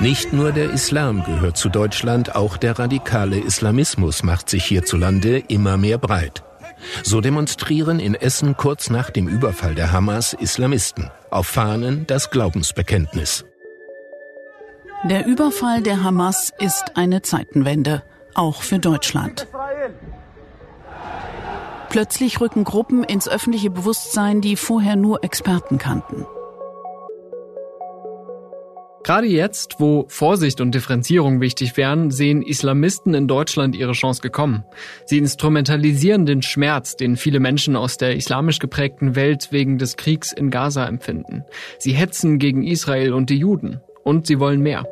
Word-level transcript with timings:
Nicht 0.00 0.32
nur 0.32 0.52
der 0.52 0.70
Islam 0.70 1.24
gehört 1.24 1.56
zu 1.56 1.68
Deutschland, 1.68 2.36
auch 2.36 2.56
der 2.56 2.78
radikale 2.78 3.40
Islamismus 3.40 4.22
macht 4.22 4.48
sich 4.48 4.64
hierzulande 4.64 5.38
immer 5.48 5.76
mehr 5.76 5.98
breit. 5.98 6.44
So 7.02 7.20
demonstrieren 7.20 7.98
in 7.98 8.14
Essen 8.14 8.56
kurz 8.56 8.90
nach 8.90 9.10
dem 9.10 9.26
Überfall 9.26 9.74
der 9.74 9.90
Hamas 9.90 10.34
Islamisten. 10.34 11.10
Auf 11.30 11.48
Fahnen 11.48 12.06
das 12.06 12.30
Glaubensbekenntnis. 12.30 13.44
Der 15.02 15.26
Überfall 15.26 15.82
der 15.82 16.00
Hamas 16.04 16.52
ist 16.60 16.96
eine 16.96 17.22
Zeitenwende, 17.22 18.04
auch 18.34 18.62
für 18.62 18.78
Deutschland. 18.78 19.48
Plötzlich 21.88 22.40
rücken 22.40 22.62
Gruppen 22.62 23.02
ins 23.02 23.28
öffentliche 23.28 23.70
Bewusstsein, 23.70 24.40
die 24.42 24.54
vorher 24.54 24.94
nur 24.94 25.24
Experten 25.24 25.78
kannten. 25.78 26.24
Gerade 29.08 29.26
jetzt, 29.26 29.76
wo 29.78 30.04
Vorsicht 30.08 30.60
und 30.60 30.74
Differenzierung 30.74 31.40
wichtig 31.40 31.78
wären, 31.78 32.10
sehen 32.10 32.42
Islamisten 32.42 33.14
in 33.14 33.26
Deutschland 33.26 33.74
ihre 33.74 33.92
Chance 33.92 34.20
gekommen. 34.20 34.64
Sie 35.06 35.16
instrumentalisieren 35.16 36.26
den 36.26 36.42
Schmerz, 36.42 36.94
den 36.94 37.16
viele 37.16 37.40
Menschen 37.40 37.74
aus 37.74 37.96
der 37.96 38.16
islamisch 38.16 38.58
geprägten 38.58 39.16
Welt 39.16 39.48
wegen 39.50 39.78
des 39.78 39.96
Kriegs 39.96 40.30
in 40.30 40.50
Gaza 40.50 40.86
empfinden. 40.86 41.44
Sie 41.78 41.92
hetzen 41.92 42.38
gegen 42.38 42.62
Israel 42.62 43.14
und 43.14 43.30
die 43.30 43.38
Juden. 43.38 43.80
Und 44.04 44.26
sie 44.26 44.40
wollen 44.40 44.60
mehr. 44.60 44.86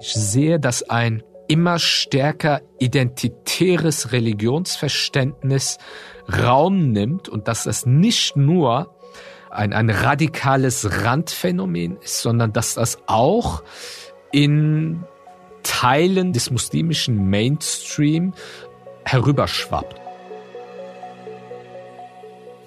Ich 0.00 0.12
sehe, 0.12 0.60
dass 0.60 0.88
ein 0.88 1.24
immer 1.48 1.80
stärker 1.80 2.60
identitäres 2.78 4.12
Religionsverständnis 4.12 5.78
Raum 6.28 6.92
nimmt 6.92 7.28
und 7.28 7.48
dass 7.48 7.64
das 7.64 7.86
nicht 7.86 8.36
nur 8.36 8.94
ein, 9.50 9.72
ein 9.72 9.90
radikales 9.90 11.04
Randphänomen 11.04 11.96
ist, 12.02 12.22
sondern 12.22 12.52
dass 12.52 12.74
das 12.74 12.98
auch 13.06 13.62
in 14.32 15.04
Teilen 15.62 16.32
des 16.32 16.50
muslimischen 16.50 17.28
Mainstream 17.30 18.32
herüberschwappt. 19.04 20.00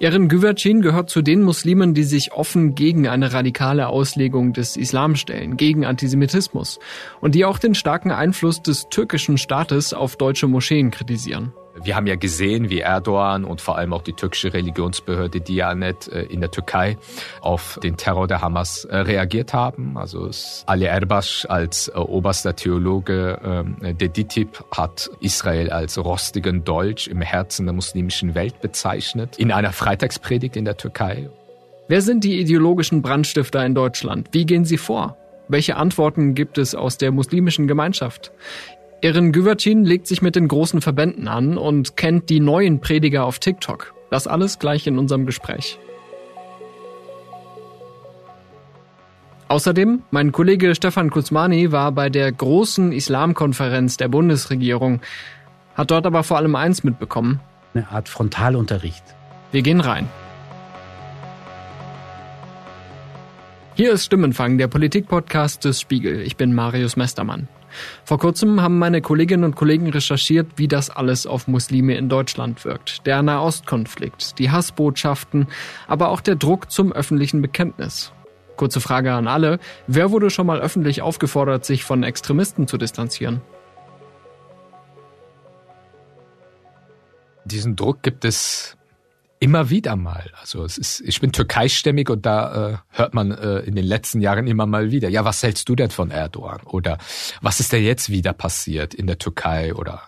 Erin 0.02 0.26
Güvercin 0.28 0.82
gehört 0.82 1.10
zu 1.10 1.22
den 1.22 1.44
Muslimen, 1.44 1.94
die 1.94 2.02
sich 2.02 2.32
offen 2.32 2.74
gegen 2.74 3.06
eine 3.06 3.32
radikale 3.32 3.86
Auslegung 3.86 4.52
des 4.52 4.76
Islam 4.76 5.14
stellen, 5.14 5.56
gegen 5.56 5.84
Antisemitismus 5.84 6.80
und 7.20 7.36
die 7.36 7.44
auch 7.44 7.60
den 7.60 7.76
starken 7.76 8.10
Einfluss 8.10 8.60
des 8.60 8.88
türkischen 8.88 9.38
Staates 9.38 9.94
auf 9.94 10.16
deutsche 10.16 10.48
Moscheen 10.48 10.90
kritisieren. 10.90 11.52
Wir 11.74 11.96
haben 11.96 12.06
ja 12.06 12.16
gesehen, 12.16 12.70
wie 12.70 12.80
Erdogan 12.80 13.44
und 13.44 13.60
vor 13.60 13.78
allem 13.78 13.92
auch 13.92 14.02
die 14.02 14.12
türkische 14.12 14.52
Religionsbehörde 14.52 15.40
Diyanet 15.40 16.08
äh, 16.08 16.22
in 16.24 16.40
der 16.40 16.50
Türkei 16.50 16.98
auf 17.40 17.78
den 17.82 17.96
Terror 17.96 18.26
der 18.26 18.42
Hamas 18.42 18.84
äh, 18.84 18.96
reagiert 18.96 19.54
haben. 19.54 19.96
Also 19.96 20.30
Ali 20.66 20.84
Erbash 20.84 21.46
als 21.48 21.88
äh, 21.88 21.92
oberster 21.92 22.54
Theologe 22.54 23.40
ähm, 23.42 23.76
der 23.80 24.08
DITIB 24.08 24.64
hat 24.70 25.10
Israel 25.20 25.70
als 25.70 25.98
rostigen 25.98 26.64
Dolch 26.64 27.08
im 27.08 27.22
Herzen 27.22 27.66
der 27.66 27.74
muslimischen 27.74 28.34
Welt 28.34 28.60
bezeichnet, 28.60 29.38
in 29.38 29.50
einer 29.50 29.72
Freitagspredigt 29.72 30.56
in 30.56 30.64
der 30.64 30.76
Türkei. 30.76 31.30
Wer 31.88 32.02
sind 32.02 32.24
die 32.24 32.38
ideologischen 32.40 33.02
Brandstifter 33.02 33.64
in 33.64 33.74
Deutschland? 33.74 34.28
Wie 34.32 34.46
gehen 34.46 34.64
sie 34.64 34.78
vor? 34.78 35.16
Welche 35.48 35.76
Antworten 35.76 36.34
gibt 36.34 36.58
es 36.58 36.74
aus 36.74 36.96
der 36.96 37.10
muslimischen 37.10 37.66
Gemeinschaft? 37.66 38.32
Erin 39.04 39.32
Güvercin 39.32 39.84
legt 39.84 40.06
sich 40.06 40.22
mit 40.22 40.36
den 40.36 40.46
großen 40.46 40.80
Verbänden 40.80 41.26
an 41.26 41.58
und 41.58 41.96
kennt 41.96 42.30
die 42.30 42.38
neuen 42.38 42.80
Prediger 42.80 43.24
auf 43.24 43.40
TikTok. 43.40 43.94
Das 44.10 44.28
alles 44.28 44.60
gleich 44.60 44.86
in 44.86 44.96
unserem 44.96 45.26
Gespräch. 45.26 45.80
Außerdem, 49.48 50.02
mein 50.12 50.30
Kollege 50.30 50.76
Stefan 50.76 51.10
Kuzmani 51.10 51.72
war 51.72 51.90
bei 51.90 52.10
der 52.10 52.30
großen 52.30 52.92
Islamkonferenz 52.92 53.96
der 53.96 54.06
Bundesregierung, 54.06 55.00
hat 55.74 55.90
dort 55.90 56.06
aber 56.06 56.22
vor 56.22 56.36
allem 56.36 56.54
eins 56.54 56.84
mitbekommen. 56.84 57.40
Eine 57.74 57.88
Art 57.88 58.08
Frontalunterricht. 58.08 59.02
Wir 59.50 59.62
gehen 59.62 59.80
rein. 59.80 60.08
Hier 63.74 63.92
ist 63.92 64.04
Stimmenfang, 64.04 64.58
der 64.58 64.68
Politikpodcast 64.68 65.64
des 65.64 65.80
Spiegel. 65.80 66.20
Ich 66.20 66.36
bin 66.36 66.54
Marius 66.54 66.96
Mestermann. 66.96 67.48
Vor 68.04 68.18
kurzem 68.18 68.60
haben 68.60 68.78
meine 68.78 69.00
Kolleginnen 69.00 69.44
und 69.44 69.56
Kollegen 69.56 69.88
recherchiert, 69.88 70.46
wie 70.56 70.68
das 70.68 70.90
alles 70.90 71.26
auf 71.26 71.48
Muslime 71.48 71.96
in 71.96 72.08
Deutschland 72.08 72.64
wirkt. 72.64 73.06
Der 73.06 73.22
Nahostkonflikt, 73.22 74.38
die 74.38 74.50
Hassbotschaften, 74.50 75.46
aber 75.86 76.08
auch 76.08 76.20
der 76.20 76.36
Druck 76.36 76.70
zum 76.70 76.92
öffentlichen 76.92 77.42
Bekenntnis. 77.42 78.12
Kurze 78.56 78.80
Frage 78.80 79.12
an 79.12 79.26
alle. 79.26 79.58
Wer 79.86 80.10
wurde 80.10 80.30
schon 80.30 80.46
mal 80.46 80.60
öffentlich 80.60 81.02
aufgefordert, 81.02 81.64
sich 81.64 81.84
von 81.84 82.02
Extremisten 82.02 82.68
zu 82.68 82.78
distanzieren? 82.78 83.40
Diesen 87.44 87.76
Druck 87.76 88.02
gibt 88.02 88.24
es 88.24 88.76
Immer 89.42 89.70
wieder 89.70 89.96
mal. 89.96 90.30
Also 90.40 90.64
es 90.64 90.78
ist, 90.78 91.00
ich 91.00 91.20
bin 91.20 91.32
türkeistämmig 91.32 92.08
und 92.10 92.24
da 92.24 92.70
äh, 92.70 92.76
hört 92.90 93.12
man 93.12 93.32
äh, 93.32 93.58
in 93.62 93.74
den 93.74 93.84
letzten 93.84 94.20
Jahren 94.20 94.46
immer 94.46 94.66
mal 94.66 94.92
wieder, 94.92 95.08
ja, 95.08 95.24
was 95.24 95.42
hältst 95.42 95.68
du 95.68 95.74
denn 95.74 95.90
von 95.90 96.12
Erdogan? 96.12 96.60
Oder 96.64 96.98
was 97.40 97.58
ist 97.58 97.72
denn 97.72 97.82
jetzt 97.82 98.08
wieder 98.08 98.34
passiert 98.34 98.94
in 98.94 99.08
der 99.08 99.18
Türkei? 99.18 99.74
Oder 99.74 100.02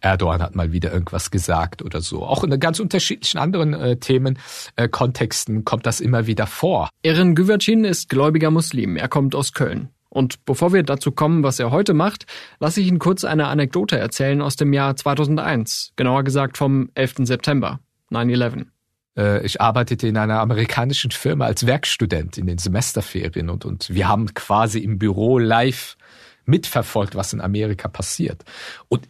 Erdogan 0.00 0.40
hat 0.40 0.54
mal 0.54 0.72
wieder 0.72 0.94
irgendwas 0.94 1.30
gesagt 1.30 1.82
oder 1.82 2.00
so. 2.00 2.24
Auch 2.24 2.42
in 2.42 2.58
ganz 2.58 2.80
unterschiedlichen 2.80 3.36
anderen 3.36 3.74
äh, 3.74 3.98
Themen, 3.98 4.38
äh, 4.76 4.88
Kontexten 4.88 5.66
kommt 5.66 5.84
das 5.84 6.00
immer 6.00 6.26
wieder 6.26 6.46
vor. 6.46 6.88
Erin 7.02 7.34
Güvercin 7.34 7.84
ist 7.84 8.08
gläubiger 8.08 8.50
Muslim. 8.50 8.96
Er 8.96 9.08
kommt 9.08 9.34
aus 9.34 9.52
Köln. 9.52 9.90
Und 10.08 10.46
bevor 10.46 10.72
wir 10.72 10.84
dazu 10.84 11.12
kommen, 11.12 11.42
was 11.42 11.60
er 11.60 11.70
heute 11.70 11.92
macht, 11.92 12.24
lasse 12.60 12.80
ich 12.80 12.86
Ihnen 12.86 12.98
kurz 12.98 13.24
eine 13.24 13.48
Anekdote 13.48 13.98
erzählen 13.98 14.40
aus 14.40 14.56
dem 14.56 14.72
Jahr 14.72 14.96
2001, 14.96 15.92
genauer 15.96 16.24
gesagt 16.24 16.56
vom 16.56 16.88
11. 16.94 17.16
September. 17.24 17.78
9-11? 18.10 18.66
Äh, 19.16 19.44
ich 19.44 19.60
arbeitete 19.60 20.08
in 20.08 20.16
einer 20.16 20.40
amerikanischen 20.40 21.10
Firma 21.10 21.46
als 21.46 21.66
Werkstudent 21.66 22.38
in 22.38 22.46
den 22.46 22.58
Semesterferien 22.58 23.50
und, 23.50 23.64
und 23.64 23.90
wir 23.90 24.08
haben 24.08 24.32
quasi 24.34 24.80
im 24.80 24.98
Büro 24.98 25.38
live 25.38 25.96
mitverfolgt, 26.44 27.14
was 27.14 27.32
in 27.32 27.40
Amerika 27.40 27.88
passiert. 27.88 28.44
Und 28.88 29.08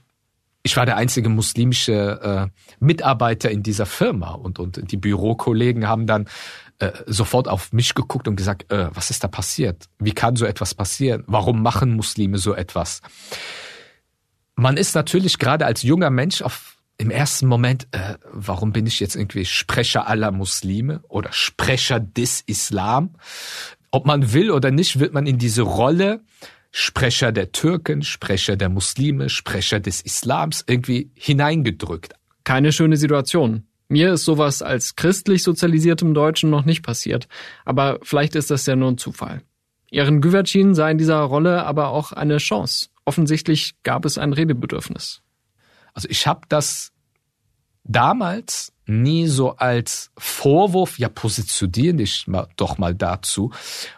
ich 0.63 0.77
war 0.77 0.85
der 0.85 0.97
einzige 0.97 1.29
muslimische 1.29 2.51
äh, 2.53 2.85
Mitarbeiter 2.85 3.51
in 3.51 3.63
dieser 3.63 3.87
Firma 3.87 4.33
und, 4.33 4.59
und 4.59 4.93
die 4.93 4.99
Bürokollegen 4.99 5.89
haben 5.89 6.07
dann 6.07 6.29
äh, 6.81 6.93
sofort 7.07 7.49
auf 7.49 7.73
mich 7.73 7.95
geguckt 7.95 8.29
und 8.29 8.37
gesagt, 8.37 8.71
äh, 8.71 8.89
was 8.93 9.11
ist 9.11 9.25
da 9.25 9.29
passiert? 9.29 9.89
Wie 9.99 10.13
kann 10.13 10.37
so 10.37 10.45
etwas 10.45 10.75
passieren? 10.75 11.25
Warum 11.27 11.63
machen 11.63 11.97
Muslime 11.97 12.39
so 12.39 12.55
etwas? 12.55 13.01
Man 14.55 14.77
ist 14.77 14.95
natürlich 14.95 15.39
gerade 15.39 15.65
als 15.65 15.83
junger 15.83 16.11
Mensch 16.11 16.43
auf 16.43 16.77
im 17.01 17.11
ersten 17.11 17.47
Moment, 17.47 17.89
äh, 17.93 18.17
warum 18.31 18.73
bin 18.73 18.87
ich 18.87 19.01
jetzt 19.01 19.17
irgendwie 19.17 19.47
Sprecher 19.47 20.07
aller 20.07 20.31
Muslime 20.33 21.01
oder 21.09 21.33
Sprecher 21.33 21.99
des 21.99 22.43
Islam? 22.43 23.15
Ob 23.91 24.05
man 24.05 24.35
will 24.35 24.51
oder 24.51 24.71
nicht, 24.71 25.01
wird 25.01 25.15
man 25.15 25.27
in 25.27 25.39
diese 25.39 25.63
Rolle 25.63 26.21
Sprecher 26.71 27.33
der 27.33 27.53
Türken, 27.53 28.03
Sprecher 28.03 28.57
der 28.57 28.69
Muslime, 28.69 29.31
Sprecher 29.31 29.81
des 29.81 30.03
Islams 30.03 30.63
irgendwie 30.67 31.11
hineingedrückt. 31.15 32.13
Keine 32.45 32.71
schöne 32.71 32.99
Situation. 32.99 33.65
Mir 33.89 34.13
ist 34.13 34.27
sowas 34.27 34.61
als 34.61 34.95
christlich 34.95 35.43
sozialisiertem 35.43 36.13
Deutschen 36.13 36.51
noch 36.51 36.67
nicht 36.67 36.83
passiert, 36.83 37.29
aber 37.65 37.99
vielleicht 38.03 38.37
ist 38.37 38.51
das 38.51 38.67
ja 38.67 38.77
nur 38.77 38.91
ein 38.91 38.99
Zufall. 38.99 39.41
Ihren 39.91 40.21
Güvercin 40.21 40.75
sah 40.75 40.91
in 40.91 40.99
dieser 40.99 41.21
Rolle 41.21 41.65
aber 41.65 41.89
auch 41.89 42.13
eine 42.13 42.37
Chance. 42.37 42.89
Offensichtlich 43.07 43.75
gab 43.85 44.05
es 44.05 44.19
ein 44.19 44.35
Redebedürfnis. 44.35 45.23
Also 45.95 46.09
ich 46.09 46.27
habe 46.27 46.43
das 46.49 46.93
damals 47.85 48.73
nie 48.87 49.27
so 49.27 49.57
als 49.57 50.11
Vorwurf, 50.19 50.99
ja 50.99 51.09
positionieren 51.09 51.99
dich 51.99 52.27
mal, 52.27 52.49
doch 52.57 52.79
mal 52.79 52.95
dazu, 52.95 53.53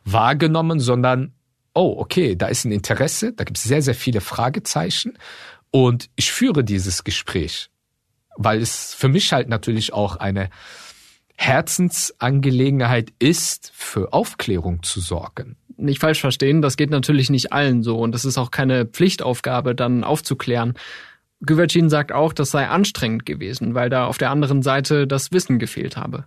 wahrgenommen, 0.04 0.80
sondern, 0.80 1.34
oh, 1.74 1.94
okay, 1.98 2.36
da 2.36 2.46
ist 2.46 2.64
ein 2.64 2.72
Interesse, 2.72 3.32
da 3.32 3.44
gibt 3.44 3.58
es 3.58 3.64
sehr, 3.64 3.82
sehr 3.82 3.94
viele 3.94 4.20
Fragezeichen 4.20 5.18
und 5.70 6.10
ich 6.16 6.30
führe 6.30 6.64
dieses 6.64 7.04
Gespräch, 7.04 7.70
weil 8.36 8.60
es 8.60 8.94
für 8.94 9.08
mich 9.08 9.32
halt 9.32 9.48
natürlich 9.48 9.92
auch 9.92 10.16
eine 10.16 10.50
Herzensangelegenheit 11.34 13.12
ist, 13.18 13.72
für 13.74 14.12
Aufklärung 14.12 14.82
zu 14.82 15.00
sorgen 15.00 15.56
nicht 15.82 16.00
falsch 16.00 16.20
verstehen, 16.20 16.62
das 16.62 16.76
geht 16.76 16.90
natürlich 16.90 17.28
nicht 17.30 17.52
allen 17.52 17.82
so 17.82 17.98
und 17.98 18.12
das 18.12 18.24
ist 18.24 18.38
auch 18.38 18.50
keine 18.50 18.86
Pflichtaufgabe, 18.86 19.74
dann 19.74 20.04
aufzuklären. 20.04 20.74
Güvercin 21.44 21.90
sagt 21.90 22.12
auch, 22.12 22.32
das 22.32 22.50
sei 22.50 22.68
anstrengend 22.68 23.26
gewesen, 23.26 23.74
weil 23.74 23.90
da 23.90 24.06
auf 24.06 24.18
der 24.18 24.30
anderen 24.30 24.62
Seite 24.62 25.06
das 25.06 25.32
Wissen 25.32 25.58
gefehlt 25.58 25.96
habe. 25.96 26.24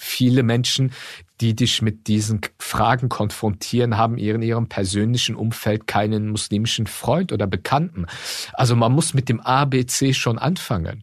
viele 0.00 0.44
Menschen, 0.44 0.92
die 1.40 1.56
dich 1.56 1.82
mit 1.82 2.06
diesen 2.06 2.40
Fragen 2.58 3.08
konfrontieren, 3.08 3.96
haben 3.96 4.16
in 4.16 4.42
ihrem 4.42 4.68
persönlichen 4.68 5.34
Umfeld 5.34 5.88
keinen 5.88 6.28
muslimischen 6.28 6.86
Freund 6.86 7.32
oder 7.32 7.48
Bekannten. 7.48 8.06
Also 8.52 8.76
man 8.76 8.92
muss 8.92 9.12
mit 9.12 9.28
dem 9.28 9.40
ABC 9.40 10.14
schon 10.14 10.38
anfangen. 10.38 11.02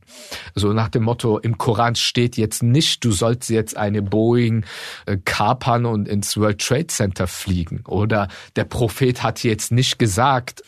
So 0.55 0.71
nach 0.71 0.87
dem 0.87 1.03
Motto, 1.03 1.37
im 1.39 1.57
Koran 1.57 1.95
steht 1.95 2.37
jetzt 2.37 2.63
nicht, 2.63 3.03
du 3.03 3.11
sollst 3.11 3.49
jetzt 3.49 3.75
eine 3.75 4.01
Boeing 4.01 4.65
äh, 5.05 5.17
kapern 5.25 5.85
und 5.85 6.07
ins 6.07 6.37
World 6.37 6.61
Trade 6.61 6.87
Center 6.87 7.27
fliegen. 7.27 7.83
Oder 7.85 8.29
der 8.55 8.63
Prophet 8.63 9.23
hat 9.23 9.43
jetzt 9.43 9.73
nicht 9.73 9.99
gesagt, 9.99 10.63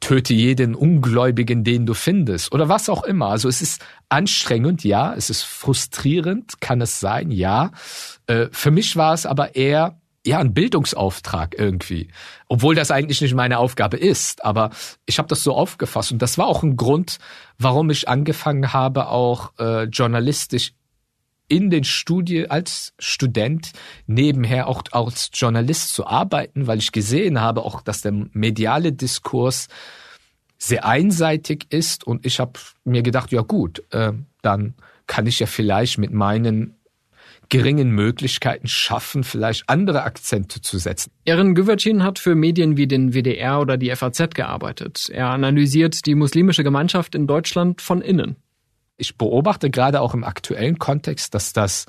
töte 0.00 0.34
jeden 0.34 0.74
Ungläubigen, 0.74 1.64
den 1.64 1.86
du 1.86 1.94
findest 1.94 2.52
oder 2.52 2.68
was 2.68 2.88
auch 2.88 3.02
immer. 3.02 3.28
Also 3.28 3.48
es 3.48 3.62
ist 3.62 3.84
anstrengend, 4.08 4.84
ja, 4.84 5.14
es 5.14 5.30
ist 5.30 5.42
frustrierend, 5.42 6.60
kann 6.60 6.80
es 6.80 7.00
sein, 7.00 7.30
ja. 7.30 7.70
Äh, 8.26 8.46
für 8.52 8.70
mich 8.70 8.96
war 8.96 9.14
es 9.14 9.26
aber 9.26 9.56
eher 9.56 9.98
ja 10.26 10.38
ein 10.38 10.54
Bildungsauftrag 10.54 11.58
irgendwie, 11.58 12.08
obwohl 12.48 12.74
das 12.74 12.90
eigentlich 12.90 13.20
nicht 13.20 13.34
meine 13.34 13.58
Aufgabe 13.58 13.96
ist. 13.96 14.44
Aber 14.44 14.70
ich 15.06 15.18
habe 15.18 15.28
das 15.28 15.42
so 15.42 15.54
aufgefasst 15.54 16.12
und 16.12 16.20
das 16.20 16.38
war 16.38 16.46
auch 16.46 16.62
ein 16.62 16.76
Grund, 16.76 17.18
warum 17.58 17.90
ich 17.90 18.08
angefangen 18.08 18.72
habe, 18.72 19.08
auch 19.08 19.52
äh, 19.58 19.84
journalistisch 19.84 20.72
in 21.48 21.70
den 21.70 21.84
Studien 21.84 22.50
als 22.50 22.92
Student 22.98 23.72
nebenher 24.06 24.68
auch 24.68 24.82
als 24.92 25.30
Journalist 25.32 25.94
zu 25.94 26.06
arbeiten, 26.06 26.66
weil 26.66 26.78
ich 26.78 26.92
gesehen 26.92 27.40
habe 27.40 27.62
auch, 27.62 27.80
dass 27.80 28.02
der 28.02 28.12
mediale 28.12 28.92
Diskurs 28.92 29.68
sehr 30.58 30.84
einseitig 30.84 31.66
ist 31.70 32.04
und 32.04 32.26
ich 32.26 32.40
habe 32.40 32.58
mir 32.84 33.02
gedacht, 33.02 33.32
ja 33.32 33.42
gut, 33.42 33.82
äh, 33.90 34.12
dann 34.42 34.74
kann 35.06 35.26
ich 35.26 35.40
ja 35.40 35.46
vielleicht 35.46 35.98
mit 35.98 36.12
meinen 36.12 36.74
geringen 37.48 37.90
Möglichkeiten 37.90 38.68
schaffen, 38.68 39.24
vielleicht 39.24 39.70
andere 39.70 40.02
Akzente 40.02 40.60
zu 40.60 40.78
setzen. 40.78 41.10
Erin 41.24 41.54
Güvercin 41.54 42.02
hat 42.02 42.18
für 42.18 42.34
Medien 42.34 42.76
wie 42.76 42.86
den 42.86 43.14
WDR 43.14 43.60
oder 43.60 43.78
die 43.78 43.94
FAZ 43.94 44.34
gearbeitet. 44.34 45.08
Er 45.10 45.28
analysiert 45.28 46.04
die 46.04 46.14
muslimische 46.14 46.62
Gemeinschaft 46.62 47.14
in 47.14 47.26
Deutschland 47.26 47.80
von 47.80 48.02
innen 48.02 48.36
ich 48.98 49.16
beobachte 49.16 49.70
gerade 49.70 50.00
auch 50.00 50.12
im 50.12 50.24
aktuellen 50.24 50.78
Kontext, 50.78 51.34
dass 51.34 51.52
das 51.52 51.86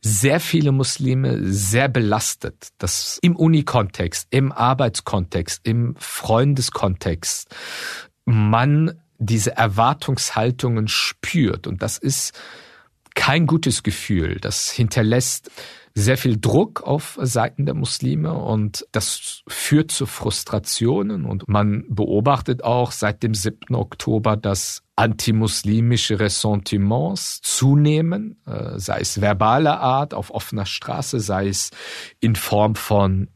sehr 0.00 0.38
viele 0.38 0.70
Muslime 0.70 1.52
sehr 1.52 1.88
belastet, 1.88 2.68
dass 2.78 3.18
im 3.22 3.36
Unikontext, 3.36 4.28
im 4.30 4.52
Arbeitskontext, 4.52 5.66
im 5.66 5.96
Freundeskontext 5.98 7.54
man 8.24 9.00
diese 9.18 9.56
Erwartungshaltungen 9.56 10.88
spürt. 10.88 11.66
Und 11.66 11.82
das 11.82 11.98
ist 11.98 12.38
kein 13.14 13.46
gutes 13.46 13.82
Gefühl. 13.82 14.38
Das 14.40 14.70
hinterlässt 14.70 15.50
sehr 15.94 16.16
viel 16.18 16.38
Druck 16.40 16.82
auf 16.82 17.18
Seiten 17.22 17.66
der 17.66 17.74
Muslime 17.74 18.32
und 18.34 18.84
das 18.90 19.42
führt 19.46 19.92
zu 19.92 20.06
Frustrationen 20.06 21.24
und 21.24 21.48
man 21.48 21.84
beobachtet 21.88 22.64
auch 22.64 22.90
seit 22.90 23.22
dem 23.22 23.32
7. 23.32 23.76
Oktober, 23.76 24.36
dass 24.36 24.82
antimuslimische 24.96 26.18
Ressentiments 26.18 27.40
zunehmen, 27.42 28.42
äh, 28.46 28.78
sei 28.78 29.00
es 29.00 29.20
verbaler 29.20 29.80
Art 29.80 30.14
auf 30.14 30.32
offener 30.32 30.66
Straße, 30.66 31.20
sei 31.20 31.48
es 31.48 31.70
in 32.18 32.34
Form 32.34 32.74
von 32.74 33.28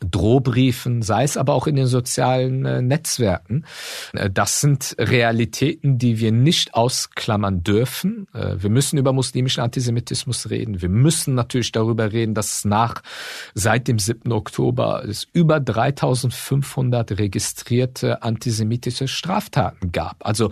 Drohbriefen, 0.00 1.02
sei 1.02 1.24
es 1.24 1.36
aber 1.36 1.54
auch 1.54 1.66
in 1.66 1.76
den 1.76 1.86
sozialen 1.86 2.64
äh, 2.64 2.82
Netzwerken. 2.82 3.64
Äh, 4.12 4.30
das 4.30 4.60
sind 4.60 4.96
Realitäten, 4.98 5.98
die 5.98 6.18
wir 6.18 6.32
nicht 6.32 6.74
ausklammern 6.74 7.62
dürfen. 7.62 8.26
Äh, 8.32 8.56
wir 8.58 8.70
müssen 8.70 8.98
über 8.98 9.12
muslimischen 9.12 9.62
Antisemitismus 9.62 10.50
reden. 10.50 10.80
Wir 10.80 10.88
müssen 10.88 11.34
natürlich 11.34 11.72
darüber 11.72 12.12
reden, 12.12 12.34
dass 12.34 12.58
es 12.58 12.64
nach 12.64 13.02
seit 13.54 13.88
dem 13.88 13.98
7. 13.98 14.32
Oktober 14.32 15.04
es 15.06 15.26
über 15.32 15.60
3500 15.60 17.18
registrierte 17.18 18.22
antisemitische 18.22 19.06
Straftaten 19.06 19.92
gab. 19.92 20.26
Also 20.26 20.50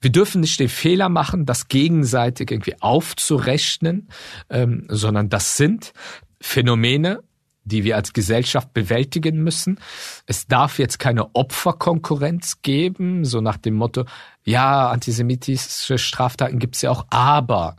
wir 0.00 0.10
dürfen 0.10 0.40
nicht 0.40 0.60
den 0.60 0.68
Fehler 0.68 1.08
machen, 1.08 1.46
das 1.46 1.68
gegenseitig 1.68 2.50
irgendwie 2.50 2.80
aufzurechnen, 2.80 4.08
ähm, 4.48 4.84
sondern 4.88 5.28
das 5.28 5.56
sind 5.56 5.92
Phänomene, 6.40 7.22
die 7.68 7.84
wir 7.84 7.96
als 7.96 8.12
Gesellschaft 8.12 8.72
bewältigen 8.74 9.42
müssen. 9.42 9.78
Es 10.26 10.46
darf 10.46 10.78
jetzt 10.78 10.98
keine 10.98 11.34
Opferkonkurrenz 11.34 12.62
geben, 12.62 13.24
so 13.24 13.40
nach 13.40 13.58
dem 13.58 13.74
Motto, 13.74 14.04
ja, 14.44 14.90
antisemitische 14.90 15.98
Straftaten 15.98 16.58
gibt's 16.58 16.82
ja 16.82 16.90
auch, 16.90 17.06
aber 17.10 17.76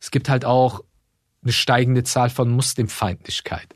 es 0.00 0.10
gibt 0.10 0.28
halt 0.28 0.44
auch 0.44 0.80
eine 1.42 1.52
steigende 1.52 2.04
Zahl 2.04 2.30
von 2.30 2.50
Muslimfeindlichkeit. 2.50 3.74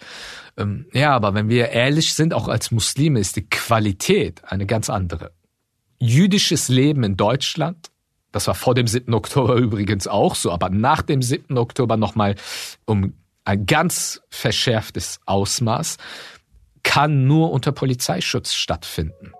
Ähm, 0.57 0.87
ja, 0.93 1.15
aber 1.15 1.35
wenn 1.35 1.49
wir 1.49 1.71
ehrlich 1.71 2.15
sind, 2.15 2.33
auch 2.33 2.49
als 2.49 2.71
Muslime 2.71 3.21
ist 3.21 3.37
die 3.37 3.49
Qualität 3.49 4.43
eine 4.45 4.67
ganz 4.67 4.89
andere. 4.89 5.33
Jüdisches 5.99 6.69
Leben 6.69 7.03
in 7.03 7.17
Deutschland, 7.17 7.91
das 8.33 8.47
war 8.47 8.55
vor 8.55 8.75
dem 8.75 8.87
7. 8.87 9.13
Oktober 9.15 9.55
übrigens 9.57 10.07
auch 10.07 10.35
so, 10.35 10.53
aber 10.53 10.71
nach 10.71 11.03
dem 11.03 11.23
7. 11.23 11.59
Oktober 11.59 11.97
nochmal 11.97 12.37
um 12.85 13.15
ein 13.47 13.65
ganz 13.65 14.21
verschärftes 14.29 15.21
Ausmaß, 15.25 15.97
kann 16.83 17.27
nur 17.27 17.53
unter 17.53 17.73
Polizeischutz 17.73 18.53
stattfinden. 18.53 19.33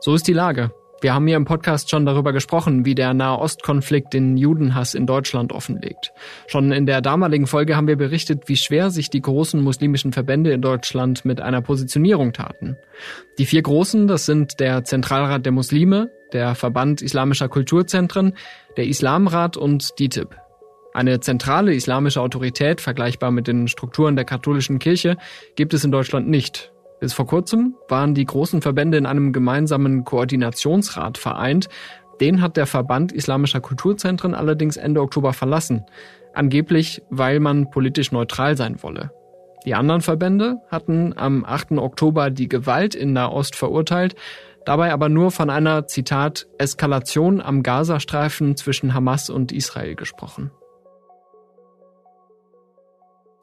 So 0.00 0.14
ist 0.14 0.26
die 0.26 0.32
Lage. 0.32 0.74
Wir 1.00 1.12
haben 1.12 1.26
hier 1.26 1.36
im 1.36 1.44
Podcast 1.44 1.90
schon 1.90 2.06
darüber 2.06 2.32
gesprochen, 2.32 2.84
wie 2.84 2.94
der 2.94 3.12
Nahostkonflikt 3.12 4.12
den 4.14 4.36
Judenhass 4.36 4.94
in 4.94 5.06
Deutschland 5.06 5.52
offenlegt. 5.52 6.12
Schon 6.46 6.72
in 6.72 6.86
der 6.86 7.00
damaligen 7.02 7.46
Folge 7.46 7.76
haben 7.76 7.88
wir 7.88 7.96
berichtet, 7.96 8.48
wie 8.48 8.56
schwer 8.56 8.90
sich 8.90 9.10
die 9.10 9.20
großen 9.20 9.62
muslimischen 9.62 10.12
Verbände 10.12 10.52
in 10.52 10.62
Deutschland 10.62 11.24
mit 11.24 11.40
einer 11.40 11.60
Positionierung 11.60 12.32
taten. 12.32 12.76
Die 13.38 13.46
vier 13.46 13.62
großen, 13.62 14.06
das 14.06 14.24
sind 14.26 14.60
der 14.60 14.84
Zentralrat 14.84 15.44
der 15.44 15.52
Muslime, 15.52 16.10
der 16.32 16.54
Verband 16.54 17.02
Islamischer 17.02 17.48
Kulturzentren, 17.48 18.34
der 18.76 18.86
Islamrat 18.86 19.56
und 19.56 19.98
DITIB. 19.98 20.36
Eine 20.94 21.20
zentrale 21.20 21.74
islamische 21.74 22.20
Autorität, 22.20 22.80
vergleichbar 22.80 23.30
mit 23.30 23.48
den 23.48 23.68
Strukturen 23.68 24.14
der 24.14 24.24
katholischen 24.24 24.78
Kirche, 24.78 25.16
gibt 25.56 25.74
es 25.74 25.84
in 25.84 25.90
Deutschland 25.90 26.28
nicht. 26.28 26.73
Bis 27.04 27.12
vor 27.12 27.26
kurzem 27.26 27.74
waren 27.86 28.14
die 28.14 28.24
großen 28.24 28.62
Verbände 28.62 28.96
in 28.96 29.04
einem 29.04 29.34
gemeinsamen 29.34 30.04
Koordinationsrat 30.04 31.18
vereint. 31.18 31.68
Den 32.18 32.40
hat 32.40 32.56
der 32.56 32.66
Verband 32.66 33.12
Islamischer 33.12 33.60
Kulturzentren 33.60 34.34
allerdings 34.34 34.78
Ende 34.78 35.02
Oktober 35.02 35.34
verlassen. 35.34 35.84
Angeblich, 36.32 37.02
weil 37.10 37.40
man 37.40 37.68
politisch 37.68 38.10
neutral 38.10 38.56
sein 38.56 38.82
wolle. 38.82 39.10
Die 39.66 39.74
anderen 39.74 40.00
Verbände 40.00 40.62
hatten 40.70 41.12
am 41.14 41.44
8. 41.44 41.72
Oktober 41.72 42.30
die 42.30 42.48
Gewalt 42.48 42.94
in 42.94 43.12
Nahost 43.12 43.54
verurteilt, 43.54 44.14
dabei 44.64 44.90
aber 44.90 45.10
nur 45.10 45.30
von 45.30 45.50
einer, 45.50 45.86
Zitat, 45.86 46.46
Eskalation 46.56 47.42
am 47.42 47.62
Gazastreifen 47.62 48.56
zwischen 48.56 48.94
Hamas 48.94 49.28
und 49.28 49.52
Israel 49.52 49.94
gesprochen. 49.94 50.52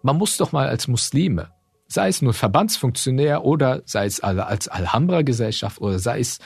Man 0.01 0.17
muss 0.17 0.37
doch 0.37 0.51
mal 0.51 0.67
als 0.67 0.87
Muslime 0.87 1.51
sei 1.91 2.07
es 2.07 2.21
nur 2.21 2.33
Verbandsfunktionär 2.33 3.43
oder 3.43 3.81
sei 3.85 4.05
es 4.05 4.21
als 4.21 4.67
Alhambra-Gesellschaft 4.67 5.81
oder 5.81 5.99
sei 5.99 6.19
es 6.19 6.39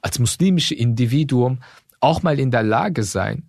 als 0.00 0.18
muslimische 0.18 0.74
Individuum, 0.74 1.60
auch 2.00 2.22
mal 2.22 2.38
in 2.38 2.50
der 2.50 2.62
Lage 2.62 3.02
sein, 3.02 3.48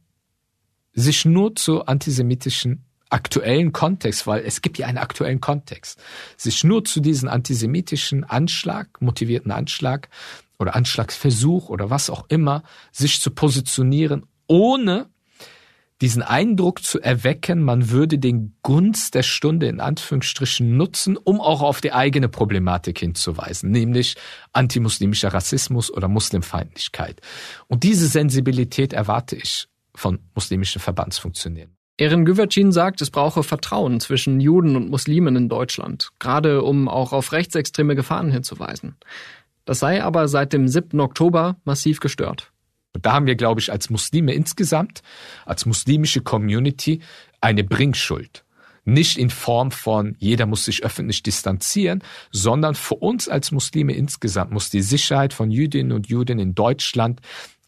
sich 0.94 1.26
nur 1.26 1.56
zu 1.56 1.86
antisemitischen 1.86 2.86
aktuellen 3.10 3.72
Kontext, 3.72 4.26
weil 4.26 4.44
es 4.44 4.62
gibt 4.62 4.80
ja 4.80 4.88
einen 4.88 4.98
aktuellen 4.98 5.40
Kontext, 5.40 6.02
sich 6.36 6.64
nur 6.64 6.84
zu 6.84 7.00
diesem 7.00 7.30
antisemitischen 7.30 8.24
Anschlag, 8.24 9.00
motivierten 9.02 9.52
Anschlag 9.52 10.10
oder 10.58 10.76
Anschlagsversuch 10.76 11.70
oder 11.70 11.92
was 11.92 12.10
auch 12.10 12.26
immer, 12.30 12.64
sich 12.92 13.22
zu 13.22 13.30
positionieren, 13.30 14.26
ohne 14.48 15.10
diesen 16.04 16.22
Eindruck 16.22 16.84
zu 16.84 17.00
erwecken, 17.00 17.64
man 17.64 17.90
würde 17.90 18.20
den 18.20 18.58
Gunst 18.62 19.16
der 19.16 19.24
Stunde 19.24 19.68
in 19.68 19.80
Anführungsstrichen 19.80 20.76
nutzen, 20.76 21.16
um 21.16 21.40
auch 21.40 21.62
auf 21.62 21.80
die 21.80 21.94
eigene 21.94 22.28
Problematik 22.28 23.00
hinzuweisen, 23.00 23.72
nämlich 23.72 24.18
antimuslimischer 24.52 25.34
Rassismus 25.34 25.90
oder 25.90 26.10
Muslimfeindlichkeit. 26.10 27.22
Und 27.68 27.84
diese 27.84 28.08
Sensibilität 28.08 28.92
erwarte 28.92 29.38
ich 29.38 29.70
von 29.96 30.20
muslimischen 30.36 30.82
Verbandsfunktionären. 30.82 31.78
Erin 31.96 32.26
Güvercin 32.26 32.74
sagt, 32.74 33.00
es 33.00 33.10
brauche 33.10 33.42
Vertrauen 33.42 34.02
zwischen 34.02 34.42
Juden 34.42 34.76
und 34.76 34.90
Muslimen 34.90 35.38
in 35.38 35.48
Deutschland, 35.48 36.10
gerade 36.20 36.64
um 36.64 36.90
auch 36.90 37.14
auf 37.14 37.32
rechtsextreme 37.32 37.96
Gefahren 37.96 38.30
hinzuweisen. 38.30 38.98
Das 39.64 39.80
sei 39.80 40.04
aber 40.04 40.28
seit 40.28 40.52
dem 40.52 40.68
7. 40.68 41.00
Oktober 41.00 41.56
massiv 41.64 42.02
gestört. 42.02 42.53
Und 42.94 43.06
da 43.06 43.14
haben 43.14 43.26
wir, 43.26 43.36
glaube 43.36 43.60
ich, 43.60 43.72
als 43.72 43.90
Muslime 43.90 44.34
insgesamt, 44.34 45.02
als 45.46 45.66
muslimische 45.66 46.22
Community 46.22 47.02
eine 47.42 47.64
Bringschuld. 47.64 48.44
Nicht 48.86 49.18
in 49.18 49.30
Form 49.30 49.72
von 49.72 50.16
jeder 50.20 50.46
muss 50.46 50.66
sich 50.66 50.84
öffentlich 50.84 51.24
distanzieren, 51.24 52.04
sondern 52.32 52.76
für 52.76 52.96
uns 52.96 53.30
als 53.30 53.52
Muslime 53.52 53.94
insgesamt 53.94 54.52
muss 54.52 54.70
die 54.70 54.82
Sicherheit 54.82 55.34
von 55.34 55.52
Jüdinnen 55.52 55.94
und 55.94 56.08
Juden 56.08 56.38
in 56.38 56.54
Deutschland 56.54 57.22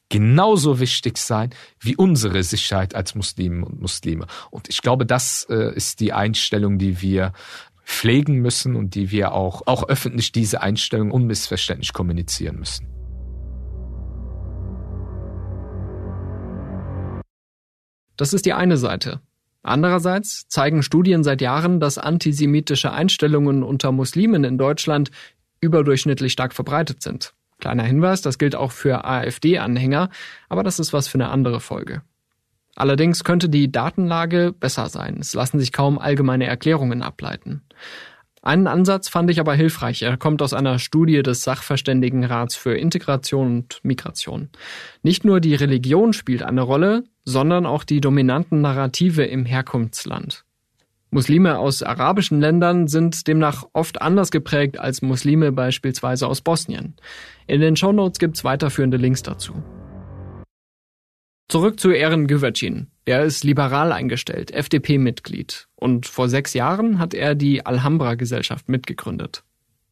genauso 0.09 0.79
wichtig 0.79 1.17
sein 1.17 1.49
wie 1.79 1.95
unsere 1.95 2.43
Sicherheit 2.43 2.95
als 2.95 3.15
Musliminnen 3.15 3.63
und 3.63 3.81
Muslime. 3.81 4.27
Und 4.51 4.69
ich 4.69 4.81
glaube, 4.81 5.05
das 5.05 5.47
äh, 5.49 5.73
ist 5.73 5.99
die 5.99 6.13
Einstellung, 6.13 6.77
die 6.77 7.01
wir 7.01 7.33
pflegen 7.85 8.39
müssen 8.39 8.75
und 8.75 8.95
die 8.95 9.09
wir 9.11 9.31
auch, 9.33 9.63
auch 9.65 9.87
öffentlich 9.87 10.31
diese 10.31 10.61
Einstellung 10.61 11.11
unmissverständlich 11.11 11.93
kommunizieren 11.93 12.57
müssen. 12.57 12.87
Das 18.17 18.33
ist 18.33 18.45
die 18.45 18.53
eine 18.53 18.77
Seite. 18.77 19.21
Andererseits 19.63 20.47
zeigen 20.47 20.83
Studien 20.83 21.23
seit 21.23 21.41
Jahren, 21.41 21.79
dass 21.79 21.97
antisemitische 21.97 22.91
Einstellungen 22.91 23.63
unter 23.63 23.91
Muslimen 23.91 24.43
in 24.43 24.57
Deutschland 24.57 25.09
überdurchschnittlich 25.59 26.31
stark 26.31 26.53
verbreitet 26.53 27.01
sind. 27.01 27.33
Kleiner 27.59 27.83
Hinweis, 27.83 28.21
das 28.21 28.37
gilt 28.37 28.55
auch 28.55 28.71
für 28.71 29.05
AfD-Anhänger, 29.05 30.09
aber 30.49 30.63
das 30.63 30.79
ist 30.79 30.93
was 30.93 31.07
für 31.07 31.15
eine 31.15 31.29
andere 31.29 31.59
Folge. 31.59 32.03
Allerdings 32.75 33.23
könnte 33.23 33.49
die 33.49 33.71
Datenlage 33.71 34.53
besser 34.53 34.89
sein. 34.89 35.17
Es 35.19 35.33
lassen 35.33 35.59
sich 35.59 35.71
kaum 35.71 35.97
allgemeine 35.97 36.45
Erklärungen 36.45 37.01
ableiten. 37.01 37.61
Einen 38.41 38.67
Ansatz 38.67 39.09
fand 39.09 39.31
ich 39.31 39.39
aber 39.39 39.55
hilfreich. 39.55 40.03
Er 40.03 40.17
kommt 40.17 40.43
aus 40.43 40.53
einer 40.53 40.77
Studie 40.77 41.23
des 41.23 41.41
Sachverständigenrats 41.43 42.55
für 42.55 42.77
Integration 42.77 43.47
und 43.47 43.79
Migration. 43.81 44.49
Nicht 45.01 45.25
nur 45.25 45.39
die 45.39 45.55
Religion 45.55 46.13
spielt 46.13 46.43
eine 46.43 46.61
Rolle, 46.61 47.05
sondern 47.25 47.65
auch 47.65 47.83
die 47.83 48.01
dominanten 48.01 48.61
Narrative 48.61 49.25
im 49.25 49.45
Herkunftsland. 49.45 50.45
Muslime 51.11 51.57
aus 51.59 51.81
arabischen 51.81 52.39
Ländern 52.39 52.87
sind 52.87 53.27
demnach 53.27 53.63
oft 53.73 54.01
anders 54.01 54.31
geprägt 54.31 54.79
als 54.79 55.01
Muslime 55.01 55.51
beispielsweise 55.51 56.27
aus 56.27 56.41
Bosnien. 56.41 56.95
In 57.47 57.61
den 57.61 57.75
Shownotes 57.75 58.19
gibt's 58.19 58.43
weiterführende 58.43 58.97
Links 58.97 59.23
dazu. 59.23 59.53
Zurück 61.47 61.79
zu 61.79 61.91
Ehren 61.91 62.27
Güvercin. 62.27 62.87
Er 63.05 63.23
ist 63.23 63.43
liberal 63.43 63.91
eingestellt, 63.91 64.51
FDP-Mitglied. 64.51 65.67
Und 65.75 66.07
vor 66.07 66.27
sechs 66.27 66.53
Jahren 66.53 66.97
hat 66.97 67.13
er 67.13 67.35
die 67.35 67.65
Alhambra-Gesellschaft 67.65 68.67
mitgegründet. 68.67 69.43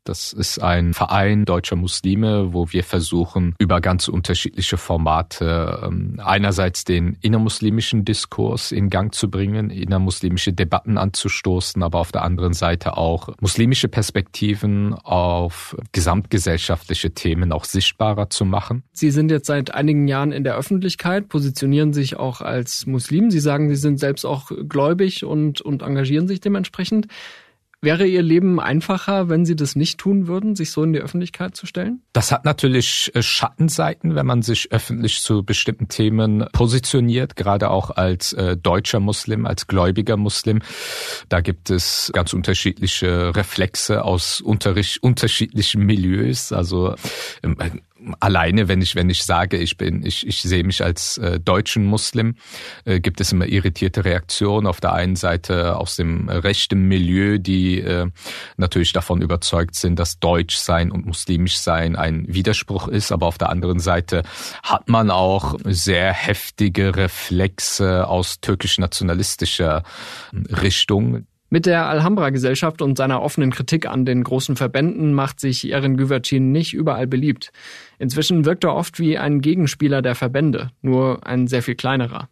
Das 0.06 0.34
ist 0.34 0.62
ein 0.62 0.94
Verein 0.94 1.46
deutscher 1.46 1.78
Muslime, 1.78 2.54
wo 2.54 2.72
wir 2.74 2.84
versuchen, 2.84 3.56
über 3.58 3.80
ganz 3.80 4.10
unterschiedliche 4.10 4.76
Formate 4.76 5.82
ähm, 5.86 6.20
einerseits 6.22 6.84
den 6.84 7.18
innermuslimischen 7.22 8.04
Diskurs 8.04 8.74
in 8.74 8.90
Gang 8.90 9.14
zu 9.14 9.32
bringen, 9.32 9.70
innermuslimische 9.70 10.52
Debatten 10.52 10.98
anzustoßen, 10.98 11.82
aber 11.82 12.00
auf 12.00 12.12
der 12.12 12.24
anderen 12.24 12.52
Seite 12.52 12.98
auch 12.98 13.30
muslimische 13.40 13.88
Perspektiven 13.88 14.94
auf 14.94 15.78
gesamtgesellschaftliche 15.94 17.12
Themen 17.12 17.54
auch 17.54 17.64
sichtbarer 17.64 18.30
zu 18.30 18.44
machen. 18.44 18.84
Sie 18.92 19.10
sind 19.10 19.32
jetzt 19.32 19.48
seit 19.48 19.74
einigen 19.74 20.10
Jahren 20.10 20.34
in 20.34 20.44
der 20.44 20.58
Öffentlichkeit, 20.58 21.30
positionieren 21.30 21.94
sich 21.94 22.18
auch 22.18 22.42
als 22.42 22.86
Muslim. 22.86 23.32
Sie 23.32 23.40
sagen, 23.40 23.70
Sie 23.70 23.78
sind 23.78 24.00
selbst 24.00 24.26
auch 24.26 24.52
gläubig 24.68 25.24
und, 25.24 25.62
und 25.62 25.82
engagieren 25.82 26.28
sich 26.28 26.42
dementsprechend. 26.42 27.08
Wäre 27.84 28.08
Ihr 28.08 28.22
Leben 28.22 28.62
einfacher, 28.62 29.28
wenn 29.28 29.44
Sie 29.44 29.58
das 29.58 29.76
nicht 29.76 30.00
tun 30.00 30.28
würden, 30.28 30.56
sich 30.56 30.72
so 30.72 30.84
in 30.84 30.94
die 30.94 31.00
Öffentlichkeit 31.00 31.58
zu 31.58 31.66
stellen? 31.66 32.02
Das 32.14 32.32
hat 32.32 32.46
natürlich 32.46 33.12
äh, 33.14 33.22
Schattenseiten, 33.22 34.16
wenn 34.16 34.26
man 34.26 34.42
sich 34.42 34.72
öffentlich 34.72 35.20
zu 35.20 35.44
bestimmten 35.44 35.90
Themen 35.90 36.46
positioniert, 36.54 37.36
gerade 37.36 37.70
auch 37.70 37.92
als 37.92 38.32
äh, 38.32 38.56
deutscher 38.56 39.02
Muslim, 39.02 39.46
als 39.46 39.68
gläubiger 39.68 40.16
Muslim. 40.16 40.62
Da 41.28 41.42
gibt 41.42 41.70
es 41.70 42.10
ganz 42.14 42.32
unterschiedliche 42.32 43.36
Reflexe 43.36 44.06
aus 44.06 44.40
unterschiedlichen 44.40 45.86
Milieus. 45.86 46.54
Also 46.54 46.96
ähm, 47.44 47.58
alleine, 48.20 48.68
wenn 48.68 48.82
ich 48.82 48.96
wenn 48.96 49.10
ich 49.10 49.24
sage, 49.24 49.58
ich 49.58 49.78
bin 49.78 50.06
ich 50.06 50.26
ich 50.28 50.42
sehe 50.42 50.64
mich 50.64 50.84
als 50.84 51.18
äh, 51.18 51.40
deutschen 51.40 51.86
Muslim, 51.86 52.36
äh, 52.86 53.00
gibt 53.00 53.22
es 53.22 53.32
immer 53.32 53.46
irritierte 53.46 54.06
Reaktionen. 54.06 54.68
Auf 54.68 54.82
der 54.82 54.94
einen 54.94 55.16
Seite 55.16 55.78
aus 55.78 55.96
dem 55.96 56.30
rechten 56.30 56.88
Milieu, 56.88 57.38
die 57.38 57.80
äh, 57.80 58.08
natürlich 58.58 58.94
davon 58.94 59.22
überzeugt 59.22 59.76
sind, 59.76 60.00
dass 60.00 60.20
Deutsch 60.20 60.56
sein 60.56 60.92
und 60.92 61.06
muslimisch 61.06 61.58
sein 61.58 61.96
ein 61.96 62.26
Widerspruch 62.28 62.88
ist, 62.88 63.12
aber 63.12 63.28
auf 63.28 63.38
der 63.38 63.50
anderen 63.50 63.80
Seite 63.80 64.24
hat 64.64 64.90
man 64.90 65.12
auch 65.12 65.56
sehr 65.66 66.14
heftige 66.14 66.96
Reflexe 66.96 68.08
aus 68.08 68.40
türkisch-nationalistischer 68.40 69.84
Richtung, 70.34 71.26
mit 71.54 71.68
der 71.68 71.86
Alhambra-Gesellschaft 71.86 72.82
und 72.82 72.98
seiner 72.98 73.22
offenen 73.22 73.52
Kritik 73.52 73.86
an 73.86 74.06
den 74.06 74.24
großen 74.24 74.56
Verbänden 74.56 75.14
macht 75.14 75.40
sich 75.40 75.72
Erin 75.72 75.98
Güvercin 75.98 76.52
nicht 76.52 76.74
überall 76.74 77.06
beliebt. 77.06 77.52
Inzwischen 78.00 78.44
wirkt 78.44 78.64
er 78.64 78.74
oft 78.74 78.98
wie 78.98 79.20
ein 79.20 79.40
Gegenspieler 79.40 80.02
der 80.02 80.16
Verbände, 80.16 80.72
nur 80.82 81.28
ein 81.28 81.46
sehr 81.46 81.62
viel 81.62 81.76
kleinerer. 81.76 82.28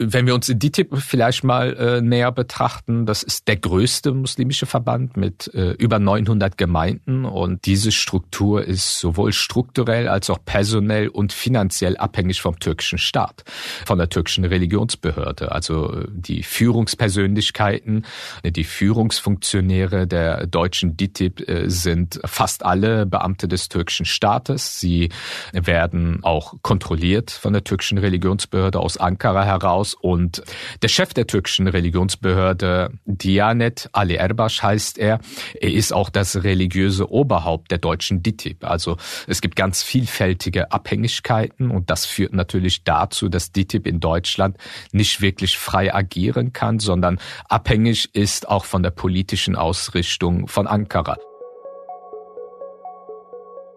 Wenn 0.00 0.26
wir 0.26 0.34
uns 0.34 0.50
DITIB 0.52 0.96
vielleicht 0.98 1.44
mal 1.44 1.76
äh, 1.76 2.00
näher 2.00 2.32
betrachten, 2.32 3.06
das 3.06 3.22
ist 3.22 3.46
der 3.46 3.56
größte 3.56 4.10
muslimische 4.10 4.66
Verband 4.66 5.16
mit 5.16 5.54
äh, 5.54 5.70
über 5.74 6.00
900 6.00 6.58
Gemeinden 6.58 7.24
und 7.24 7.64
diese 7.64 7.92
Struktur 7.92 8.64
ist 8.64 8.98
sowohl 8.98 9.32
strukturell 9.32 10.08
als 10.08 10.30
auch 10.30 10.40
personell 10.44 11.06
und 11.06 11.32
finanziell 11.32 11.96
abhängig 11.96 12.42
vom 12.42 12.58
türkischen 12.58 12.98
Staat, 12.98 13.44
von 13.86 13.98
der 13.98 14.08
türkischen 14.08 14.44
Religionsbehörde. 14.44 15.52
Also 15.52 15.92
äh, 15.92 16.08
die 16.10 16.42
Führungspersönlichkeiten, 16.42 18.04
die 18.44 18.64
Führungsfunktionäre 18.64 20.08
der 20.08 20.48
deutschen 20.48 20.96
DITIB 20.96 21.48
äh, 21.48 21.70
sind 21.70 22.18
fast 22.24 22.64
alle 22.64 23.06
Beamte 23.06 23.46
des 23.46 23.68
türkischen 23.68 24.06
Staates. 24.06 24.80
Sie 24.80 25.10
werden 25.52 26.18
auch 26.24 26.54
kontrolliert 26.62 27.30
von 27.30 27.52
der 27.52 27.62
türkischen 27.62 27.98
Religionsbehörde 27.98 28.80
aus 28.80 28.96
Ankara 28.96 29.44
heraus 29.44 29.83
aus 29.84 29.94
und 29.94 30.42
der 30.82 30.88
Chef 30.88 31.12
der 31.12 31.26
türkischen 31.26 31.68
Religionsbehörde 31.68 32.90
Dianet 33.04 33.90
Ali 33.92 34.14
Erbaş 34.14 34.62
heißt 34.62 34.98
er. 34.98 35.20
Er 35.60 35.72
ist 35.72 35.92
auch 35.92 36.08
das 36.08 36.42
religiöse 36.42 37.10
Oberhaupt 37.10 37.70
der 37.70 37.78
deutschen 37.78 38.22
DITIB. 38.22 38.64
Also 38.64 38.96
es 39.26 39.42
gibt 39.42 39.56
ganz 39.56 39.82
vielfältige 39.82 40.72
Abhängigkeiten 40.72 41.70
und 41.70 41.90
das 41.90 42.06
führt 42.06 42.32
natürlich 42.32 42.84
dazu, 42.84 43.28
dass 43.28 43.52
DITIB 43.52 43.86
in 43.86 44.00
Deutschland 44.00 44.56
nicht 44.92 45.20
wirklich 45.20 45.58
frei 45.58 45.94
agieren 45.94 46.52
kann, 46.52 46.78
sondern 46.78 47.18
abhängig 47.48 48.14
ist 48.14 48.48
auch 48.48 48.64
von 48.64 48.82
der 48.82 48.90
politischen 48.90 49.56
Ausrichtung 49.56 50.48
von 50.48 50.66
Ankara. 50.66 51.18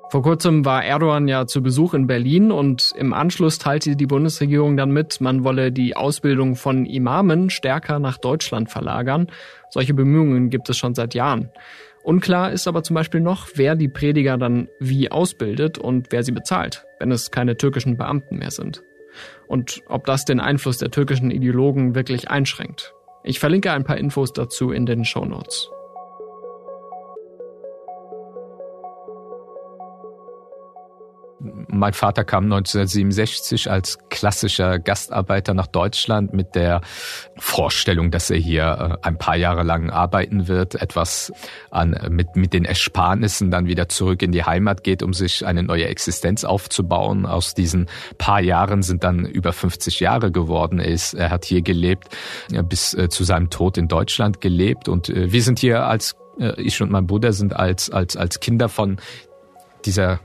Vor 0.10 0.22
kurzem 0.22 0.64
war 0.64 0.86
Erdogan 0.86 1.28
ja 1.28 1.48
zu 1.48 1.62
Besuch 1.62 1.94
in 1.94 2.08
Berlin 2.08 2.50
und 2.50 2.94
im 2.98 3.12
Anschluss 3.12 3.60
teilte 3.60 3.98
die 3.98 4.06
Bundesregierung 4.06 4.78
dann 4.78 4.92
mit, 4.92 5.20
man 5.20 5.44
wolle 5.44 5.70
die 5.70 5.98
Ausbildung 5.98 6.56
von 6.56 6.86
Imamen 6.86 7.50
stärker 7.50 8.00
nach 8.00 8.18
Deutschland 8.18 8.72
verlagern. 8.72 9.28
Solche 9.70 9.94
Bemühungen 9.94 10.50
gibt 10.50 10.70
es 10.70 10.78
schon 10.78 10.96
seit 10.96 11.14
Jahren. 11.14 11.50
Unklar 12.04 12.54
ist 12.54 12.70
aber 12.70 12.84
zum 12.84 12.94
Beispiel 12.94 13.20
noch, 13.20 13.50
wer 13.56 13.76
die 13.76 13.90
Prediger 13.90 14.38
dann 14.38 14.70
wie 14.80 15.12
ausbildet 15.12 15.78
und 15.78 16.08
wer 16.10 16.24
sie 16.24 16.32
bezahlt, 16.32 16.86
wenn 17.00 17.12
es 17.12 17.30
keine 17.30 17.58
türkischen 17.58 17.98
Beamten 17.98 18.38
mehr 18.38 18.52
sind. 18.52 18.82
Und 19.46 19.82
ob 19.88 20.06
das 20.06 20.24
den 20.24 20.40
Einfluss 20.40 20.78
der 20.78 20.90
türkischen 20.90 21.32
Ideologen 21.32 21.96
wirklich 21.96 22.30
einschränkt. 22.30 22.94
Ich 23.26 23.40
verlinke 23.40 23.74
ein 23.74 23.84
paar 23.84 23.98
Infos 23.98 24.32
dazu 24.32 24.72
in 24.72 24.86
den 24.86 25.04
Show 25.04 25.26
Notes. 25.26 25.70
Mein 31.70 31.94
Vater 31.94 32.24
kam 32.24 32.46
1967 32.46 33.70
als 33.70 33.98
klassischer 34.10 34.80
Gastarbeiter 34.80 35.54
nach 35.54 35.68
Deutschland 35.68 36.34
mit 36.34 36.56
der 36.56 36.82
Vorstellung, 37.38 38.10
dass 38.10 38.30
er 38.30 38.38
hier 38.38 39.00
äh, 39.04 39.06
ein 39.06 39.18
paar 39.18 39.36
Jahre 39.36 39.64
lang 39.64 39.90
arbeiten 39.90 40.48
wird, 40.48 40.76
etwas 40.76 41.32
an, 41.70 41.98
mit, 42.10 42.36
mit 42.36 42.54
den 42.54 42.64
Ersparnissen 42.64 43.52
dann 43.52 43.68
wieder 43.68 43.90
zurück 43.90 44.22
in 44.22 44.32
die 44.32 44.44
Heimat 44.44 44.84
geht, 44.84 45.04
um 45.04 45.14
sich 45.14 45.46
eine 45.46 45.64
neue 45.64 45.88
Existenz 45.88 46.46
aufzubauen. 46.46 47.26
Aus 47.26 47.54
diesen 47.54 47.88
paar 48.18 48.40
Jahren 48.40 48.82
sind 48.82 49.04
dann 49.04 49.26
über 49.26 49.52
50 49.52 50.00
Jahre 50.00 50.32
geworden. 50.32 50.80
Er, 50.80 50.92
ist, 50.92 51.14
er 51.14 51.30
hat 51.30 51.44
hier 51.44 51.62
gelebt, 51.62 52.16
bis 52.64 52.94
äh, 52.94 53.10
zu 53.10 53.26
seinem 53.26 53.50
Tod 53.50 53.78
in 53.78 53.88
Deutschland 53.88 54.40
gelebt 54.40 54.88
und 54.88 55.10
äh, 55.10 55.32
wir 55.32 55.42
sind 55.42 55.60
hier 55.60 55.86
als 55.86 56.16
ich 56.58 56.80
und 56.84 56.92
mein 56.92 57.08
Bruder 57.08 57.34
sind 57.34 57.56
als 57.56 57.90
als 57.90 58.16
als 58.16 58.40
Kinder 58.40 58.70
von 58.70 58.98
dieser 59.86 60.20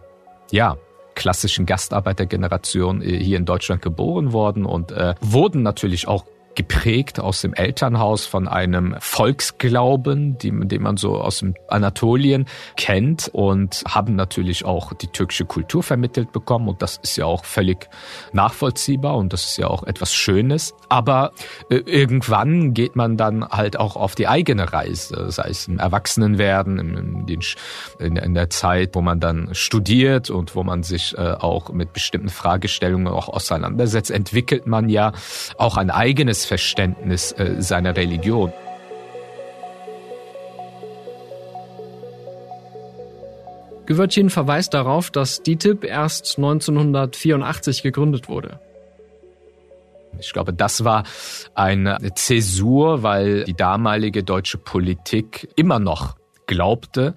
ja 0.50 0.76
klassischen 1.14 1.66
Gastarbeitergeneration 1.66 3.02
äh, 3.02 3.18
hier 3.18 3.36
in 3.36 3.44
Deutschland 3.44 3.82
geboren 3.82 4.32
worden. 4.32 4.64
Und 4.64 4.92
äh, 4.92 5.14
wurden 5.20 5.62
natürlich 5.62 6.08
auch 6.08 6.24
geprägt 6.54 7.20
aus 7.20 7.40
dem 7.40 7.54
Elternhaus 7.54 8.26
von 8.26 8.48
einem 8.48 8.96
Volksglauben, 8.98 10.38
den, 10.38 10.68
den 10.68 10.82
man 10.82 10.96
so 10.96 11.20
aus 11.20 11.38
dem 11.38 11.54
Anatolien 11.68 12.46
kennt 12.76 13.30
und 13.32 13.82
haben 13.88 14.14
natürlich 14.16 14.64
auch 14.64 14.92
die 14.92 15.06
türkische 15.06 15.44
Kultur 15.44 15.82
vermittelt 15.82 16.32
bekommen 16.32 16.68
und 16.68 16.82
das 16.82 16.98
ist 17.02 17.16
ja 17.16 17.26
auch 17.26 17.44
völlig 17.44 17.88
nachvollziehbar 18.32 19.16
und 19.16 19.32
das 19.32 19.44
ist 19.44 19.56
ja 19.58 19.68
auch 19.68 19.84
etwas 19.84 20.12
Schönes. 20.12 20.74
Aber 20.88 21.32
äh, 21.70 21.76
irgendwann 21.76 22.74
geht 22.74 22.96
man 22.96 23.16
dann 23.16 23.48
halt 23.48 23.78
auch 23.78 23.96
auf 23.96 24.14
die 24.14 24.28
eigene 24.28 24.72
Reise, 24.72 25.30
sei 25.30 25.48
es 25.48 25.68
im 25.68 25.78
Erwachsenenwerden, 25.78 26.78
in, 26.78 27.40
in, 27.98 28.16
in 28.16 28.34
der 28.34 28.50
Zeit, 28.50 28.94
wo 28.94 29.00
man 29.00 29.20
dann 29.20 29.48
studiert 29.52 30.30
und 30.30 30.54
wo 30.54 30.62
man 30.62 30.82
sich 30.82 31.16
äh, 31.16 31.20
auch 31.20 31.70
mit 31.72 31.92
bestimmten 31.92 32.28
Fragestellungen 32.28 33.08
auch 33.08 33.28
auseinandersetzt, 33.28 34.10
entwickelt 34.10 34.66
man 34.66 34.88
ja 34.88 35.12
auch 35.56 35.76
ein 35.76 35.90
eigenes 35.90 36.41
Verständnis 36.44 37.32
äh, 37.32 37.56
seiner 37.60 37.96
Religion. 37.96 38.52
Gewürtchen 43.86 44.30
verweist 44.30 44.74
darauf, 44.74 45.10
dass 45.10 45.42
DITIB 45.42 45.84
erst 45.84 46.38
1984 46.38 47.82
gegründet 47.82 48.28
wurde. 48.28 48.60
Ich 50.20 50.32
glaube, 50.32 50.52
das 50.52 50.84
war 50.84 51.04
eine 51.54 51.98
Zäsur, 52.14 53.02
weil 53.02 53.44
die 53.44 53.54
damalige 53.54 54.22
deutsche 54.22 54.58
Politik 54.58 55.48
immer 55.56 55.78
noch 55.78 56.16
glaubte, 56.46 57.14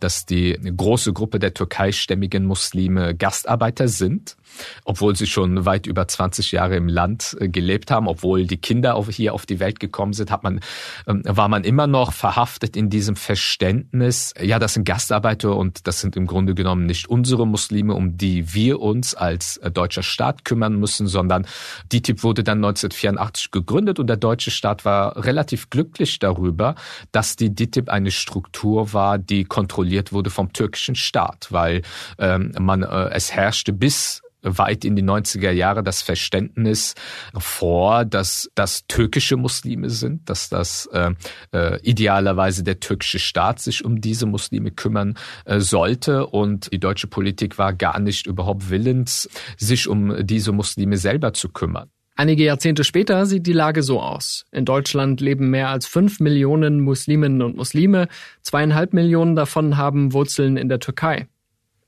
dass 0.00 0.26
die 0.26 0.58
große 0.76 1.12
Gruppe 1.12 1.38
der 1.38 1.54
türkeistämmigen 1.54 2.44
Muslime 2.44 3.14
Gastarbeiter 3.14 3.88
sind 3.88 4.36
obwohl 4.84 5.16
sie 5.16 5.26
schon 5.26 5.64
weit 5.64 5.86
über 5.86 6.06
20 6.06 6.52
Jahre 6.52 6.76
im 6.76 6.88
Land 6.88 7.36
äh, 7.40 7.48
gelebt 7.48 7.90
haben, 7.90 8.08
obwohl 8.08 8.46
die 8.46 8.58
Kinder 8.58 9.02
hier 9.10 9.34
auf 9.34 9.46
die 9.46 9.60
Welt 9.60 9.80
gekommen 9.80 10.12
sind, 10.12 10.30
hat 10.30 10.42
man, 10.42 10.60
ähm, 11.06 11.22
war 11.24 11.48
man 11.48 11.64
immer 11.64 11.86
noch 11.86 12.12
verhaftet 12.12 12.76
in 12.76 12.90
diesem 12.90 13.16
Verständnis, 13.16 14.34
ja, 14.40 14.58
das 14.58 14.74
sind 14.74 14.84
Gastarbeiter 14.84 15.56
und 15.56 15.86
das 15.86 16.00
sind 16.00 16.16
im 16.16 16.26
Grunde 16.26 16.54
genommen 16.54 16.86
nicht 16.86 17.08
unsere 17.08 17.46
Muslime, 17.46 17.94
um 17.94 18.16
die 18.16 18.54
wir 18.54 18.80
uns 18.80 19.14
als 19.14 19.58
äh, 19.58 19.70
deutscher 19.70 20.02
Staat 20.02 20.44
kümmern 20.44 20.76
müssen, 20.76 21.06
sondern 21.06 21.46
DITIB 21.92 22.22
wurde 22.22 22.44
dann 22.44 22.58
1984 22.58 23.50
gegründet 23.50 23.98
und 23.98 24.06
der 24.06 24.16
deutsche 24.16 24.50
Staat 24.50 24.84
war 24.84 25.24
relativ 25.24 25.70
glücklich 25.70 26.18
darüber, 26.18 26.74
dass 27.12 27.36
die 27.36 27.54
DITIB 27.54 27.88
eine 27.88 28.10
Struktur 28.10 28.92
war, 28.92 29.18
die 29.18 29.44
kontrolliert 29.44 30.12
wurde 30.12 30.30
vom 30.30 30.52
türkischen 30.52 30.94
Staat, 30.94 31.48
weil 31.50 31.82
ähm, 32.18 32.52
man 32.58 32.82
äh, 32.82 33.10
es 33.12 33.32
herrschte 33.32 33.72
bis 33.72 34.22
weit 34.46 34.84
in 34.84 34.96
die 34.96 35.02
90er 35.02 35.50
Jahre 35.50 35.82
das 35.82 36.02
Verständnis 36.02 36.94
vor, 37.36 38.04
dass 38.04 38.50
das 38.54 38.86
türkische 38.86 39.36
Muslime 39.36 39.90
sind, 39.90 40.28
dass 40.30 40.48
das 40.48 40.86
äh, 40.92 41.10
äh, 41.52 41.80
idealerweise 41.82 42.64
der 42.64 42.80
türkische 42.80 43.18
Staat 43.18 43.60
sich 43.60 43.84
um 43.84 44.00
diese 44.00 44.26
Muslime 44.26 44.70
kümmern 44.70 45.18
äh, 45.44 45.60
sollte 45.60 46.26
und 46.26 46.72
die 46.72 46.80
deutsche 46.80 47.06
Politik 47.06 47.58
war 47.58 47.72
gar 47.72 47.98
nicht 48.00 48.26
überhaupt 48.26 48.70
willens, 48.70 49.28
sich 49.56 49.88
um 49.88 50.26
diese 50.26 50.52
Muslime 50.52 50.96
selber 50.96 51.32
zu 51.32 51.48
kümmern. 51.48 51.90
Einige 52.18 52.44
Jahrzehnte 52.44 52.82
später 52.82 53.26
sieht 53.26 53.46
die 53.46 53.52
Lage 53.52 53.82
so 53.82 54.00
aus. 54.00 54.46
In 54.50 54.64
Deutschland 54.64 55.20
leben 55.20 55.50
mehr 55.50 55.68
als 55.68 55.86
fünf 55.86 56.18
Millionen 56.18 56.80
Musliminnen 56.80 57.42
und 57.42 57.56
Muslime, 57.56 58.08
zweieinhalb 58.40 58.94
Millionen 58.94 59.36
davon 59.36 59.76
haben 59.76 60.14
Wurzeln 60.14 60.56
in 60.56 60.70
der 60.70 60.80
Türkei. 60.80 61.28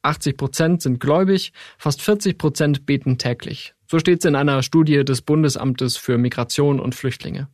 80 0.08 0.36
Prozent 0.36 0.82
sind 0.82 1.00
gläubig, 1.00 1.52
fast 1.78 2.02
40 2.02 2.38
Prozent 2.38 2.86
beten 2.86 3.18
täglich. 3.18 3.74
So 3.90 3.98
steht 3.98 4.20
es 4.20 4.24
in 4.24 4.34
einer 4.34 4.62
Studie 4.62 5.04
des 5.04 5.22
Bundesamtes 5.22 5.96
für 5.96 6.18
Migration 6.18 6.80
und 6.80 6.94
Flüchtlinge. 6.94 7.48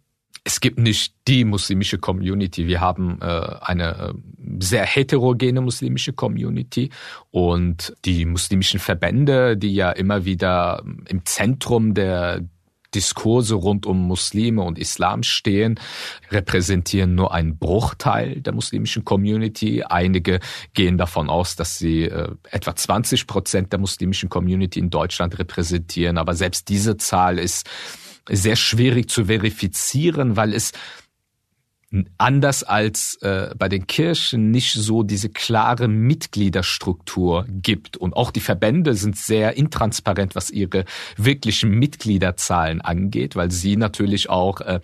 Es 0.46 0.60
gibt 0.60 0.78
nicht 0.78 1.14
die 1.26 1.44
muslimische 1.44 1.98
Community. 1.98 2.66
Wir 2.66 2.80
haben 2.80 3.18
äh, 3.22 3.24
eine 3.60 3.94
äh, 3.94 4.14
sehr 4.58 4.84
heterogene 4.84 5.62
muslimische 5.62 6.12
Community 6.12 6.90
und 7.30 7.94
die 8.04 8.26
muslimischen 8.26 8.78
Verbände, 8.78 9.56
die 9.56 9.74
ja 9.74 9.90
immer 9.90 10.26
wieder 10.26 10.82
im 11.08 11.24
Zentrum 11.24 11.94
der 11.94 12.42
Diskurse 12.94 13.54
rund 13.54 13.86
um 13.86 14.06
Muslime 14.06 14.62
und 14.62 14.78
Islam 14.78 15.22
stehen, 15.22 15.80
repräsentieren 16.30 17.14
nur 17.14 17.32
einen 17.32 17.58
Bruchteil 17.58 18.40
der 18.40 18.54
muslimischen 18.54 19.04
Community. 19.04 19.82
Einige 19.82 20.40
gehen 20.74 20.98
davon 20.98 21.28
aus, 21.28 21.56
dass 21.56 21.78
sie 21.78 22.04
äh, 22.04 22.30
etwa 22.50 22.74
20 22.76 23.26
Prozent 23.26 23.72
der 23.72 23.78
muslimischen 23.78 24.28
Community 24.28 24.78
in 24.78 24.90
Deutschland 24.90 25.38
repräsentieren. 25.38 26.18
Aber 26.18 26.34
selbst 26.34 26.68
diese 26.68 26.96
Zahl 26.96 27.38
ist 27.38 27.68
sehr 28.28 28.56
schwierig 28.56 29.10
zu 29.10 29.26
verifizieren, 29.26 30.36
weil 30.36 30.54
es 30.54 30.72
anders 32.18 32.64
als 32.64 33.16
äh, 33.22 33.54
bei 33.56 33.68
den 33.68 33.86
Kirchen 33.86 34.50
nicht 34.50 34.72
so 34.72 35.02
diese 35.02 35.28
klare 35.28 35.86
Mitgliederstruktur 35.88 37.46
gibt. 37.48 37.96
Und 37.96 38.14
auch 38.14 38.30
die 38.30 38.40
Verbände 38.40 38.94
sind 38.94 39.16
sehr 39.16 39.56
intransparent, 39.56 40.34
was 40.34 40.50
ihre 40.50 40.84
wirklichen 41.16 41.70
Mitgliederzahlen 41.70 42.80
angeht, 42.80 43.36
weil 43.36 43.50
sie 43.50 43.76
natürlich 43.76 44.28
auch 44.28 44.60
äh, 44.60 44.80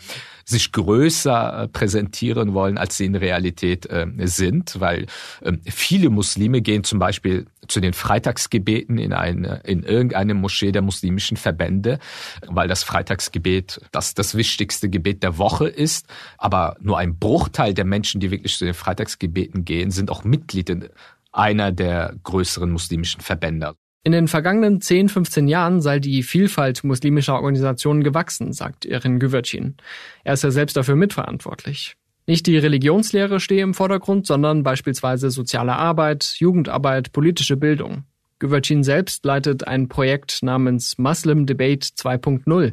sich 0.51 0.73
größer 0.73 1.63
äh, 1.63 1.69
präsentieren 1.69 2.53
wollen, 2.53 2.79
als 2.79 2.97
sie 2.97 3.07
in 3.07 3.15
Realität 3.15 3.87
äh, 3.87 4.07
sind, 4.25 4.81
weil 4.81 5.07
äh, 5.41 5.53
viele 5.65 6.11
Muslime 6.11 6.61
gehen 6.61 6.85
zum 6.85 6.99
Beispiel 6.99 7.47
zu 7.69 7.81
den 7.81 7.93
Freitagsgebeten 7.93 8.99
in 8.99 9.13
eine, 9.13 9.63
in 9.65 9.83
irgendeine 9.83 10.35
Moschee 10.35 10.73
der 10.73 10.83
muslimischen 10.83 11.37
Verbände, 11.37 11.99
weil 12.47 12.69
das 12.69 12.83
Freitagsgebet 12.83 13.81
das 13.93 14.15
das 14.15 14.35
wichtigste 14.35 14.91
Gebet 14.91 15.23
der 15.23 15.39
Woche 15.39 15.69
ist. 15.69 16.07
Aber 16.37 16.77
nur 16.81 16.99
ein 16.99 17.19
Bruchteil 17.19 17.75
der 17.75 17.85
Menschen, 17.85 18.21
die 18.21 18.31
wirklich 18.31 18.57
zu 18.57 18.65
den 18.65 18.75
Freitagsgebeten 18.75 19.65
gehen, 19.65 19.91
sind 19.91 20.11
auch 20.11 20.25
Mitglied 20.25 20.69
in 20.69 20.89
einer 21.33 21.73
der 21.73 22.15
größeren 22.25 22.71
muslimischen 22.71 23.21
Verbände. 23.21 23.75
In 24.03 24.13
den 24.13 24.29
vergangenen 24.29 24.81
10, 24.81 25.11
15 25.11 25.47
Jahren 25.47 25.83
sei 25.83 25.99
die 25.99 26.23
Vielfalt 26.23 26.85
muslimischer 26.85 27.35
Organisationen 27.35 28.03
gewachsen, 28.03 28.53
sagt 28.55 28.87
Erin 28.87 29.19
Güvercin. 29.19 29.77
Er 30.25 30.35
ist 30.35 30.43
ja 30.43 30.51
selbst 30.51 30.77
dafür 30.77 30.97
mitverantwortlich. 30.97 31.97
Nicht 32.27 32.47
die 32.47 32.57
Religionslehre 32.57 33.41
stehe 33.41 33.63
im 33.63 33.75
Vordergrund, 33.75 34.27
sondern 34.27 34.63
beispielsweise 34.63 35.31
soziale 35.31 35.75
Arbeit, 35.77 36.37
Jugendarbeit, 36.39 37.13
politische 37.13 37.57
Bildung. 37.57 38.05
Güvercin 38.39 38.85
selbst 38.85 39.25
leitet 39.27 39.67
ein 39.67 39.89
Projekt 39.89 40.43
namens 40.43 40.97
Muslim 40.97 41.45
Debate 41.45 41.87
2.0, 41.89 42.73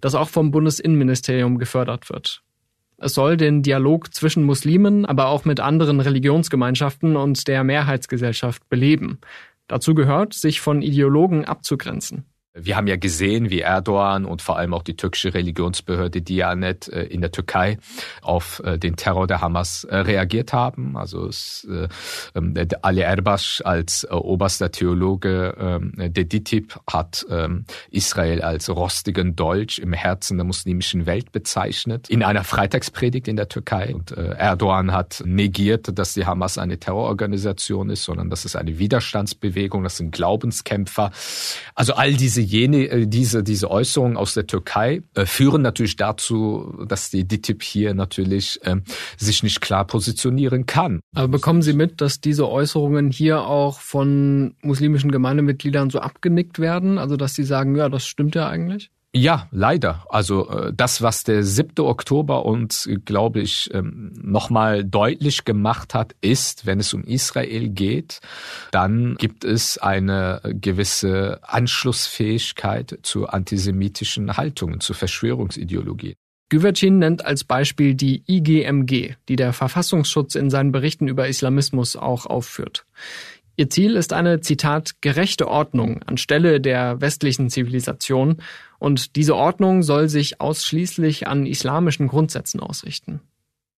das 0.00 0.14
auch 0.14 0.28
vom 0.28 0.52
Bundesinnenministerium 0.52 1.58
gefördert 1.58 2.08
wird. 2.08 2.42
Es 3.00 3.14
soll 3.14 3.36
den 3.36 3.62
Dialog 3.62 4.12
zwischen 4.12 4.42
Muslimen, 4.42 5.06
aber 5.06 5.28
auch 5.28 5.44
mit 5.44 5.60
anderen 5.60 6.00
Religionsgemeinschaften 6.00 7.16
und 7.16 7.46
der 7.46 7.62
Mehrheitsgesellschaft 7.62 8.68
beleben. 8.68 9.20
Dazu 9.68 9.94
gehört, 9.94 10.34
sich 10.34 10.60
von 10.60 10.82
Ideologen 10.82 11.44
abzugrenzen. 11.44 12.24
Wir 12.60 12.76
haben 12.76 12.86
ja 12.86 12.96
gesehen, 12.96 13.50
wie 13.50 13.60
Erdogan 13.60 14.24
und 14.24 14.42
vor 14.42 14.56
allem 14.56 14.74
auch 14.74 14.82
die 14.82 14.96
türkische 14.96 15.34
Religionsbehörde 15.34 16.22
Diyanet 16.22 16.88
äh, 16.88 17.04
in 17.04 17.20
der 17.20 17.30
Türkei 17.30 17.78
auf 18.22 18.60
äh, 18.64 18.78
den 18.78 18.96
Terror 18.96 19.26
der 19.26 19.40
Hamas 19.40 19.84
äh, 19.84 19.96
reagiert 19.96 20.52
haben. 20.52 20.96
Also 20.96 21.30
ähm, 22.34 22.54
Ali 22.82 23.00
Erbash 23.00 23.62
als 23.64 24.06
oberster 24.10 24.70
Theologe 24.72 25.54
ähm, 25.58 25.92
der 25.96 26.24
DITIB 26.24 26.78
hat 26.90 27.26
ähm, 27.30 27.64
Israel 27.90 28.42
als 28.42 28.68
rostigen 28.68 29.36
Dolch 29.36 29.78
im 29.78 29.92
Herzen 29.92 30.38
der 30.38 30.44
muslimischen 30.44 31.06
Welt 31.06 31.32
bezeichnet. 31.32 32.08
In 32.08 32.22
einer 32.22 32.44
Freitagspredigt 32.44 33.28
in 33.28 33.36
der 33.36 33.48
Türkei. 33.48 33.94
Und 33.94 34.12
Erdogan 34.12 34.92
hat 34.92 35.22
negiert, 35.24 35.98
dass 35.98 36.14
die 36.14 36.26
Hamas 36.26 36.58
eine 36.58 36.78
Terrororganisation 36.78 37.90
ist, 37.90 38.04
sondern 38.04 38.30
das 38.30 38.44
ist 38.44 38.56
eine 38.56 38.78
Widerstandsbewegung, 38.78 39.82
das 39.82 39.96
sind 39.96 40.12
Glaubenskämpfer. 40.12 41.10
Also 41.74 41.94
all 41.94 42.14
diese 42.14 42.40
jene, 42.48 42.88
äh, 42.88 43.06
diese, 43.06 43.42
diese 43.42 43.70
Äußerungen 43.70 44.16
aus 44.16 44.34
der 44.34 44.46
Türkei 44.46 45.02
äh, 45.14 45.26
führen 45.26 45.62
natürlich 45.62 45.96
dazu, 45.96 46.84
dass 46.88 47.10
die 47.10 47.26
DITIB 47.26 47.62
hier 47.62 47.94
natürlich 47.94 48.60
äh, 48.62 48.76
sich 49.16 49.42
nicht 49.42 49.60
klar 49.60 49.86
positionieren 49.86 50.66
kann. 50.66 51.00
Aber 51.14 51.28
bekommen 51.28 51.62
Sie 51.62 51.72
mit, 51.72 52.00
dass 52.00 52.20
diese 52.20 52.48
Äußerungen 52.48 53.10
hier 53.10 53.42
auch 53.42 53.80
von 53.80 54.54
muslimischen 54.62 55.12
Gemeindemitgliedern 55.12 55.90
so 55.90 56.00
abgenickt 56.00 56.58
werden? 56.58 56.98
Also 56.98 57.16
dass 57.16 57.34
sie 57.34 57.44
sagen, 57.44 57.76
ja, 57.76 57.88
das 57.88 58.06
stimmt 58.06 58.34
ja 58.34 58.48
eigentlich? 58.48 58.90
Ja, 59.14 59.48
leider. 59.50 60.04
Also 60.10 60.50
äh, 60.50 60.72
das, 60.74 61.00
was 61.00 61.24
der 61.24 61.42
7. 61.42 61.82
Oktober 61.82 62.44
uns, 62.44 62.88
glaube 63.06 63.40
ich, 63.40 63.70
ähm, 63.72 64.12
nochmal 64.20 64.84
deutlich 64.84 65.46
gemacht 65.46 65.94
hat, 65.94 66.14
ist, 66.20 66.66
wenn 66.66 66.78
es 66.78 66.92
um 66.92 67.04
Israel 67.04 67.70
geht, 67.70 68.20
dann 68.70 69.16
gibt 69.16 69.44
es 69.44 69.78
eine 69.78 70.42
gewisse 70.44 71.40
Anschlussfähigkeit 71.42 72.98
zu 73.02 73.28
antisemitischen 73.28 74.36
Haltungen, 74.36 74.80
zu 74.80 74.92
Verschwörungsideologien. 74.92 76.14
Güvercin 76.50 76.98
nennt 76.98 77.24
als 77.24 77.44
Beispiel 77.44 77.94
die 77.94 78.22
IGMG, 78.26 79.16
die 79.28 79.36
der 79.36 79.52
Verfassungsschutz 79.52 80.34
in 80.34 80.48
seinen 80.48 80.72
Berichten 80.72 81.06
über 81.06 81.28
Islamismus 81.28 81.94
auch 81.94 82.24
aufführt. 82.24 82.86
Ihr 83.58 83.68
Ziel 83.68 83.96
ist 83.96 84.12
eine, 84.12 84.40
Zitat, 84.40 84.92
gerechte 85.00 85.48
Ordnung 85.48 86.00
anstelle 86.04 86.60
der 86.60 87.00
westlichen 87.00 87.50
Zivilisation 87.50 88.36
und 88.78 89.16
diese 89.16 89.34
Ordnung 89.34 89.82
soll 89.82 90.08
sich 90.08 90.40
ausschließlich 90.40 91.26
an 91.26 91.44
islamischen 91.44 92.06
Grundsätzen 92.06 92.60
ausrichten. 92.60 93.20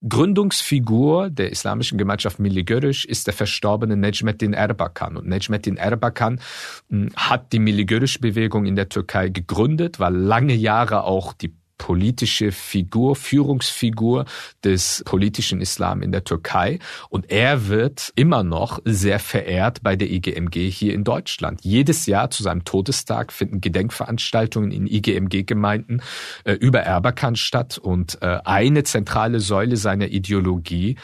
Gründungsfigur 0.08 1.30
der 1.30 1.52
islamischen 1.52 1.98
Gemeinschaft 1.98 2.40
Milli 2.40 2.64
Görüş 2.64 3.06
ist 3.06 3.28
der 3.28 3.34
verstorbene 3.34 3.96
Necmettin 3.96 4.52
Erbakan. 4.52 5.16
Und 5.16 5.28
Necmettin 5.28 5.78
Erbakan 5.78 6.42
hm, 6.90 7.12
hat 7.16 7.54
die 7.54 7.60
Milli 7.60 7.86
Görüş-Bewegung 7.86 8.66
in 8.66 8.76
der 8.76 8.90
Türkei 8.90 9.30
gegründet, 9.30 10.00
war 10.00 10.12
lange 10.12 10.56
Jahre 10.56 11.04
auch 11.04 11.32
die 11.32 11.54
politische 11.80 12.52
Figur, 12.52 13.16
Führungsfigur 13.16 14.26
des 14.64 15.02
politischen 15.06 15.62
Islam 15.62 16.04
in 16.04 16.12
der 16.12 16.24
Türkei. 16.24 16.78
Und 17.10 17.32
er 17.32 17.68
wird 17.68 18.12
immer 18.16 18.44
noch 18.44 18.80
sehr 18.86 19.18
verehrt 19.18 19.82
bei 19.82 19.96
der 19.96 20.12
IGMG 20.12 20.70
hier 20.70 20.94
in 20.94 21.04
Deutschland. 21.04 21.62
Jedes 21.64 22.06
Jahr 22.06 22.30
zu 22.30 22.44
seinem 22.44 22.66
Todestag 22.66 23.34
finden 23.34 23.62
Gedenkveranstaltungen 23.62 24.72
in 24.72 24.86
IGMG-Gemeinden 24.86 26.04
äh, 26.44 26.54
über 26.54 26.82
Erbakan 26.82 27.36
statt. 27.36 27.80
Und 27.80 28.22
äh, 28.22 28.40
eine 28.44 28.84
zentrale 28.84 29.40
Säule 29.40 29.78
seiner 29.78 30.10
Ideologie 30.10 30.98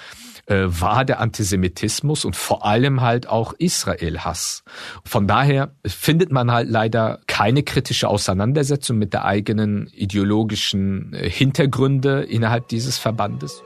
war 0.48 1.06
der 1.06 1.20
Antisemitismus 1.20 2.24
und 2.26 2.36
vor 2.36 2.66
allem 2.66 3.02
halt 3.02 3.28
auch 3.28 3.54
Israel-Hass. 3.54 4.64
Von 5.04 5.28
daher 5.28 5.72
findet 5.86 6.32
man 6.32 6.52
halt 6.52 6.70
leider 6.70 7.20
keine 7.28 7.64
kritische 7.64 8.08
Auseinandersetzung 8.08 8.98
mit 8.98 9.14
der 9.14 9.26
eigenen 9.26 9.88
ideologischen 9.94 11.14
äh, 11.14 11.30
Hintergründe 11.30 12.22
innerhalb 12.24 12.68
dieses 12.68 12.98
Verbandes. 12.98 13.64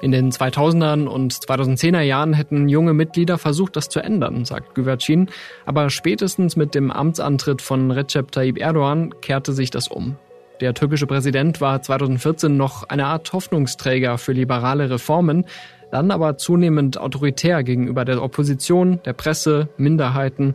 In 0.00 0.10
den 0.10 0.32
2000er 0.32 1.06
und 1.06 1.32
2010er 1.32 2.00
Jahren 2.00 2.32
hätten 2.32 2.68
junge 2.68 2.92
Mitglieder 2.92 3.38
versucht, 3.38 3.76
das 3.76 3.88
zu 3.88 4.00
ändern, 4.00 4.44
sagt 4.44 4.74
Güvercin. 4.74 5.28
Aber 5.64 5.90
spätestens 5.90 6.56
mit 6.56 6.74
dem 6.74 6.90
Amtsantritt 6.90 7.62
von 7.62 7.92
Recep 7.92 8.32
Tayyip 8.32 8.58
Erdogan 8.58 9.14
kehrte 9.20 9.52
sich 9.52 9.70
das 9.70 9.86
um. 9.86 10.16
Der 10.62 10.74
türkische 10.74 11.08
Präsident 11.08 11.60
war 11.60 11.82
2014 11.82 12.56
noch 12.56 12.84
eine 12.84 13.06
Art 13.06 13.32
Hoffnungsträger 13.32 14.16
für 14.16 14.30
liberale 14.30 14.90
Reformen, 14.90 15.44
dann 15.90 16.12
aber 16.12 16.38
zunehmend 16.38 16.98
autoritär 16.98 17.64
gegenüber 17.64 18.04
der 18.04 18.22
Opposition, 18.22 19.00
der 19.04 19.12
Presse, 19.12 19.68
Minderheiten. 19.76 20.54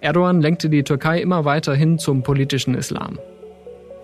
Erdogan 0.00 0.40
lenkte 0.40 0.70
die 0.70 0.84
Türkei 0.84 1.20
immer 1.20 1.44
weiter 1.44 1.74
hin 1.74 1.98
zum 1.98 2.22
politischen 2.22 2.76
Islam. 2.76 3.18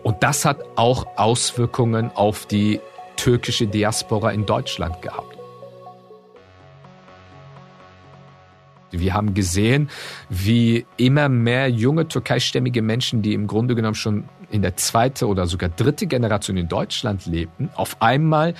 Und 0.02 0.24
das 0.24 0.44
hat 0.44 0.58
auch 0.74 1.06
Auswirkungen 1.16 2.10
auf 2.16 2.46
die 2.46 2.80
türkische 3.14 3.68
Diaspora 3.68 4.32
in 4.32 4.46
Deutschland 4.46 5.02
gehabt. 5.02 5.38
Wir 8.90 9.14
haben 9.14 9.34
gesehen, 9.34 9.88
wie 10.28 10.84
immer 10.96 11.28
mehr 11.28 11.68
junge 11.68 12.08
türkeistämmige 12.08 12.82
Menschen, 12.82 13.22
die 13.22 13.34
im 13.34 13.46
Grunde 13.46 13.76
genommen 13.76 13.94
schon 13.94 14.24
in 14.54 14.62
der 14.62 14.76
zweiten 14.76 15.24
oder 15.24 15.46
sogar 15.46 15.68
dritte 15.68 16.06
Generation 16.06 16.56
in 16.56 16.68
Deutschland 16.68 17.26
lebten, 17.26 17.70
auf 17.74 18.00
einmal 18.00 18.54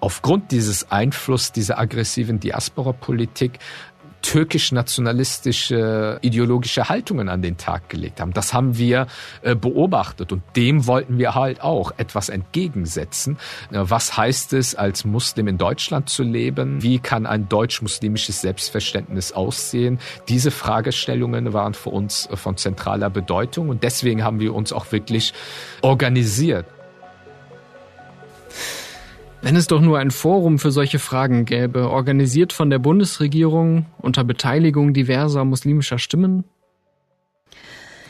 aufgrund 0.00 0.50
dieses 0.50 0.90
Einflusses 0.90 1.52
dieser 1.52 1.78
aggressiven 1.78 2.40
Diaspora-Politik 2.40 3.60
türkisch-nationalistische 4.24 6.18
ideologische 6.22 6.88
Haltungen 6.88 7.28
an 7.28 7.42
den 7.42 7.58
Tag 7.58 7.90
gelegt 7.90 8.20
haben. 8.20 8.32
Das 8.32 8.54
haben 8.54 8.78
wir 8.78 9.06
äh, 9.42 9.54
beobachtet 9.54 10.32
und 10.32 10.42
dem 10.56 10.86
wollten 10.86 11.18
wir 11.18 11.34
halt 11.34 11.60
auch 11.60 11.92
etwas 11.98 12.30
entgegensetzen. 12.30 13.36
Äh, 13.70 13.80
was 13.82 14.16
heißt 14.16 14.54
es, 14.54 14.74
als 14.74 15.04
Muslim 15.04 15.46
in 15.46 15.58
Deutschland 15.58 16.08
zu 16.08 16.22
leben? 16.22 16.82
Wie 16.82 16.98
kann 16.98 17.26
ein 17.26 17.50
deutsch-muslimisches 17.50 18.40
Selbstverständnis 18.40 19.32
aussehen? 19.32 19.98
Diese 20.28 20.50
Fragestellungen 20.50 21.52
waren 21.52 21.74
für 21.74 21.90
uns 21.90 22.26
äh, 22.26 22.36
von 22.36 22.56
zentraler 22.56 23.10
Bedeutung 23.10 23.68
und 23.68 23.82
deswegen 23.82 24.24
haben 24.24 24.40
wir 24.40 24.54
uns 24.54 24.72
auch 24.72 24.90
wirklich 24.90 25.34
organisiert. 25.82 26.64
Wenn 29.44 29.56
es 29.56 29.66
doch 29.66 29.82
nur 29.82 29.98
ein 29.98 30.10
Forum 30.10 30.58
für 30.58 30.70
solche 30.70 30.98
Fragen 30.98 31.44
gäbe, 31.44 31.90
organisiert 31.90 32.54
von 32.54 32.70
der 32.70 32.78
Bundesregierung 32.78 33.84
unter 33.98 34.24
Beteiligung 34.24 34.94
diverser 34.94 35.44
muslimischer 35.44 35.98
Stimmen? 35.98 36.44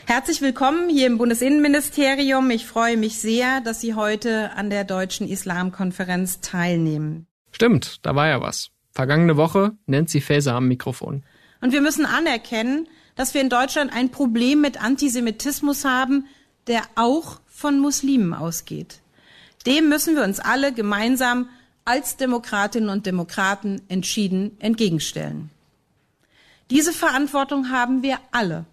Herzlich 0.05 0.39
willkommen 0.39 0.87
hier 0.87 1.07
im 1.07 1.17
Bundesinnenministerium. 1.17 2.49
Ich 2.51 2.65
freue 2.65 2.95
mich 2.95 3.19
sehr, 3.19 3.59
dass 3.59 3.81
Sie 3.81 3.95
heute 3.95 4.51
an 4.55 4.69
der 4.69 4.85
Deutschen 4.85 5.27
Islamkonferenz 5.27 6.39
teilnehmen. 6.39 7.27
Stimmt, 7.51 8.05
da 8.05 8.15
war 8.15 8.29
ja 8.29 8.39
was. 8.39 8.69
Vergangene 8.91 9.35
Woche 9.35 9.73
Nancy 9.87 10.21
Faeser 10.21 10.53
am 10.53 10.69
Mikrofon. 10.69 11.23
Und 11.59 11.73
wir 11.73 11.81
müssen 11.81 12.05
anerkennen, 12.05 12.87
dass 13.17 13.33
wir 13.33 13.41
in 13.41 13.49
Deutschland 13.49 13.91
ein 13.93 14.09
Problem 14.09 14.61
mit 14.61 14.81
Antisemitismus 14.81 15.83
haben, 15.83 16.27
der 16.67 16.83
auch 16.95 17.41
von 17.45 17.81
Muslimen 17.81 18.33
ausgeht. 18.33 19.01
Dem 19.65 19.89
müssen 19.89 20.15
wir 20.15 20.23
uns 20.23 20.39
alle 20.39 20.73
gemeinsam 20.73 21.49
als 21.85 22.17
Demokratinnen 22.17 22.89
und 22.89 23.05
Demokraten 23.05 23.81
entschieden 23.87 24.57
entgegenstellen. 24.59 25.49
Diese 26.71 26.93
Verantwortung 26.93 27.69
haben 27.69 28.01
wir 28.01 28.17
alle. 28.31 28.65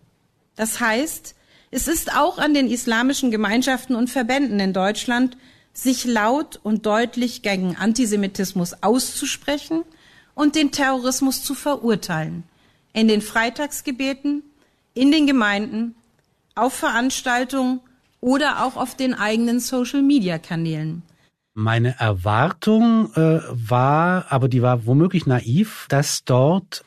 Das 0.57 0.81
heißt, 0.81 1.35
es 1.71 1.89
ist 1.89 2.17
auch 2.17 2.39
an 2.39 2.55
den 2.55 2.71
islamischen 2.71 3.31
Gemeinschaften 3.31 3.95
und 3.95 4.11
Verbänden 4.11 4.61
in 4.61 4.73
Deutschland, 4.73 5.37
sich 5.75 6.05
laut 6.05 6.61
und 6.63 6.85
deutlich 6.85 7.43
gegen 7.43 7.77
Antisemitismus 7.77 8.83
auszusprechen 8.83 9.85
und 10.35 10.55
den 10.55 10.71
Terrorismus 10.71 11.43
zu 11.43 11.55
verurteilen. 11.55 12.45
In 12.93 13.09
den 13.09 13.23
Freitagsgebeten, 13.23 14.43
in 14.95 15.11
den 15.11 15.27
Gemeinden, 15.27 15.95
auf 16.55 16.75
Veranstaltungen 16.75 17.81
oder 18.23 18.65
auch 18.65 18.77
auf 18.77 18.97
den 18.97 19.13
eigenen 19.13 19.61
Social-Media-Kanälen. 19.61 21.03
Meine 21.53 22.01
Erwartung 22.01 23.13
äh, 23.15 23.41
war, 23.51 24.33
aber 24.33 24.49
die 24.49 24.63
war 24.63 24.87
womöglich 24.87 25.27
naiv, 25.27 25.85
dass 25.91 26.25
dort 26.25 26.83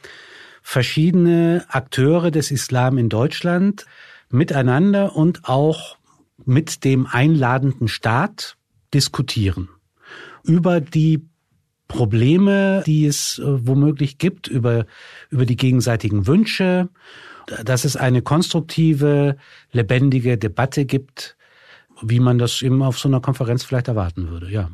verschiedene 0.64 1.64
Akteure 1.68 2.32
des 2.32 2.50
Islam 2.50 2.98
in 2.98 3.10
Deutschland 3.10 3.86
miteinander 4.30 5.16
und 5.16 5.48
auch 5.48 5.98
mit 6.44 6.84
dem 6.84 7.06
einladenden 7.06 7.88
Staat 7.88 8.58
diskutieren 8.94 9.70
über 10.44 10.82
die 10.82 11.28
Probleme, 11.88 12.84
die 12.86 13.06
es 13.06 13.40
äh, 13.40 13.68
womöglich 13.68 14.18
gibt, 14.18 14.48
über, 14.48 14.86
über 15.30 15.46
die 15.46 15.56
gegenseitigen 15.56 16.28
Wünsche, 16.28 16.90
dass 17.64 17.86
es 17.86 17.96
eine 17.96 18.22
konstruktive, 18.22 19.38
lebendige 19.72 20.38
Debatte 20.38 20.86
gibt, 20.86 21.38
wie 22.02 22.20
man 22.20 22.38
das 22.38 22.62
eben 22.62 22.82
auf 22.82 22.98
so 22.98 23.08
einer 23.08 23.22
Konferenz 23.22 23.64
vielleicht 23.64 23.88
erwarten 23.88 24.30
würde, 24.30 24.52
ja. 24.52 24.72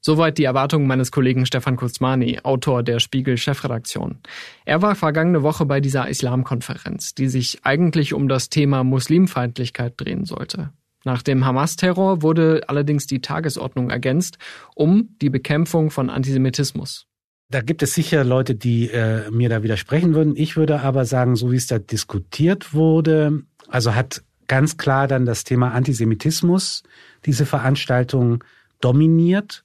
Soweit 0.00 0.38
die 0.38 0.44
Erwartungen 0.44 0.86
meines 0.86 1.10
Kollegen 1.10 1.46
Stefan 1.46 1.76
Kuzmani, 1.76 2.38
Autor 2.44 2.84
der 2.84 3.00
Spiegel-Chefredaktion. 3.00 4.20
Er 4.64 4.80
war 4.80 4.94
vergangene 4.94 5.42
Woche 5.42 5.66
bei 5.66 5.80
dieser 5.80 6.08
Islamkonferenz, 6.08 7.14
die 7.14 7.26
sich 7.26 7.64
eigentlich 7.64 8.14
um 8.14 8.28
das 8.28 8.48
Thema 8.48 8.84
Muslimfeindlichkeit 8.84 9.94
drehen 9.96 10.24
sollte. 10.24 10.70
Nach 11.06 11.22
dem 11.22 11.44
Hamas-Terror 11.44 12.20
wurde 12.22 12.62
allerdings 12.66 13.06
die 13.06 13.20
Tagesordnung 13.20 13.90
ergänzt 13.90 14.38
um 14.74 15.10
die 15.22 15.30
Bekämpfung 15.30 15.92
von 15.92 16.10
Antisemitismus. 16.10 17.06
Da 17.48 17.60
gibt 17.60 17.84
es 17.84 17.94
sicher 17.94 18.24
Leute, 18.24 18.56
die 18.56 18.90
äh, 18.90 19.30
mir 19.30 19.48
da 19.48 19.62
widersprechen 19.62 20.14
würden. 20.14 20.34
Ich 20.34 20.56
würde 20.56 20.80
aber 20.80 21.04
sagen, 21.04 21.36
so 21.36 21.52
wie 21.52 21.56
es 21.56 21.68
da 21.68 21.78
diskutiert 21.78 22.74
wurde, 22.74 23.44
also 23.68 23.94
hat 23.94 24.24
ganz 24.48 24.78
klar 24.78 25.06
dann 25.06 25.26
das 25.26 25.44
Thema 25.44 25.70
Antisemitismus 25.74 26.82
diese 27.24 27.46
Veranstaltung 27.46 28.42
dominiert. 28.80 29.62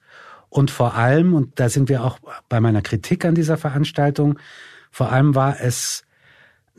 Und 0.50 0.70
vor 0.70 0.94
allem, 0.94 1.34
und 1.34 1.60
da 1.60 1.70
sind 1.70 1.90
wir 1.90 2.04
auch 2.04 2.20
bei 2.50 2.62
meiner 2.62 2.84
Kritik 2.84 3.26
an 3.26 3.34
dieser 3.34 3.58
Veranstaltung, 3.58 4.38
vor 4.92 5.12
allem 5.12 5.34
war 5.34 5.60
es 5.60 6.04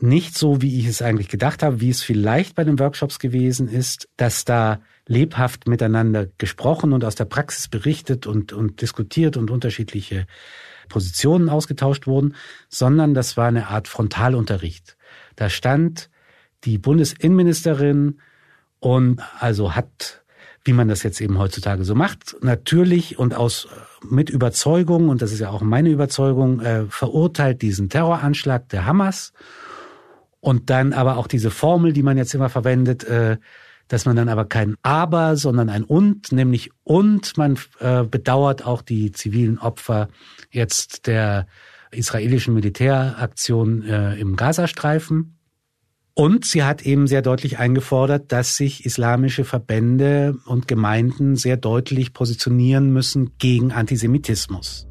nicht 0.03 0.37
so, 0.37 0.61
wie 0.61 0.79
ich 0.79 0.85
es 0.85 1.01
eigentlich 1.01 1.29
gedacht 1.29 1.63
habe, 1.63 1.79
wie 1.79 1.89
es 1.89 2.01
vielleicht 2.01 2.55
bei 2.55 2.65
den 2.65 2.77
Workshops 2.77 3.19
gewesen 3.19 3.69
ist, 3.69 4.09
dass 4.17 4.43
da 4.43 4.81
lebhaft 5.07 5.65
miteinander 5.65 6.27
gesprochen 6.37 6.91
und 6.91 7.05
aus 7.05 7.15
der 7.15 7.23
Praxis 7.23 7.69
berichtet 7.69 8.27
und, 8.27 8.51
und 8.51 8.81
diskutiert 8.81 9.37
und 9.37 9.49
unterschiedliche 9.49 10.27
Positionen 10.89 11.47
ausgetauscht 11.47 12.05
wurden, 12.05 12.35
sondern 12.67 13.13
das 13.13 13.37
war 13.37 13.47
eine 13.47 13.67
Art 13.67 13.87
Frontalunterricht. 13.87 14.97
Da 15.37 15.49
stand 15.49 16.09
die 16.65 16.77
Bundesinnenministerin 16.77 18.19
und 18.79 19.21
also 19.39 19.73
hat, 19.73 20.25
wie 20.65 20.73
man 20.73 20.89
das 20.89 21.03
jetzt 21.03 21.21
eben 21.21 21.37
heutzutage 21.37 21.85
so 21.85 21.95
macht, 21.95 22.35
natürlich 22.41 23.17
und 23.17 23.33
aus 23.33 23.69
mit 24.09 24.29
Überzeugung, 24.29 25.07
und 25.07 25.21
das 25.21 25.31
ist 25.31 25.39
ja 25.39 25.49
auch 25.49 25.61
meine 25.61 25.89
Überzeugung, 25.89 26.59
äh, 26.59 26.87
verurteilt 26.89 27.61
diesen 27.61 27.87
Terroranschlag 27.87 28.67
der 28.67 28.85
Hamas 28.85 29.31
und 30.43 30.69
dann 30.69 30.91
aber 30.91 31.15
auch 31.15 31.27
diese 31.27 31.51
Formel, 31.51 31.93
die 31.93 32.03
man 32.03 32.17
jetzt 32.17 32.35
immer 32.35 32.49
verwendet, 32.49 33.05
äh, 33.05 33.37
dass 33.87 34.05
man 34.05 34.17
dann 34.17 34.27
aber 34.27 34.43
kein 34.43 34.75
Aber, 34.81 35.37
sondern 35.37 35.69
ein 35.69 35.85
Und, 35.85 36.33
nämlich 36.33 36.71
und 36.83 37.37
man 37.37 37.57
äh, 37.79 38.03
bedauert 38.03 38.65
auch 38.65 38.81
die 38.81 39.13
zivilen 39.13 39.57
Opfer 39.57 40.09
jetzt 40.51 41.07
der 41.07 41.47
israelischen 41.91 42.53
Militäraktion 42.55 43.83
äh, 43.83 44.15
im 44.15 44.35
Gazastreifen. 44.35 45.37
Und 46.13 46.43
sie 46.43 46.63
hat 46.63 46.81
eben 46.81 47.07
sehr 47.07 47.21
deutlich 47.21 47.57
eingefordert, 47.57 48.33
dass 48.33 48.57
sich 48.57 48.85
islamische 48.85 49.45
Verbände 49.45 50.35
und 50.45 50.67
Gemeinden 50.67 51.37
sehr 51.37 51.55
deutlich 51.55 52.11
positionieren 52.11 52.91
müssen 52.91 53.37
gegen 53.37 53.71
Antisemitismus. 53.71 54.87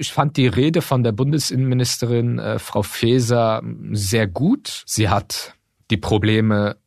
Ich 0.00 0.14
fand 0.14 0.38
die 0.38 0.46
Rede 0.46 0.80
von 0.80 1.02
der 1.02 1.12
Bundesinnenministerin 1.12 2.38
äh, 2.38 2.58
Frau 2.58 2.82
Faeser 2.82 3.62
sehr 3.92 4.26
gut. 4.26 4.82
Sie 4.86 5.10
hat 5.10 5.52
die 5.90 5.98
Probleme 5.98 6.78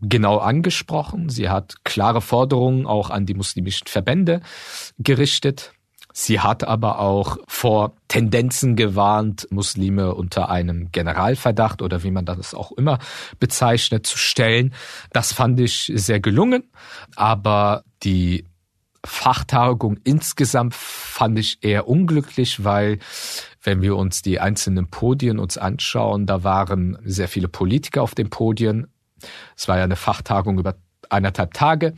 genau 0.00 0.38
angesprochen. 0.38 1.30
Sie 1.30 1.48
hat 1.48 1.84
klare 1.84 2.20
Forderungen 2.20 2.86
auch 2.86 3.10
an 3.10 3.26
die 3.26 3.34
muslimischen 3.34 3.88
Verbände 3.88 4.40
gerichtet. 5.00 5.72
Sie 6.12 6.38
hat 6.38 6.62
aber 6.62 7.00
auch 7.00 7.38
vor 7.48 7.96
Tendenzen 8.06 8.76
gewarnt, 8.76 9.48
Muslime 9.50 10.14
unter 10.14 10.48
einem 10.48 10.92
Generalverdacht 10.92 11.82
oder 11.82 12.04
wie 12.04 12.12
man 12.12 12.24
das 12.24 12.54
auch 12.54 12.70
immer 12.70 13.00
bezeichnet, 13.40 14.06
zu 14.06 14.16
stellen. 14.16 14.74
Das 15.12 15.32
fand 15.32 15.58
ich 15.58 15.90
sehr 15.92 16.20
gelungen, 16.20 16.70
aber 17.16 17.82
die 18.04 18.44
Fachtagung 19.04 19.98
insgesamt 20.04 20.74
fand 20.74 21.38
ich 21.38 21.62
eher 21.62 21.88
unglücklich, 21.88 22.64
weil 22.64 22.98
wenn 23.62 23.82
wir 23.82 23.96
uns 23.96 24.22
die 24.22 24.40
einzelnen 24.40 24.88
Podien 24.88 25.38
uns 25.38 25.58
anschauen, 25.58 26.26
da 26.26 26.44
waren 26.44 26.98
sehr 27.04 27.28
viele 27.28 27.48
Politiker 27.48 28.02
auf 28.02 28.14
den 28.14 28.30
Podien. 28.30 28.88
Es 29.56 29.68
war 29.68 29.78
ja 29.78 29.84
eine 29.84 29.96
Fachtagung 29.96 30.58
über 30.58 30.76
eineinhalb 31.08 31.54
Tage. 31.54 31.94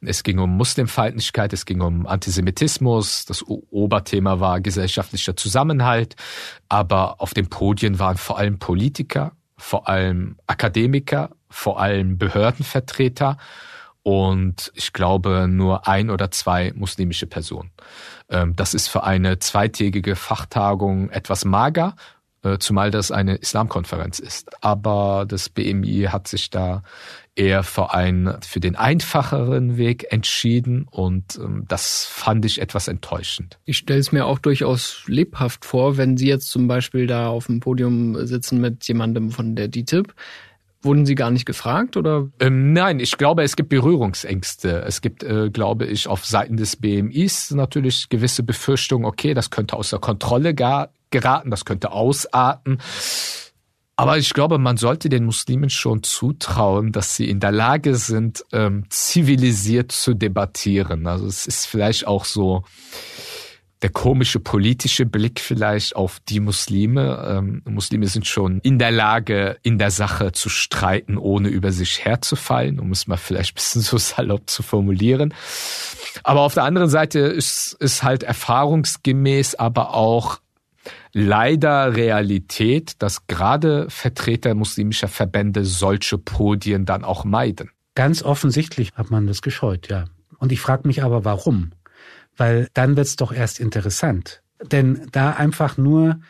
Es 0.00 0.22
ging 0.22 0.38
um 0.38 0.56
Muslimfeindlichkeit, 0.56 1.52
es 1.52 1.66
ging 1.66 1.80
um 1.80 2.06
Antisemitismus. 2.06 3.24
Das 3.24 3.44
Oberthema 3.46 4.40
war 4.40 4.60
gesellschaftlicher 4.60 5.36
Zusammenhalt. 5.36 6.16
Aber 6.68 7.20
auf 7.20 7.34
den 7.34 7.48
Podien 7.48 7.98
waren 7.98 8.16
vor 8.16 8.38
allem 8.38 8.58
Politiker, 8.58 9.32
vor 9.56 9.88
allem 9.88 10.36
Akademiker, 10.46 11.30
vor 11.48 11.80
allem 11.80 12.18
Behördenvertreter 12.18 13.36
und 14.02 14.72
ich 14.74 14.92
glaube 14.92 15.46
nur 15.48 15.86
ein 15.86 16.10
oder 16.10 16.30
zwei 16.30 16.72
muslimische 16.74 17.26
Personen. 17.26 17.70
Ähm, 18.28 18.56
das 18.56 18.74
ist 18.74 18.88
für 18.88 19.04
eine 19.04 19.38
zweitägige 19.38 20.16
Fachtagung 20.16 21.10
etwas 21.10 21.44
mager, 21.44 21.94
äh, 22.42 22.58
zumal 22.58 22.90
das 22.90 23.12
eine 23.12 23.36
Islamkonferenz 23.36 24.18
ist. 24.18 24.50
Aber 24.64 25.24
das 25.28 25.48
BMI 25.48 26.08
hat 26.10 26.26
sich 26.26 26.50
da 26.50 26.82
eher 27.34 27.62
für 27.62 27.94
einen, 27.94 28.36
für 28.42 28.60
den 28.60 28.76
einfacheren 28.76 29.76
Weg 29.76 30.12
entschieden 30.12 30.86
und 30.90 31.38
ähm, 31.38 31.64
das 31.68 32.04
fand 32.04 32.44
ich 32.44 32.60
etwas 32.60 32.88
enttäuschend. 32.88 33.58
Ich 33.64 33.78
stelle 33.78 34.00
es 34.00 34.12
mir 34.12 34.26
auch 34.26 34.38
durchaus 34.38 35.04
lebhaft 35.06 35.64
vor, 35.64 35.96
wenn 35.96 36.16
Sie 36.16 36.26
jetzt 36.26 36.50
zum 36.50 36.66
Beispiel 36.66 37.06
da 37.06 37.28
auf 37.28 37.46
dem 37.46 37.60
Podium 37.60 38.26
sitzen 38.26 38.60
mit 38.60 38.86
jemandem 38.86 39.30
von 39.30 39.54
der 39.54 39.68
DTIP. 39.68 40.12
Wurden 40.82 41.06
Sie 41.06 41.14
gar 41.14 41.30
nicht 41.30 41.46
gefragt 41.46 41.96
oder? 41.96 42.28
Ähm, 42.40 42.72
nein, 42.72 42.98
ich 42.98 43.16
glaube, 43.16 43.44
es 43.44 43.54
gibt 43.54 43.68
Berührungsängste. 43.68 44.82
Es 44.84 45.00
gibt, 45.00 45.22
äh, 45.22 45.48
glaube 45.50 45.86
ich, 45.86 46.08
auf 46.08 46.26
Seiten 46.26 46.56
des 46.56 46.76
BMIs 46.76 47.52
natürlich 47.52 48.08
gewisse 48.08 48.42
Befürchtungen. 48.42 49.06
Okay, 49.06 49.32
das 49.32 49.50
könnte 49.50 49.76
außer 49.76 50.00
Kontrolle 50.00 50.54
gar 50.54 50.90
geraten, 51.10 51.50
das 51.50 51.64
könnte 51.64 51.92
ausarten. 51.92 52.78
Aber 53.94 54.18
ich 54.18 54.34
glaube, 54.34 54.58
man 54.58 54.78
sollte 54.78 55.08
den 55.08 55.24
Muslimen 55.24 55.70
schon 55.70 56.02
zutrauen, 56.02 56.90
dass 56.90 57.14
sie 57.14 57.28
in 57.28 57.38
der 57.38 57.52
Lage 57.52 57.94
sind, 57.94 58.44
ähm, 58.50 58.84
zivilisiert 58.88 59.92
zu 59.92 60.14
debattieren. 60.14 61.06
Also 61.06 61.26
es 61.26 61.46
ist 61.46 61.66
vielleicht 61.66 62.08
auch 62.08 62.24
so 62.24 62.64
der 63.82 63.90
komische 63.90 64.38
politische 64.38 65.06
Blick 65.06 65.40
vielleicht 65.40 65.96
auf 65.96 66.20
die 66.28 66.40
Muslime. 66.40 67.24
Ähm, 67.28 67.62
Muslime 67.64 68.06
sind 68.06 68.26
schon 68.26 68.60
in 68.60 68.78
der 68.78 68.92
Lage, 68.92 69.58
in 69.62 69.78
der 69.78 69.90
Sache 69.90 70.32
zu 70.32 70.48
streiten, 70.48 71.18
ohne 71.18 71.48
über 71.48 71.72
sich 71.72 72.04
herzufallen, 72.04 72.78
um 72.78 72.92
es 72.92 73.08
mal 73.08 73.16
vielleicht 73.16 73.50
ein 73.52 73.54
bisschen 73.56 73.82
so 73.82 73.98
salopp 73.98 74.48
zu 74.48 74.62
formulieren. 74.62 75.34
Aber 76.22 76.40
auf 76.40 76.54
der 76.54 76.64
anderen 76.64 76.88
Seite 76.88 77.18
ist, 77.18 77.72
ist 77.80 78.02
halt 78.02 78.22
erfahrungsgemäß 78.22 79.56
aber 79.56 79.94
auch 79.94 80.38
leider 81.12 81.96
Realität, 81.96 83.02
dass 83.02 83.26
gerade 83.26 83.86
Vertreter 83.88 84.54
muslimischer 84.54 85.08
Verbände 85.08 85.64
solche 85.64 86.18
Podien 86.18 86.86
dann 86.86 87.04
auch 87.04 87.24
meiden. 87.24 87.70
Ganz 87.94 88.22
offensichtlich 88.22 88.92
hat 88.94 89.10
man 89.10 89.26
das 89.26 89.42
gescheut, 89.42 89.88
ja. 89.88 90.06
Und 90.38 90.50
ich 90.50 90.60
frage 90.60 90.88
mich 90.88 91.02
aber, 91.02 91.24
warum? 91.24 91.72
Weil 92.36 92.68
dann 92.74 92.96
wird's 92.96 93.16
doch 93.16 93.32
erst 93.32 93.60
interessant. 93.60 94.42
Denn 94.62 95.08
da 95.12 95.30
einfach 95.32 95.76
nur 95.76 96.20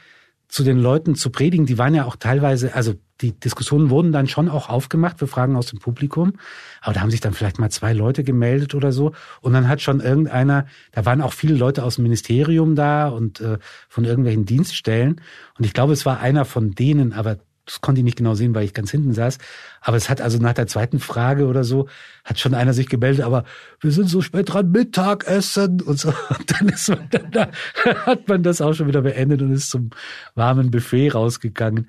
zu 0.49 0.65
den 0.65 0.79
Leuten 0.79 1.15
zu 1.15 1.31
predigen, 1.31 1.65
die 1.65 1.79
waren 1.79 1.95
ja 1.95 2.05
auch 2.05 2.17
teilweise, 2.17 2.75
also 2.75 2.95
die 3.23 3.33
Diskussionen 3.33 3.89
wurden 3.89 4.13
dann 4.13 4.27
schon 4.27 4.51
auch 4.51 4.69
aufgemacht 4.69 5.19
für 5.19 5.27
Fragen 5.27 5.57
aus 5.57 5.67
dem 5.67 5.79
Publikum, 5.79 6.35
aber 6.83 6.93
da 6.93 7.01
haben 7.01 7.11
sich 7.11 7.21
dann 7.21 7.33
vielleicht 7.33 7.59
mal 7.59 7.71
zwei 7.71 7.95
Leute 7.95 8.23
gemeldet 8.23 8.75
oder 8.75 8.93
so 8.93 9.13
und 9.41 9.55
dann 9.55 9.67
hat 9.67 9.81
schon 9.81 10.01
irgendeiner, 10.01 10.67
da 10.91 11.07
waren 11.07 11.23
auch 11.23 11.33
viele 11.33 11.55
Leute 11.55 11.85
aus 11.85 11.95
dem 11.95 12.03
Ministerium 12.03 12.75
da 12.75 13.09
und 13.09 13.41
äh, 13.41 13.59
von 13.89 14.05
irgendwelchen 14.05 14.45
Dienststellen 14.45 15.23
und 15.57 15.65
ich 15.65 15.73
glaube, 15.73 15.95
es 15.95 16.05
war 16.05 16.21
einer 16.21 16.45
von 16.45 16.73
denen, 16.73 17.15
aber 17.15 17.39
das 17.65 17.81
konnte 17.81 18.01
ich 18.01 18.05
nicht 18.05 18.19
genau 18.19 18.35
sehen, 18.35 18.55
weil 18.55 18.65
ich 18.65 18.75
ganz 18.75 18.91
hinten 18.91 19.13
saß. 19.13 19.39
Aber 19.81 19.97
es 19.97 20.11
hat 20.11 20.21
also 20.21 20.39
nach 20.39 20.53
der 20.53 20.67
zweiten 20.67 20.99
Frage 20.99 21.47
oder 21.47 21.63
so, 21.63 21.89
hat 22.25 22.39
schon 22.39 22.55
einer 22.55 22.73
sich 22.73 22.89
gemeldet, 22.89 23.25
aber 23.25 23.45
wir 23.81 23.93
sind 23.93 24.09
so 24.09 24.21
spät 24.21 24.53
dran, 24.53 24.71
Mittagessen 24.71 25.81
und 25.81 25.99
so. 25.99 26.09
Und 26.31 26.61
dann 26.61 26.69
ist 26.69 26.89
man 26.89 27.09
dann 27.11 27.31
da, 27.31 27.49
hat 28.07 28.29
man 28.29 28.43
das 28.43 28.61
auch 28.61 28.75
schon 28.75 28.89
wieder 28.89 29.03
beendet 29.03 29.43
und 29.43 29.53
ist 29.53 29.71
zum 29.71 29.91
warmen 30.35 30.71
Buffet 30.71 31.11
rausgegangen. 31.11 31.89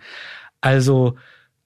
Also, 0.61 1.15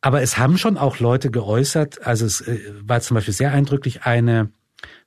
aber 0.01 0.21
es 0.21 0.37
haben 0.37 0.57
schon 0.57 0.77
auch 0.77 0.99
Leute 0.99 1.29
geäußert, 1.29 2.05
also 2.05 2.25
es 2.25 2.41
äh, 2.41 2.59
war 2.81 3.01
zum 3.01 3.15
Beispiel 3.15 3.33
sehr 3.33 3.51
eindrücklich 3.51 4.03
eine 4.03 4.51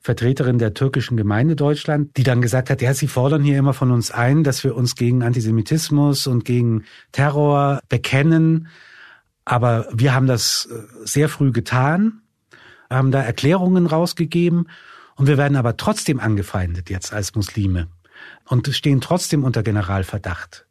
Vertreterin 0.00 0.58
der 0.58 0.74
türkischen 0.74 1.16
Gemeinde 1.16 1.56
Deutschland, 1.56 2.16
die 2.16 2.22
dann 2.22 2.40
gesagt 2.40 2.70
hat, 2.70 2.80
ja, 2.80 2.94
sie 2.94 3.06
fordern 3.06 3.42
hier 3.42 3.58
immer 3.58 3.74
von 3.74 3.90
uns 3.90 4.10
ein, 4.10 4.44
dass 4.44 4.64
wir 4.64 4.74
uns 4.74 4.94
gegen 4.94 5.22
Antisemitismus 5.22 6.26
und 6.26 6.44
gegen 6.44 6.84
Terror 7.12 7.80
bekennen. 7.88 8.68
Aber 9.44 9.88
wir 9.92 10.14
haben 10.14 10.26
das 10.26 10.68
äh, 10.70 11.06
sehr 11.06 11.28
früh 11.28 11.52
getan, 11.52 12.22
haben 12.88 13.10
da 13.10 13.22
Erklärungen 13.22 13.86
rausgegeben 13.86 14.68
und 15.16 15.26
wir 15.26 15.38
werden 15.38 15.56
aber 15.56 15.76
trotzdem 15.76 16.20
angefeindet 16.20 16.90
jetzt 16.90 17.12
als 17.12 17.34
Muslime 17.34 17.88
und 18.46 18.68
stehen 18.74 19.00
trotzdem 19.00 19.44
unter 19.44 19.62
Generalverdacht. 19.62 20.66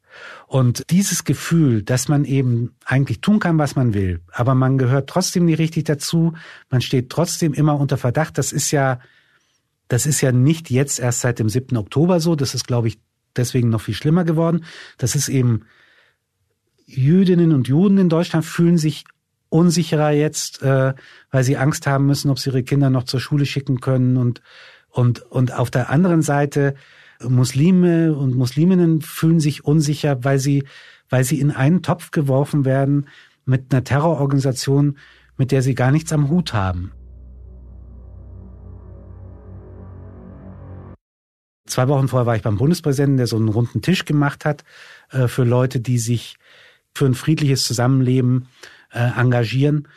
Und 0.47 0.83
dieses 0.89 1.23
Gefühl, 1.23 1.83
dass 1.83 2.07
man 2.07 2.25
eben 2.25 2.75
eigentlich 2.83 3.21
tun 3.21 3.39
kann, 3.39 3.57
was 3.57 3.75
man 3.75 3.93
will, 3.93 4.21
aber 4.31 4.55
man 4.55 4.77
gehört 4.77 5.09
trotzdem 5.09 5.45
nicht 5.45 5.59
richtig 5.59 5.85
dazu, 5.85 6.33
man 6.69 6.81
steht 6.81 7.09
trotzdem 7.09 7.53
immer 7.53 7.79
unter 7.79 7.97
Verdacht, 7.97 8.37
das 8.37 8.51
ist 8.51 8.71
ja, 8.71 8.99
das 9.87 10.05
ist 10.05 10.21
ja 10.21 10.31
nicht 10.31 10.69
jetzt 10.69 10.99
erst 10.99 11.21
seit 11.21 11.39
dem 11.39 11.47
7. 11.47 11.77
Oktober 11.77 12.19
so, 12.19 12.35
das 12.35 12.53
ist, 12.55 12.67
glaube 12.67 12.87
ich, 12.89 12.99
deswegen 13.35 13.69
noch 13.69 13.81
viel 13.81 13.93
schlimmer 13.93 14.23
geworden. 14.23 14.65
Das 14.97 15.15
ist 15.15 15.29
eben 15.29 15.65
Jüdinnen 16.89 17.53
und 17.53 17.67
Juden 17.67 17.99
in 17.99 18.09
Deutschland 18.09 18.45
fühlen 18.45 18.77
sich 18.77 19.05
unsicherer 19.49 20.11
jetzt, 20.11 20.61
äh, 20.63 20.93
weil 21.31 21.43
sie 21.43 21.57
Angst 21.57 21.85
haben 21.85 22.07
müssen, 22.07 22.31
ob 22.31 22.39
sie 22.39 22.49
ihre 22.49 22.63
Kinder 22.63 22.89
noch 22.89 23.03
zur 23.03 23.19
Schule 23.19 23.45
schicken 23.45 23.79
können 23.79 24.17
und 24.17 24.41
und 24.89 25.21
und 25.21 25.53
auf 25.53 25.69
der 25.69 25.89
anderen 25.91 26.23
Seite 26.23 26.73
Muslime 27.21 28.15
und 28.15 28.35
Musliminnen 28.35 29.01
fühlen 29.01 29.39
sich 29.39 29.65
unsicher, 29.65 30.23
weil 30.23 30.39
sie 30.39 30.63
weil 31.09 31.23
sie 31.23 31.39
in 31.39 31.51
einen 31.51 31.83
Topf 31.83 32.11
geworfen 32.11 32.65
werden 32.65 33.07
mit 33.45 33.71
einer 33.71 33.83
Terrororganisation, 33.83 34.97
mit 35.37 35.51
der 35.51 35.61
sie 35.61 35.75
gar 35.75 35.91
nichts 35.91 36.11
am 36.11 36.29
Hut 36.29 36.53
haben. 36.53 36.91
Zwei 41.67 41.87
Wochen 41.87 42.07
vorher 42.07 42.25
war 42.25 42.35
ich 42.35 42.41
beim 42.41 42.57
Bundespräsidenten, 42.57 43.17
der 43.17 43.27
so 43.27 43.35
einen 43.35 43.49
runden 43.49 43.83
Tisch 43.83 44.05
gemacht 44.05 44.43
hat 44.43 44.63
äh, 45.11 45.27
für 45.27 45.43
Leute, 45.43 45.79
die 45.79 45.99
sich 45.99 46.37
für 46.93 47.05
ein 47.05 47.13
friedliches 47.13 47.65
Zusammenleben 47.65 48.47
äh, 48.91 48.99
engagieren. 48.99 49.87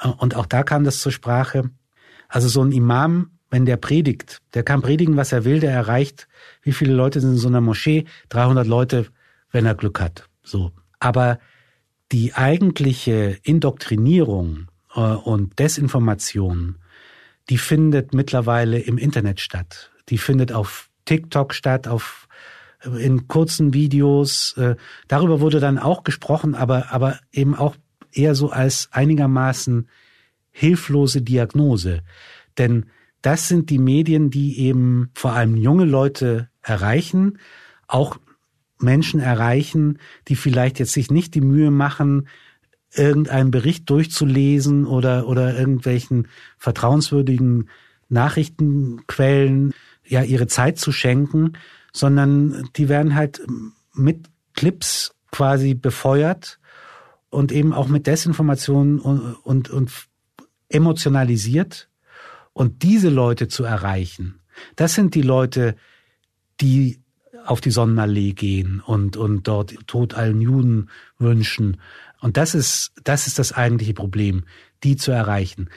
Äh, 0.00 0.08
und 0.08 0.36
auch 0.36 0.46
da 0.46 0.62
kam 0.62 0.84
das 0.84 1.00
zur 1.00 1.12
Sprache. 1.12 1.70
Also 2.28 2.48
so 2.48 2.62
ein 2.62 2.72
Imam, 2.72 3.30
wenn 3.50 3.66
der 3.66 3.76
predigt, 3.76 4.40
der 4.54 4.64
kann 4.64 4.82
predigen, 4.82 5.16
was 5.16 5.32
er 5.32 5.44
will, 5.44 5.60
der 5.60 5.72
erreicht, 5.72 6.26
wie 6.62 6.72
viele 6.72 6.94
Leute 6.94 7.20
sind 7.20 7.32
in 7.32 7.36
so 7.36 7.48
einer 7.48 7.60
Moschee? 7.60 8.04
300 8.30 8.66
Leute, 8.66 9.06
wenn 9.50 9.66
er 9.66 9.74
Glück 9.74 10.00
hat. 10.00 10.28
So. 10.42 10.72
Aber 10.98 11.38
die 12.12 12.34
eigentliche 12.34 13.38
Indoktrinierung 13.42 14.68
äh, 14.94 15.00
und 15.00 15.58
Desinformation, 15.58 16.76
die 17.50 17.58
findet 17.58 18.14
mittlerweile 18.14 18.78
im 18.78 18.98
Internet 18.98 19.40
statt. 19.40 19.90
Die 20.08 20.18
findet 20.18 20.52
auf 20.52 20.90
TikTok 21.04 21.54
statt, 21.54 21.86
auf 21.86 22.23
in 22.98 23.28
kurzen 23.28 23.74
Videos. 23.74 24.54
Äh, 24.56 24.76
darüber 25.08 25.40
wurde 25.40 25.60
dann 25.60 25.78
auch 25.78 26.04
gesprochen, 26.04 26.54
aber, 26.54 26.92
aber 26.92 27.18
eben 27.32 27.54
auch 27.54 27.76
eher 28.12 28.34
so 28.34 28.50
als 28.50 28.88
einigermaßen 28.92 29.88
hilflose 30.50 31.22
Diagnose. 31.22 32.02
Denn 32.58 32.86
das 33.22 33.48
sind 33.48 33.70
die 33.70 33.78
Medien, 33.78 34.30
die 34.30 34.58
eben 34.58 35.10
vor 35.14 35.32
allem 35.32 35.56
junge 35.56 35.84
Leute 35.84 36.48
erreichen, 36.62 37.38
auch 37.88 38.18
Menschen 38.78 39.20
erreichen, 39.20 39.98
die 40.28 40.36
vielleicht 40.36 40.78
jetzt 40.78 40.92
sich 40.92 41.10
nicht 41.10 41.34
die 41.34 41.40
Mühe 41.40 41.70
machen, 41.70 42.28
irgendeinen 42.92 43.50
Bericht 43.50 43.88
durchzulesen 43.90 44.86
oder, 44.86 45.26
oder 45.26 45.58
irgendwelchen 45.58 46.28
vertrauenswürdigen 46.58 47.68
Nachrichtenquellen 48.08 49.72
ja 50.06 50.22
ihre 50.22 50.46
Zeit 50.46 50.78
zu 50.78 50.92
schenken, 50.92 51.54
sondern 51.94 52.68
die 52.76 52.88
werden 52.88 53.14
halt 53.14 53.40
mit 53.94 54.26
Clips 54.54 55.14
quasi 55.30 55.74
befeuert 55.74 56.58
und 57.30 57.52
eben 57.52 57.72
auch 57.72 57.88
mit 57.88 58.06
Desinformationen 58.06 58.98
und, 58.98 59.34
und, 59.44 59.70
und 59.70 59.90
emotionalisiert. 60.68 61.88
Und 62.52 62.82
diese 62.82 63.08
Leute 63.08 63.48
zu 63.48 63.64
erreichen, 63.64 64.40
das 64.76 64.94
sind 64.94 65.14
die 65.14 65.22
Leute, 65.22 65.74
die 66.60 67.00
auf 67.44 67.60
die 67.60 67.70
Sonnenallee 67.70 68.32
gehen 68.32 68.80
und, 68.80 69.16
und 69.16 69.46
dort 69.48 69.74
Tod 69.86 70.14
allen 70.14 70.40
Juden 70.40 70.88
wünschen. 71.18 71.78
Und 72.20 72.36
das 72.36 72.54
ist, 72.54 72.92
das 73.02 73.26
ist 73.26 73.38
das 73.38 73.52
eigentliche 73.52 73.94
Problem, 73.94 74.44
die 74.82 74.96
zu 74.96 75.10
erreichen. 75.10 75.68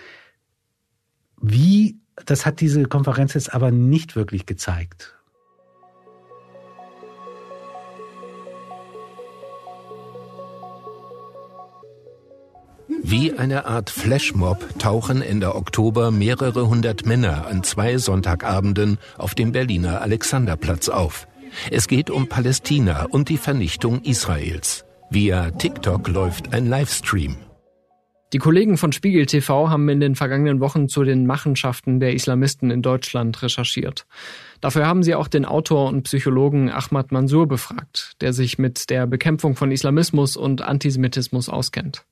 Wie, 1.41 1.99
das 2.25 2.45
hat 2.45 2.61
diese 2.61 2.83
Konferenz 2.85 3.33
jetzt 3.33 3.53
aber 3.53 3.71
nicht 3.71 4.15
wirklich 4.15 4.45
gezeigt. 4.45 5.16
Wie 13.09 13.31
eine 13.31 13.65
Art 13.67 13.89
Flashmob 13.89 14.79
tauchen 14.79 15.21
Ende 15.21 15.55
Oktober 15.55 16.11
mehrere 16.11 16.67
hundert 16.67 17.05
Männer 17.05 17.47
an 17.47 17.63
zwei 17.63 17.97
Sonntagabenden 17.99 18.97
auf 19.17 19.33
dem 19.33 19.53
Berliner 19.53 20.01
Alexanderplatz 20.01 20.89
auf. 20.89 21.25
Es 21.71 21.87
geht 21.87 22.09
um 22.09 22.27
Palästina 22.27 23.05
und 23.05 23.29
die 23.29 23.37
Vernichtung 23.37 24.01
Israels. 24.01 24.83
Via 25.09 25.51
TikTok 25.51 26.09
läuft 26.09 26.53
ein 26.53 26.67
Livestream. 26.67 27.37
Die 28.33 28.39
Kollegen 28.39 28.75
von 28.75 28.91
Spiegel 28.91 29.25
TV 29.25 29.69
haben 29.69 29.87
in 29.87 30.01
den 30.01 30.15
vergangenen 30.15 30.59
Wochen 30.59 30.89
zu 30.89 31.05
den 31.05 31.25
Machenschaften 31.25 32.01
der 32.01 32.13
Islamisten 32.13 32.71
in 32.71 32.81
Deutschland 32.81 33.41
recherchiert. 33.41 34.05
Dafür 34.59 34.85
haben 34.85 35.01
sie 35.01 35.15
auch 35.15 35.29
den 35.29 35.45
Autor 35.45 35.87
und 35.87 36.03
Psychologen 36.03 36.69
Ahmad 36.69 37.13
Mansour 37.13 37.47
befragt, 37.47 38.17
der 38.19 38.33
sich 38.33 38.57
mit 38.57 38.89
der 38.89 39.07
Bekämpfung 39.07 39.55
von 39.55 39.71
Islamismus 39.71 40.35
und 40.35 40.61
Antisemitismus 40.61 41.47
auskennt. 41.47 42.03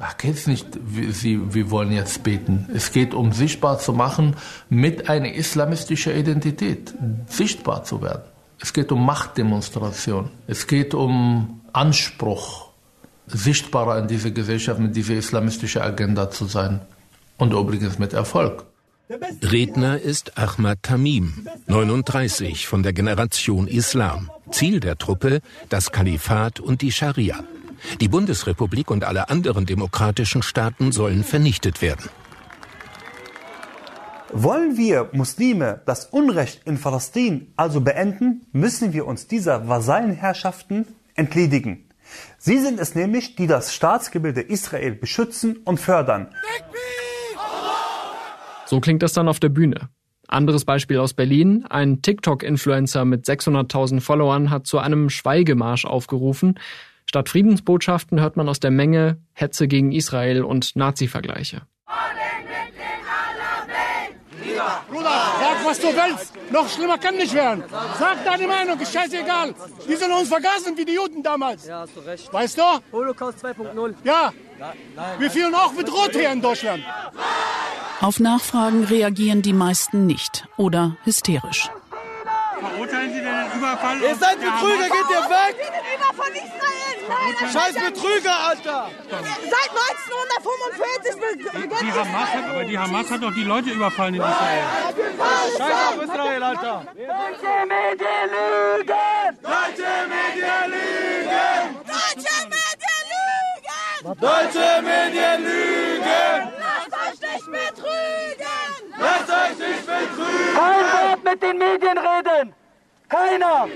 Ach, 0.00 0.16
geht's 0.16 0.46
nicht, 0.46 0.66
wir, 0.84 1.54
wir 1.54 1.70
wollen 1.70 1.92
jetzt 1.92 2.22
beten. 2.22 2.68
Es 2.72 2.92
geht 2.92 3.14
um 3.14 3.32
sichtbar 3.32 3.78
zu 3.78 3.92
machen 3.92 4.36
mit 4.68 5.08
einer 5.08 5.32
islamistischen 5.32 6.14
Identität, 6.14 6.94
sichtbar 7.26 7.84
zu 7.84 8.00
werden. 8.02 8.22
Es 8.60 8.72
geht 8.72 8.92
um 8.92 9.04
Machtdemonstration. 9.04 10.30
Es 10.46 10.66
geht 10.66 10.94
um 10.94 11.60
Anspruch, 11.72 12.68
sichtbarer 13.26 13.98
in 13.98 14.08
dieser 14.08 14.30
Gesellschaft 14.30 14.80
mit 14.80 14.96
dieser 14.96 15.14
islamistischen 15.14 15.82
Agenda 15.82 16.30
zu 16.30 16.46
sein. 16.46 16.80
Und 17.36 17.52
übrigens 17.52 17.98
mit 17.98 18.12
Erfolg. 18.12 18.64
Redner 19.42 19.98
ist 19.98 20.36
Ahmad 20.36 20.82
Tamim, 20.82 21.46
39, 21.66 22.66
von 22.66 22.82
der 22.82 22.92
Generation 22.92 23.66
Islam. 23.66 24.30
Ziel 24.50 24.80
der 24.80 24.98
Truppe 24.98 25.40
das 25.68 25.92
Kalifat 25.92 26.60
und 26.60 26.82
die 26.82 26.92
Scharia. 26.92 27.42
Die 28.00 28.08
Bundesrepublik 28.08 28.90
und 28.90 29.04
alle 29.04 29.28
anderen 29.28 29.66
demokratischen 29.66 30.42
Staaten 30.42 30.92
sollen 30.92 31.24
vernichtet 31.24 31.82
werden. 31.82 32.08
Wollen 34.30 34.76
wir 34.76 35.08
Muslime 35.12 35.80
das 35.86 36.06
Unrecht 36.06 36.62
in 36.66 36.78
Palästin 36.78 37.52
also 37.56 37.80
beenden, 37.80 38.46
müssen 38.52 38.92
wir 38.92 39.06
uns 39.06 39.26
dieser 39.26 39.68
Vasallenherrschaften 39.68 40.86
entledigen. 41.14 41.88
Sie 42.36 42.58
sind 42.58 42.78
es 42.78 42.94
nämlich, 42.94 43.36
die 43.36 43.46
das 43.46 43.74
Staatsgebilde 43.74 44.40
Israel 44.40 44.94
beschützen 44.94 45.58
und 45.64 45.80
fördern. 45.80 46.28
So 48.66 48.80
klingt 48.80 49.02
das 49.02 49.14
dann 49.14 49.28
auf 49.28 49.40
der 49.40 49.48
Bühne. 49.48 49.88
Anderes 50.26 50.66
Beispiel 50.66 50.98
aus 50.98 51.14
Berlin. 51.14 51.64
Ein 51.70 52.02
TikTok-Influencer 52.02 53.06
mit 53.06 53.24
600.000 53.24 54.02
Followern 54.02 54.50
hat 54.50 54.66
zu 54.66 54.78
einem 54.78 55.08
Schweigemarsch 55.08 55.86
aufgerufen. 55.86 56.58
Statt 57.08 57.30
Friedensbotschaften 57.30 58.20
hört 58.20 58.36
man 58.36 58.50
aus 58.50 58.60
der 58.60 58.70
Menge 58.70 59.16
Hetze 59.32 59.66
gegen 59.66 59.92
Israel 59.92 60.44
und 60.44 60.76
Nazi-Vergleiche. 60.76 61.62
Bruder, 64.90 65.10
sag, 65.40 65.64
was 65.64 65.80
du 65.80 65.86
willst. 65.86 66.34
Noch 66.52 66.68
schlimmer 66.68 66.98
kann 66.98 67.16
nicht 67.16 67.32
werden. 67.32 67.64
Sag 67.98 68.22
deine 68.26 68.46
Meinung, 68.46 68.78
ist 68.78 68.92
scheißegal. 68.92 69.54
Die 69.88 69.96
sollen 69.96 70.12
uns 70.12 70.28
vergasen 70.28 70.76
wie 70.76 70.84
die 70.84 70.94
Juden 70.94 71.22
damals. 71.22 71.66
Ja, 71.66 71.80
hast 71.80 71.96
du 71.96 72.00
recht. 72.00 72.30
Weißt 72.30 72.58
du? 72.58 72.62
Holocaust 72.92 73.42
2.0. 73.42 73.94
Ja. 74.04 74.32
Wir 75.18 75.30
fühlen 75.30 75.54
auch 75.54 75.72
bedroht 75.72 76.10
hier 76.12 76.30
in 76.30 76.42
Deutschland. 76.42 76.84
Auf 78.02 78.20
Nachfragen 78.20 78.84
reagieren 78.84 79.40
die 79.40 79.54
meisten 79.54 80.04
nicht 80.04 80.46
oder 80.58 80.98
hysterisch. 81.04 81.70
Verurteilen 82.60 83.12
Sie 83.12 83.20
den 83.20 83.52
Überfall? 83.56 84.00
Ihr 84.00 84.16
seid 84.16 84.40
Betrüger, 84.40 84.84
geht 84.84 85.10
ihr 85.10 85.24
weg! 85.30 85.56
Den 85.58 85.84
Überfall 85.94 86.30
Israel! 86.30 86.78
Nein, 87.08 87.50
Scheiß 87.52 87.74
Betrüger, 87.74 88.36
Alter! 88.48 88.90
Seit 89.08 89.70
1945 89.70 91.14
die, 91.54 91.84
die 91.84 91.92
Hamas 91.92 92.28
hat, 92.34 92.44
Aber 92.50 92.64
die 92.64 92.78
Hamas 92.78 93.10
hat 93.10 93.22
doch 93.22 93.34
die 93.34 93.44
Leute 93.44 93.70
überfallen 93.70 94.14
in 94.14 94.20
Israel. 94.20 94.64
Scheiß 95.56 95.72
auf 95.88 96.02
Israel, 96.02 96.42
Alter! 96.42 96.84
Deutsche 96.94 97.54
Medien 97.66 98.28
lügen! 98.34 99.38
Deutsche 99.42 99.92
Medien 100.08 100.64
lügen! 100.72 101.76
Deutsche 101.86 102.36
Medien 102.52 103.02
lügen! 103.12 104.20
Deutsche 104.20 104.82
Medien 104.82 105.44
lügen! 105.44 105.87
Kein 110.54 110.84
Wort 110.92 111.24
mit 111.24 111.42
den 111.42 111.58
Medien 111.58 111.98
reden! 111.98 112.52
Keiner! 113.08 113.66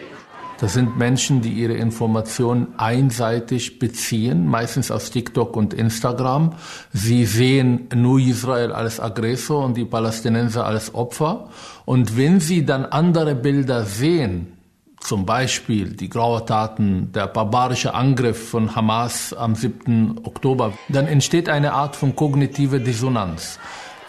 Das 0.62 0.74
sind 0.74 0.96
Menschen, 0.96 1.40
die 1.40 1.50
ihre 1.50 1.72
Informationen 1.72 2.74
einseitig 2.76 3.80
beziehen, 3.80 4.46
meistens 4.46 4.92
aus 4.92 5.10
TikTok 5.10 5.56
und 5.56 5.74
Instagram. 5.74 6.52
Sie 6.92 7.24
sehen 7.24 7.88
nur 7.92 8.20
Israel 8.20 8.70
als 8.70 9.00
Aggressor 9.00 9.64
und 9.64 9.76
die 9.76 9.84
Palästinenser 9.84 10.64
als 10.64 10.94
Opfer. 10.94 11.48
Und 11.84 12.16
wenn 12.16 12.38
sie 12.38 12.64
dann 12.64 12.84
andere 12.84 13.34
Bilder 13.34 13.84
sehen, 13.84 14.56
zum 15.00 15.26
Beispiel 15.26 15.96
die 15.96 16.08
Grauertaten, 16.08 17.10
der 17.10 17.26
barbarische 17.26 17.92
Angriff 17.92 18.50
von 18.50 18.76
Hamas 18.76 19.34
am 19.34 19.56
7. 19.56 20.20
Oktober, 20.22 20.74
dann 20.88 21.08
entsteht 21.08 21.48
eine 21.48 21.72
Art 21.72 21.96
von 21.96 22.14
kognitiver 22.14 22.78
Dissonanz. 22.78 23.58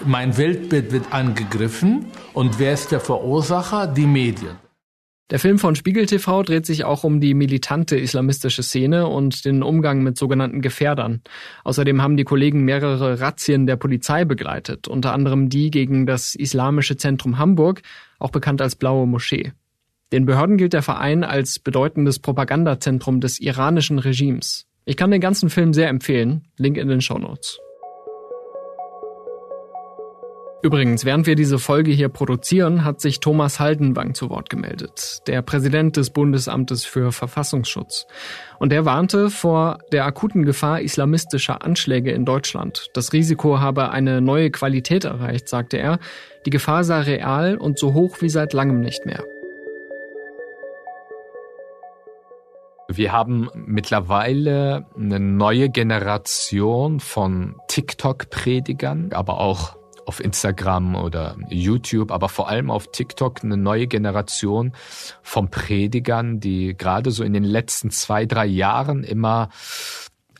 Mein 0.05 0.37
Weltbild 0.37 0.91
wird 0.91 1.13
angegriffen 1.13 2.07
und 2.33 2.59
wer 2.59 2.73
ist 2.73 2.91
der 2.91 2.99
Verursacher? 2.99 3.87
Die 3.87 4.05
Medien. 4.05 4.57
Der 5.29 5.39
Film 5.39 5.57
von 5.59 5.75
Spiegel 5.75 6.05
TV 6.05 6.43
dreht 6.43 6.65
sich 6.65 6.83
auch 6.83 7.05
um 7.05 7.21
die 7.21 7.33
militante 7.33 7.97
islamistische 7.97 8.63
Szene 8.63 9.07
und 9.07 9.45
den 9.45 9.63
Umgang 9.63 10.03
mit 10.03 10.17
sogenannten 10.17 10.61
Gefährdern. 10.61 11.21
Außerdem 11.63 12.01
haben 12.01 12.17
die 12.17 12.25
Kollegen 12.25 12.65
mehrere 12.65 13.21
Razzien 13.21 13.65
der 13.65 13.77
Polizei 13.77 14.25
begleitet, 14.25 14.89
unter 14.89 15.13
anderem 15.13 15.47
die 15.47 15.71
gegen 15.71 16.05
das 16.05 16.35
Islamische 16.35 16.97
Zentrum 16.97 17.37
Hamburg, 17.37 17.81
auch 18.19 18.31
bekannt 18.31 18.61
als 18.61 18.75
Blaue 18.75 19.07
Moschee. 19.07 19.53
Den 20.11 20.25
Behörden 20.25 20.57
gilt 20.57 20.73
der 20.73 20.83
Verein 20.83 21.23
als 21.23 21.59
bedeutendes 21.59 22.19
Propagandazentrum 22.19 23.21
des 23.21 23.39
iranischen 23.39 23.99
Regimes. 23.99 24.65
Ich 24.85 24.97
kann 24.97 25.11
den 25.11 25.21
ganzen 25.21 25.49
Film 25.49 25.73
sehr 25.73 25.87
empfehlen, 25.87 26.43
Link 26.57 26.77
in 26.77 26.89
den 26.89 26.99
Show 26.99 27.17
Notes. 27.17 27.59
Übrigens, 30.63 31.04
während 31.04 31.28
wir 31.28 31.36
diese 31.36 31.60
Folge 31.60 31.91
hier 31.91 32.08
produzieren, 32.08 32.86
hat 32.86 33.02
sich 33.02 33.19
Thomas 33.19 33.60
Haldenwang 33.60 34.13
zu 34.13 34.30
Wort 34.30 34.49
gemeldet, 34.49 35.19
der 35.28 35.41
Präsident 35.41 35.97
des 35.97 36.12
Bundesamtes 36.12 36.86
für 36.86 37.12
Verfassungsschutz. 37.12 38.08
Und 38.60 38.71
er 38.71 38.86
warnte 38.86 39.30
vor 39.30 39.80
der 39.91 40.06
akuten 40.06 40.45
Gefahr 40.45 40.80
islamistischer 40.80 41.65
Anschläge 41.65 42.12
in 42.12 42.23
Deutschland. 42.23 42.88
Das 42.93 43.12
Risiko 43.12 43.60
habe 43.60 43.89
eine 43.89 44.21
neue 44.21 44.52
Qualität 44.52 45.04
erreicht, 45.04 45.49
sagte 45.49 45.80
er. 45.80 45.99
Die 46.45 46.49
Gefahr 46.49 46.86
sei 46.86 47.02
real 47.02 47.58
und 47.58 47.78
so 47.78 47.93
hoch 47.93 48.21
wie 48.21 48.30
seit 48.30 48.54
langem 48.54 48.80
nicht 48.80 49.06
mehr. 49.06 49.26
Wir 52.88 53.12
haben 53.12 53.49
mittlerweile 53.54 54.86
eine 54.95 55.19
neue 55.19 55.67
Generation 55.67 57.02
von 57.02 57.56
TikTok-Predigern, 57.67 59.10
aber 59.12 59.41
auch 59.41 59.82
auf 60.05 60.19
Instagram 60.19 60.95
oder 60.95 61.37
YouTube, 61.49 62.11
aber 62.11 62.29
vor 62.29 62.49
allem 62.49 62.69
auf 62.69 62.91
TikTok 62.91 63.43
eine 63.43 63.57
neue 63.57 63.87
Generation 63.87 64.73
von 65.21 65.49
Predigern, 65.49 66.39
die 66.39 66.75
gerade 66.77 67.11
so 67.11 67.23
in 67.23 67.33
den 67.33 67.43
letzten 67.43 67.89
zwei, 67.89 68.25
drei 68.25 68.45
Jahren 68.45 69.03
immer 69.03 69.49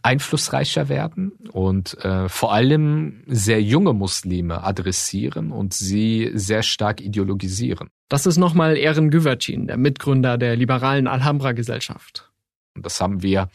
einflussreicher 0.04 0.90
werden 0.90 1.32
und 1.52 1.98
äh, 2.04 2.28
vor 2.28 2.54
allem 2.54 3.24
sehr 3.28 3.62
junge 3.62 3.94
Muslime 3.94 4.64
adressieren 4.64 5.52
und 5.52 5.74
sie 5.74 6.32
sehr 6.34 6.62
stark 6.62 7.00
ideologisieren. 7.00 7.90
Das 8.10 8.26
ist 8.26 8.38
nochmal 8.38 8.78
Ehren 8.78 9.10
Güvercin, 9.10 9.66
der 9.66 9.78
Mitgründer 9.78 10.38
der 10.38 10.58
liberalen 10.58 11.08
Alhambra-Gesellschaft. 11.08 12.30
Das 12.76 13.00
haben 13.00 13.22
wir 13.22 13.50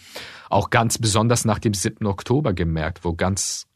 auch 0.48 0.70
ganz 0.70 0.98
besonders 0.98 1.44
nach 1.44 1.58
dem 1.58 1.74
7. 1.74 2.06
Oktober 2.06 2.54
gemerkt, 2.54 3.04
wo 3.04 3.14
ganz 3.14 3.67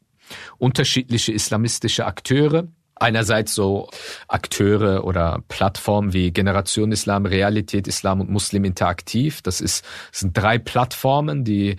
unterschiedliche 0.57 1.31
islamistische 1.31 2.05
Akteure 2.05 2.67
einerseits 2.95 3.53
so 3.53 3.89
Akteure 4.27 5.03
oder 5.03 5.43
Plattformen 5.47 6.13
wie 6.13 6.31
Generation 6.31 6.91
Islam, 6.91 7.25
Realität 7.25 7.87
Islam 7.87 8.21
und 8.21 8.29
Muslim 8.29 8.63
Interaktiv. 8.63 9.41
Das 9.41 9.61
ist, 9.61 9.83
das 10.11 10.21
sind 10.21 10.37
drei 10.37 10.57
Plattformen, 10.57 11.43
die 11.43 11.77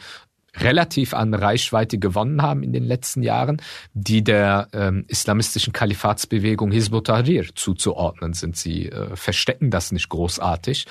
relativ 0.56 1.14
an 1.14 1.34
Reichweite 1.34 1.98
gewonnen 1.98 2.42
haben 2.42 2.62
in 2.62 2.72
den 2.72 2.84
letzten 2.84 3.22
Jahren, 3.22 3.60
die 3.92 4.22
der 4.22 4.68
ähm, 4.72 5.04
islamistischen 5.08 5.72
Kalifatsbewegung 5.72 6.70
Hizb 6.70 7.02
Tahrir 7.04 7.46
zuzuordnen 7.54 8.34
sind. 8.34 8.56
Sie 8.56 8.88
äh, 8.88 9.16
verstecken 9.16 9.70
das 9.70 9.92
nicht 9.92 10.08
großartig. 10.08 10.86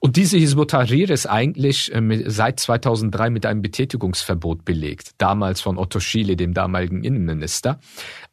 Und 0.00 0.16
diese 0.16 0.36
Hizb 0.38 0.66
Tahrir 0.68 1.10
ist 1.10 1.26
eigentlich 1.26 1.92
äh, 1.94 2.24
seit 2.26 2.60
2003 2.60 3.30
mit 3.30 3.46
einem 3.46 3.62
Betätigungsverbot 3.62 4.64
belegt, 4.64 5.12
damals 5.18 5.60
von 5.60 5.78
Otto 5.78 6.00
Schiele, 6.00 6.36
dem 6.36 6.54
damaligen 6.54 7.04
Innenminister. 7.04 7.80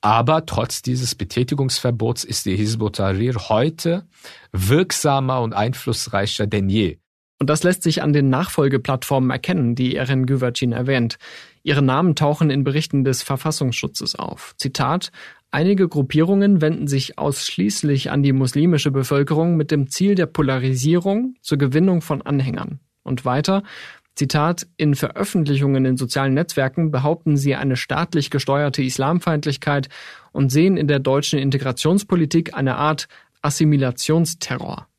Aber 0.01 0.45
trotz 0.45 0.81
dieses 0.81 1.15
Betätigungsverbots 1.15 2.23
ist 2.23 2.45
die 2.45 2.55
Hizb 2.55 2.91
Tahrir 2.93 3.35
heute 3.49 4.07
wirksamer 4.51 5.41
und 5.41 5.53
einflussreicher 5.53 6.47
denn 6.47 6.69
je. 6.69 6.97
Und 7.39 7.49
das 7.49 7.63
lässt 7.63 7.83
sich 7.83 8.03
an 8.03 8.11
den 8.11 8.29
Nachfolgeplattformen 8.29 9.29
erkennen, 9.29 9.73
die 9.73 9.95
Erin 9.95 10.25
Güvercin 10.25 10.73
erwähnt. 10.73 11.17
Ihre 11.63 11.81
Namen 11.81 12.15
tauchen 12.15 12.49
in 12.49 12.65
Berichten 12.65 13.05
des 13.05 13.23
Verfassungsschutzes 13.23 14.15
auf. 14.15 14.53
Zitat 14.57 15.11
Einige 15.51 15.87
Gruppierungen 15.87 16.61
wenden 16.61 16.87
sich 16.87 17.17
ausschließlich 17.17 18.11
an 18.11 18.21
die 18.21 18.33
muslimische 18.33 18.91
Bevölkerung 18.91 19.55
mit 19.55 19.71
dem 19.71 19.89
Ziel 19.89 20.15
der 20.15 20.27
Polarisierung 20.27 21.35
zur 21.41 21.57
Gewinnung 21.57 22.01
von 22.01 22.21
Anhängern. 22.21 22.79
Und 23.03 23.25
weiter, 23.25 23.63
Zitat, 24.15 24.67
in 24.75 24.95
Veröffentlichungen 24.95 25.85
in 25.85 25.95
sozialen 25.95 26.33
Netzwerken 26.33 26.91
behaupten 26.91 27.37
sie 27.37 27.55
eine 27.55 27.77
staatlich 27.77 28.29
gesteuerte 28.29 28.83
Islamfeindlichkeit 28.83 29.87
und 30.33 30.51
sehen 30.51 30.75
in 30.75 30.89
der 30.89 30.99
deutschen 30.99 31.39
Integrationspolitik 31.39 32.53
eine 32.53 32.75
Art 32.75 33.07
Assimilationsterror. 33.41 34.89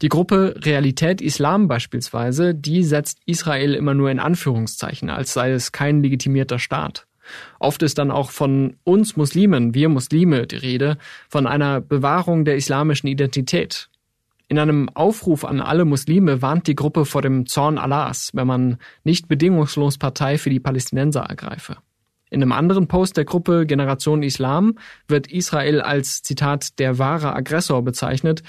Die 0.00 0.08
Gruppe 0.08 0.54
Realität 0.58 1.20
Islam 1.20 1.68
beispielsweise, 1.68 2.54
die 2.54 2.84
setzt 2.84 3.18
Israel 3.26 3.74
immer 3.74 3.94
nur 3.94 4.10
in 4.10 4.18
Anführungszeichen, 4.18 5.10
als 5.10 5.32
sei 5.32 5.52
es 5.52 5.72
kein 5.72 6.02
legitimierter 6.02 6.58
Staat. 6.58 7.06
Oft 7.58 7.82
ist 7.82 7.98
dann 7.98 8.10
auch 8.10 8.30
von 8.30 8.76
uns 8.84 9.16
Muslimen, 9.16 9.74
wir 9.74 9.88
Muslime, 9.88 10.46
die 10.46 10.56
Rede, 10.56 10.98
von 11.28 11.46
einer 11.46 11.80
Bewahrung 11.80 12.44
der 12.44 12.56
islamischen 12.56 13.06
Identität. 13.06 13.88
In 14.48 14.58
einem 14.58 14.90
Aufruf 14.90 15.44
an 15.44 15.60
alle 15.60 15.84
Muslime 15.84 16.42
warnt 16.42 16.66
die 16.66 16.74
Gruppe 16.74 17.06
vor 17.06 17.22
dem 17.22 17.46
Zorn 17.46 17.78
Allahs, 17.78 18.30
wenn 18.34 18.46
man 18.46 18.76
nicht 19.04 19.28
bedingungslos 19.28 19.98
Partei 19.98 20.36
für 20.36 20.50
die 20.50 20.60
Palästinenser 20.60 21.22
ergreife. 21.22 21.76
In 22.28 22.42
einem 22.42 22.52
anderen 22.52 22.88
Post 22.88 23.16
der 23.16 23.24
Gruppe 23.24 23.66
Generation 23.66 24.22
Islam 24.22 24.78
wird 25.06 25.30
Israel 25.30 25.80
als 25.80 26.22
Zitat 26.22 26.78
der 26.78 26.98
wahre 26.98 27.34
Aggressor 27.34 27.82
bezeichnet, 27.82 28.42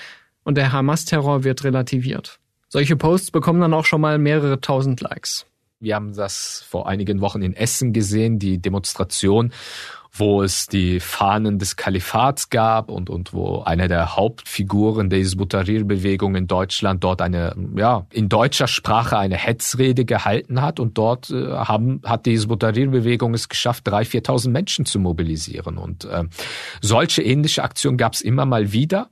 und 0.43 0.55
der 0.57 0.71
Hamas-Terror 0.71 1.43
wird 1.43 1.63
relativiert. 1.63 2.39
Solche 2.69 2.95
Posts 2.95 3.31
bekommen 3.31 3.61
dann 3.61 3.73
auch 3.73 3.85
schon 3.85 4.01
mal 4.01 4.17
mehrere 4.17 4.59
tausend 4.59 5.01
Likes. 5.01 5.45
Wir 5.79 5.95
haben 5.95 6.15
das 6.15 6.65
vor 6.67 6.87
einigen 6.87 7.21
Wochen 7.21 7.41
in 7.41 7.53
Essen 7.53 7.91
gesehen, 7.93 8.39
die 8.39 8.59
Demonstration, 8.59 9.51
wo 10.15 10.43
es 10.43 10.67
die 10.67 10.99
Fahnen 10.99 11.59
des 11.59 11.75
Kalifats 11.75 12.49
gab 12.49 12.89
und, 12.89 13.09
und 13.09 13.33
wo 13.33 13.63
eine 13.63 13.87
der 13.87 14.15
Hauptfiguren 14.15 15.09
der 15.09 15.19
Isbutarir-Bewegung 15.19 16.35
in 16.35 16.47
Deutschland 16.47 17.03
dort 17.03 17.21
eine, 17.21 17.55
ja, 17.75 18.05
in 18.11 18.29
deutscher 18.29 18.67
Sprache 18.67 19.17
eine 19.17 19.35
Hetzrede 19.35 20.05
gehalten 20.05 20.61
hat 20.61 20.79
und 20.79 20.97
dort 20.97 21.31
äh, 21.31 21.47
haben, 21.51 22.01
hat 22.05 22.27
die 22.27 22.33
Isbutarir-Bewegung 22.33 23.33
es 23.33 23.49
geschafft, 23.49 23.87
drei, 23.87 24.05
viertausend 24.05 24.53
Menschen 24.53 24.85
zu 24.85 24.99
mobilisieren 24.99 25.77
und 25.77 26.05
äh, 26.05 26.23
solche 26.81 27.23
ähnliche 27.23 27.63
Aktionen 27.63 27.97
gab 27.97 28.13
es 28.13 28.21
immer 28.21 28.45
mal 28.45 28.71
wieder 28.71 29.09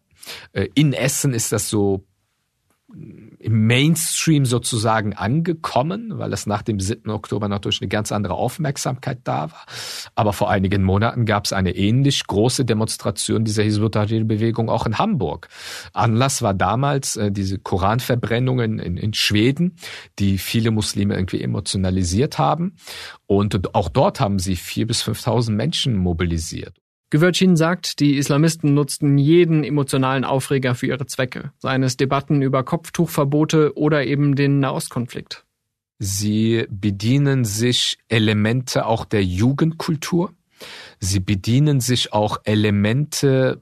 in 0.74 0.93
Essen 0.93 1.34
ist 1.34 1.51
das 1.51 1.69
so 1.69 2.05
im 2.93 3.67
Mainstream 3.67 4.45
sozusagen 4.45 5.13
angekommen, 5.13 6.17
weil 6.17 6.34
es 6.34 6.45
nach 6.45 6.61
dem 6.61 6.80
7. 6.80 7.09
Oktober 7.09 7.47
natürlich 7.47 7.82
eine 7.82 7.88
ganz 7.88 8.11
andere 8.11 8.36
Aufmerksamkeit 8.36 9.19
da 9.24 9.51
war. 9.51 9.65
Aber 10.15 10.34
vor 10.34 10.49
einigen 10.49 10.84
Monaten 10.84 11.26
gab 11.26 11.45
es 11.45 11.53
eine 11.53 11.76
ähnlich 11.76 12.28
große 12.28 12.65
Demonstration 12.65 13.45
dieser 13.45 13.63
Hizb 13.63 13.82
bewegung 13.91 14.69
auch 14.69 14.86
in 14.86 14.97
Hamburg. 14.97 15.47
Anlass 15.93 16.41
war 16.41 16.53
damals 16.53 17.15
äh, 17.15 17.32
diese 17.32 17.57
Koranverbrennungen 17.57 18.80
in, 18.80 18.97
in 18.97 19.13
Schweden, 19.13 19.76
die 20.19 20.38
viele 20.38 20.72
Muslime 20.72 21.15
irgendwie 21.15 21.41
emotionalisiert 21.41 22.38
haben. 22.38 22.76
Und 23.26 23.74
auch 23.74 23.89
dort 23.89 24.19
haben 24.19 24.39
sie 24.39 24.55
vier 24.55 24.86
bis 24.86 25.03
5.000 25.03 25.51
Menschen 25.51 25.95
mobilisiert. 25.95 26.76
Gewürcin 27.12 27.57
sagt, 27.57 27.99
die 27.99 28.16
Islamisten 28.16 28.74
nutzten 28.74 29.18
jeden 29.18 29.66
emotionalen 29.66 30.24
Aufreger 30.24 30.76
für 30.76 30.88
ihre 30.88 31.05
Zwecke, 31.05 31.51
seien 31.59 31.84
es 31.84 31.97
Debatten 31.97 32.41
über 32.41 32.64
Kopftuchverbote 32.64 33.78
oder 33.78 34.05
eben 34.07 34.36
den 34.36 34.59
Nahostkonflikt. 34.59 35.45
Sie 35.99 36.66
bedienen 36.70 37.43
sich 37.43 37.99
Elemente 38.07 38.86
auch 38.86 39.03
der 39.03 39.24
Jugendkultur. 39.24 40.34
Sie 40.99 41.20
bedienen 41.20 41.82
sich 41.82 42.14
auch 42.14 42.38
Elemente, 42.45 43.62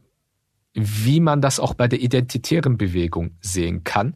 wie 0.73 1.19
man 1.19 1.41
das 1.41 1.59
auch 1.59 1.73
bei 1.73 1.87
der 1.87 2.01
identitären 2.01 2.77
Bewegung 2.77 3.31
sehen 3.41 3.83
kann. 3.83 4.13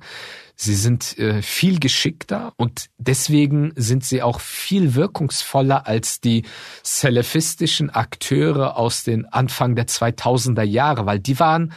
Sie 0.55 0.75
sind 0.75 1.17
äh, 1.17 1.41
viel 1.41 1.79
geschickter 1.79 2.53
und 2.57 2.89
deswegen 2.97 3.73
sind 3.75 4.03
sie 4.03 4.21
auch 4.21 4.39
viel 4.39 4.95
wirkungsvoller 4.95 5.87
als 5.87 6.21
die 6.21 6.43
salafistischen 6.83 7.89
Akteure 7.89 8.77
aus 8.77 9.03
den 9.03 9.25
Anfang 9.25 9.75
der 9.75 9.87
2000er 9.87 10.63
Jahre, 10.63 11.05
weil 11.05 11.19
die 11.19 11.39
waren 11.39 11.73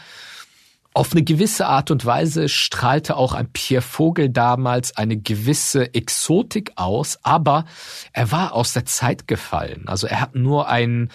auf 0.96 1.12
eine 1.12 1.22
gewisse 1.22 1.66
Art 1.66 1.90
und 1.90 2.06
Weise 2.06 2.48
strahlte 2.48 3.16
auch 3.16 3.34
ein 3.34 3.52
Pierre 3.52 3.82
Vogel 3.82 4.30
damals 4.30 4.96
eine 4.96 5.18
gewisse 5.18 5.92
Exotik 5.92 6.72
aus, 6.76 7.18
aber 7.22 7.66
er 8.12 8.32
war 8.32 8.54
aus 8.54 8.72
der 8.72 8.86
Zeit 8.86 9.28
gefallen. 9.28 9.88
Also 9.88 10.06
er 10.06 10.22
hat 10.22 10.34
nur 10.34 10.68
einen 10.68 11.10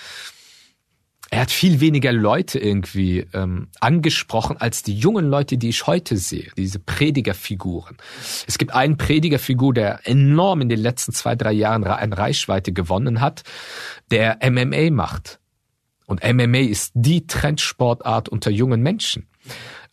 er 1.34 1.40
hat 1.40 1.52
viel 1.52 1.80
weniger 1.80 2.12
Leute 2.12 2.60
irgendwie 2.60 3.26
ähm, 3.34 3.70
angesprochen 3.80 4.58
als 4.58 4.84
die 4.84 4.94
jungen 4.94 5.30
Leute, 5.30 5.58
die 5.58 5.70
ich 5.70 5.88
heute 5.88 6.18
sehe, 6.18 6.52
diese 6.58 6.78
Predigerfiguren. 6.78 7.96
Es 8.48 8.58
gibt 8.58 8.74
einen 8.74 8.98
Predigerfigur, 8.98 9.74
der 9.74 10.02
enorm 10.04 10.60
in 10.60 10.68
den 10.68 10.80
letzten 10.80 11.14
zwei, 11.14 11.38
drei 11.38 11.54
Jahren 11.54 11.86
eine 11.86 12.18
Reichweite 12.18 12.74
gewonnen 12.74 13.22
hat, 13.22 13.44
der 14.12 14.40
MMA 14.44 14.92
macht. 14.92 15.40
Und 16.06 16.22
MMA 16.22 16.60
ist 16.60 16.92
die 16.96 17.26
Trendsportart 17.26 18.28
unter 18.28 18.52
jungen 18.52 18.82
Menschen. 18.82 19.28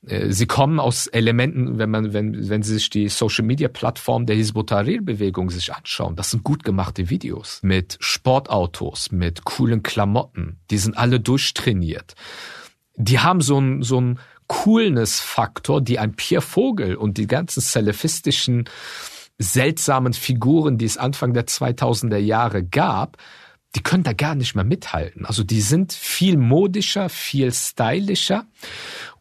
Äh, 0.07 0.33
sie 0.33 0.47
kommen 0.47 0.81
aus 0.81 1.07
Elementen, 1.07 1.79
wenn 1.79 1.91
man, 1.91 2.13
wenn, 2.13 2.49
wenn 2.49 2.63
Sie 2.63 2.75
sich 2.75 2.91
die 2.91 3.09
Social 3.09 3.45
Media 3.45 3.69
Plattform 3.69 4.27
der 4.27 4.37
Hizb 4.37 4.55
Bewegung 4.55 5.51
sich 5.51 5.75
anschauen. 5.75 6.17
Das 6.17 6.31
sind 6.31 6.45
gut 6.45 6.65
gemachte 6.65 7.11
Videos 7.11 7.61
mit 7.63 7.97
Sportautos, 8.01 9.13
mit 9.13 9.45
coolen 9.45 9.83
Klamotten. 9.83 10.61
Die 10.71 10.79
sind 10.79 10.97
alle 10.97 11.21
durchtrainiert. 11.21 12.15
Die 12.97 13.21
haben 13.21 13.41
so 13.41 13.61
ein, 13.61 13.83
so 13.83 14.01
ein 14.01 14.19
Coolness-Faktor, 14.49 15.81
die 15.81 15.99
ein 15.99 16.15
Pierre 16.15 16.43
Vogel 16.43 16.97
und 16.97 17.19
die 17.19 17.27
ganzen 17.27 17.61
salafistischen 17.61 18.69
seltsamen 19.39 20.15
Figuren, 20.15 20.79
die 20.79 20.87
es 20.87 20.97
Anfang 20.97 21.33
der 21.33 21.47
2000er 21.47 22.17
Jahre 22.17 22.65
gab, 22.65 23.19
die 23.77 23.83
können 23.83 24.03
da 24.03 24.15
gar 24.15 24.35
nicht 24.35 24.55
mehr 24.55 24.65
mithalten. 24.65 25.27
Also 25.27 25.45
die 25.45 25.61
sind 25.61 25.93
viel 25.93 26.37
modischer, 26.37 27.09
viel 27.09 27.53
stylischer 27.53 28.47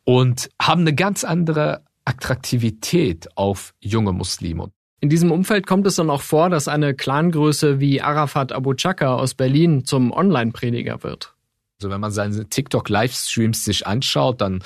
und 0.07 0.49
haben 0.59 0.81
eine 0.81 0.95
ganz 0.95 1.25
andere 1.25 1.83
Attraktivität 2.05 3.27
auf 3.35 3.73
junge 3.81 4.13
Muslime. 4.13 4.71
In 5.01 5.09
diesem 5.09 5.33
Umfeld 5.33 5.67
kommt 5.67 5.85
es 5.85 5.97
dann 5.97 6.09
auch 6.09 6.21
vor, 6.21 6.49
dass 6.49 6.69
eine 6.69 6.95
Clangröße 6.95 7.81
wie 7.81 8.01
Arafat 8.01 8.53
Abu 8.53 8.73
Chaka 8.73 9.15
aus 9.15 9.33
Berlin 9.33 9.83
zum 9.83 10.13
Online-Prediger 10.13 11.03
wird. 11.03 11.35
Also 11.77 11.89
wenn 11.91 11.99
man 11.99 12.11
seine 12.11 12.47
TikTok-Livestreams 12.47 13.65
sich 13.65 13.85
anschaut, 13.85 14.39
dann 14.39 14.63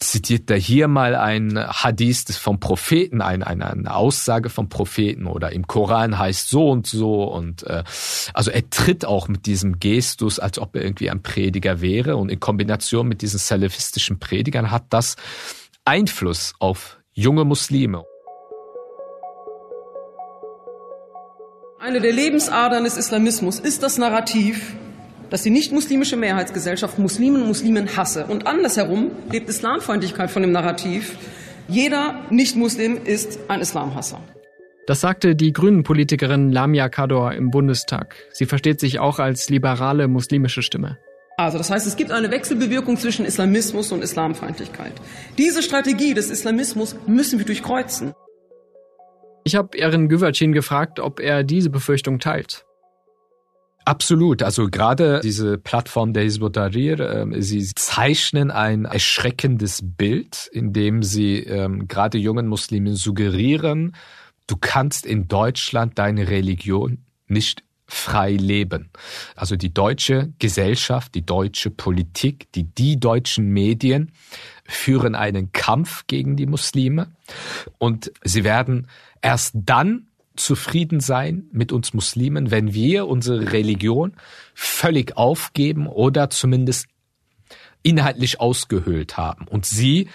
zitiert 0.00 0.50
er 0.50 0.56
hier 0.56 0.88
mal 0.88 1.14
ein 1.14 1.58
Hadith 1.58 2.36
vom 2.36 2.58
Propheten, 2.58 3.20
eine, 3.20 3.46
eine, 3.46 3.70
eine 3.70 3.94
Aussage 3.94 4.48
vom 4.48 4.70
Propheten 4.70 5.26
oder 5.26 5.52
im 5.52 5.66
Koran 5.66 6.18
heißt 6.18 6.48
so 6.48 6.70
und 6.70 6.86
so 6.86 7.24
und 7.24 7.64
äh, 7.64 7.84
also 8.32 8.50
er 8.50 8.68
tritt 8.70 9.04
auch 9.04 9.28
mit 9.28 9.44
diesem 9.44 9.78
Gestus, 9.78 10.38
als 10.38 10.58
ob 10.58 10.74
er 10.74 10.82
irgendwie 10.82 11.10
ein 11.10 11.22
Prediger 11.22 11.82
wäre 11.82 12.16
und 12.16 12.30
in 12.30 12.40
Kombination 12.40 13.08
mit 13.08 13.20
diesen 13.20 13.38
salafistischen 13.38 14.18
Predigern 14.18 14.70
hat 14.70 14.86
das 14.88 15.16
Einfluss 15.84 16.54
auf 16.58 16.98
junge 17.12 17.44
Muslime. 17.44 18.04
Eine 21.78 22.00
der 22.00 22.12
Lebensadern 22.12 22.84
des 22.84 22.96
Islamismus 22.96 23.58
ist 23.58 23.82
das 23.82 23.98
Narrativ, 23.98 24.74
dass 25.30 25.42
die 25.42 25.50
nicht-muslimische 25.50 26.16
Mehrheitsgesellschaft 26.16 26.98
Muslimen 26.98 27.42
und 27.42 27.48
Muslimen 27.48 27.96
hasse. 27.96 28.26
Und 28.26 28.46
andersherum 28.46 29.10
lebt 29.30 29.48
Islamfeindlichkeit 29.48 30.30
von 30.30 30.42
dem 30.42 30.52
Narrativ, 30.52 31.16
jeder 31.68 32.26
Nicht-Muslim 32.30 32.98
ist 33.04 33.38
ein 33.48 33.60
Islamhasser. 33.60 34.20
Das 34.86 35.00
sagte 35.00 35.36
die 35.36 35.52
Grünen-Politikerin 35.52 36.50
Lamia 36.50 36.88
Kador 36.88 37.32
im 37.32 37.50
Bundestag. 37.50 38.16
Sie 38.32 38.46
versteht 38.46 38.80
sich 38.80 38.98
auch 38.98 39.20
als 39.20 39.48
liberale 39.48 40.08
muslimische 40.08 40.62
Stimme. 40.62 40.98
Also 41.36 41.58
das 41.58 41.70
heißt, 41.70 41.86
es 41.86 41.96
gibt 41.96 42.10
eine 42.10 42.30
Wechselbewirkung 42.30 42.96
zwischen 42.96 43.24
Islamismus 43.24 43.92
und 43.92 44.02
Islamfeindlichkeit. 44.02 44.92
Diese 45.38 45.62
Strategie 45.62 46.12
des 46.12 46.28
Islamismus 46.28 46.96
müssen 47.06 47.38
wir 47.38 47.46
durchkreuzen. 47.46 48.14
Ich 49.44 49.54
habe 49.54 49.78
Erin 49.78 50.08
Güvercin 50.08 50.52
gefragt, 50.52 51.00
ob 51.00 51.20
er 51.20 51.44
diese 51.44 51.70
Befürchtung 51.70 52.18
teilt. 52.18 52.66
Absolut. 53.90 54.44
Also 54.44 54.68
gerade 54.70 55.18
diese 55.20 55.58
Plattform 55.58 56.12
der 56.12 56.22
Hizb 56.22 56.52
Tahrir, 56.52 57.00
äh, 57.00 57.42
sie 57.42 57.64
zeichnen 57.74 58.52
ein 58.52 58.84
erschreckendes 58.84 59.80
Bild, 59.82 60.48
indem 60.52 61.02
sie 61.02 61.38
ähm, 61.38 61.88
gerade 61.88 62.16
jungen 62.16 62.46
Muslimen 62.46 62.94
suggerieren, 62.94 63.96
du 64.46 64.56
kannst 64.56 65.06
in 65.06 65.26
Deutschland 65.26 65.98
deine 65.98 66.28
Religion 66.28 66.98
nicht 67.26 67.64
frei 67.84 68.34
leben. 68.34 68.90
Also 69.34 69.56
die 69.56 69.74
deutsche 69.74 70.32
Gesellschaft, 70.38 71.16
die 71.16 71.26
deutsche 71.26 71.70
Politik, 71.70 72.46
die, 72.52 72.62
die 72.62 73.00
deutschen 73.00 73.48
Medien 73.48 74.12
führen 74.68 75.16
einen 75.16 75.50
Kampf 75.50 76.06
gegen 76.06 76.36
die 76.36 76.46
Muslime 76.46 77.08
und 77.78 78.12
sie 78.22 78.44
werden 78.44 78.86
erst 79.20 79.56
dann 79.56 80.09
zufrieden 80.44 81.00
sein 81.00 81.48
mit 81.52 81.72
uns 81.72 81.94
Muslimen, 81.94 82.50
wenn 82.50 82.74
wir 82.74 83.06
unsere 83.06 83.52
Religion 83.52 84.16
völlig 84.54 85.16
aufgeben 85.16 85.86
oder 85.86 86.30
zumindest 86.30 86.86
inhaltlich 87.82 88.40
ausgehöhlt 88.40 89.16
haben. 89.16 89.46
Und 89.48 89.66
sie 89.66 90.08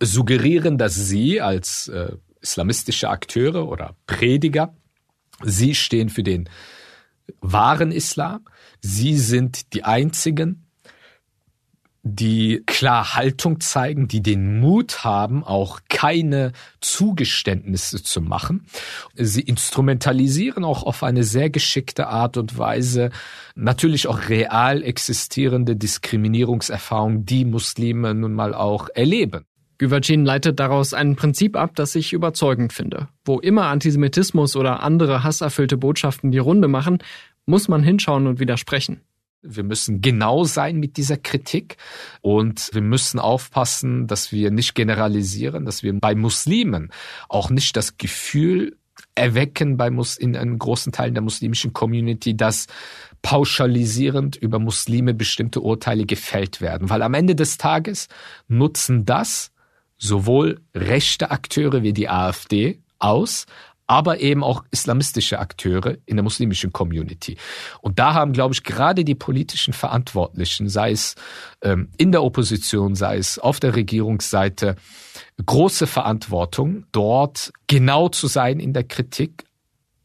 suggerieren, 0.00 0.78
dass 0.78 0.94
sie 0.94 1.40
als 1.40 1.88
äh, 1.88 2.16
islamistische 2.40 3.08
Akteure 3.08 3.68
oder 3.68 3.96
Prediger, 4.06 4.74
sie 5.42 5.74
stehen 5.74 6.08
für 6.08 6.22
den 6.22 6.48
wahren 7.40 7.90
Islam. 7.90 8.44
Sie 8.80 9.16
sind 9.16 9.72
die 9.72 9.84
einzigen, 9.84 10.63
die 12.06 12.62
klar 12.66 13.14
Haltung 13.14 13.60
zeigen, 13.60 14.08
die 14.08 14.22
den 14.22 14.60
Mut 14.60 15.04
haben, 15.04 15.42
auch 15.42 15.80
keine 15.88 16.52
Zugeständnisse 16.80 18.02
zu 18.02 18.20
machen. 18.20 18.66
Sie 19.14 19.40
instrumentalisieren 19.40 20.64
auch 20.64 20.82
auf 20.82 21.02
eine 21.02 21.24
sehr 21.24 21.48
geschickte 21.48 22.08
Art 22.08 22.36
und 22.36 22.58
Weise 22.58 23.10
natürlich 23.54 24.06
auch 24.06 24.28
real 24.28 24.82
existierende 24.82 25.76
Diskriminierungserfahrungen, 25.76 27.24
die 27.24 27.46
Muslime 27.46 28.14
nun 28.14 28.34
mal 28.34 28.54
auch 28.54 28.90
erleben. 28.94 29.46
Güvercin 29.78 30.26
leitet 30.26 30.60
daraus 30.60 30.92
ein 30.92 31.16
Prinzip 31.16 31.56
ab, 31.56 31.72
das 31.74 31.94
ich 31.94 32.12
überzeugend 32.12 32.74
finde. 32.74 33.08
Wo 33.24 33.40
immer 33.40 33.64
Antisemitismus 33.64 34.56
oder 34.56 34.82
andere 34.82 35.24
hasserfüllte 35.24 35.78
Botschaften 35.78 36.30
die 36.30 36.38
Runde 36.38 36.68
machen, 36.68 36.98
muss 37.46 37.66
man 37.68 37.82
hinschauen 37.82 38.26
und 38.26 38.40
widersprechen. 38.40 39.00
Wir 39.46 39.62
müssen 39.62 40.00
genau 40.00 40.44
sein 40.44 40.78
mit 40.78 40.96
dieser 40.96 41.16
Kritik 41.16 41.76
und 42.22 42.70
wir 42.72 42.82
müssen 42.82 43.18
aufpassen, 43.18 44.06
dass 44.06 44.32
wir 44.32 44.50
nicht 44.50 44.74
generalisieren, 44.74 45.64
dass 45.64 45.82
wir 45.82 45.92
bei 45.98 46.14
Muslimen 46.14 46.90
auch 47.28 47.50
nicht 47.50 47.76
das 47.76 47.98
Gefühl 47.98 48.76
erwecken 49.14 49.76
bei 49.76 49.90
Mus 49.90 50.16
in 50.16 50.36
einem 50.36 50.58
großen 50.58 50.92
Teil 50.92 51.12
der 51.12 51.22
muslimischen 51.22 51.72
Community, 51.72 52.36
dass 52.36 52.66
pauschalisierend 53.22 54.36
über 54.36 54.58
Muslime 54.58 55.14
bestimmte 55.14 55.60
Urteile 55.60 56.04
gefällt 56.04 56.60
werden. 56.60 56.90
Weil 56.90 57.02
am 57.02 57.14
Ende 57.14 57.34
des 57.34 57.56
Tages 57.56 58.08
nutzen 58.48 59.04
das 59.04 59.52
sowohl 59.96 60.60
rechte 60.74 61.30
Akteure 61.30 61.82
wie 61.82 61.92
die 61.92 62.08
AfD 62.08 62.82
aus, 62.98 63.46
aber 63.86 64.20
eben 64.20 64.42
auch 64.42 64.64
islamistische 64.70 65.38
Akteure 65.38 65.98
in 66.06 66.16
der 66.16 66.22
muslimischen 66.22 66.72
Community. 66.72 67.36
Und 67.80 67.98
da 67.98 68.14
haben, 68.14 68.32
glaube 68.32 68.54
ich, 68.54 68.62
gerade 68.62 69.04
die 69.04 69.14
politischen 69.14 69.74
Verantwortlichen, 69.74 70.68
sei 70.68 70.92
es 70.92 71.16
ähm, 71.62 71.90
in 71.98 72.10
der 72.10 72.22
Opposition, 72.22 72.94
sei 72.94 73.18
es 73.18 73.38
auf 73.38 73.60
der 73.60 73.76
Regierungsseite, 73.76 74.76
große 75.44 75.86
Verantwortung, 75.86 76.86
dort 76.92 77.52
genau 77.66 78.08
zu 78.08 78.26
sein 78.26 78.58
in 78.60 78.72
der 78.72 78.84
Kritik, 78.84 79.44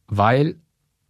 weil 0.08 0.56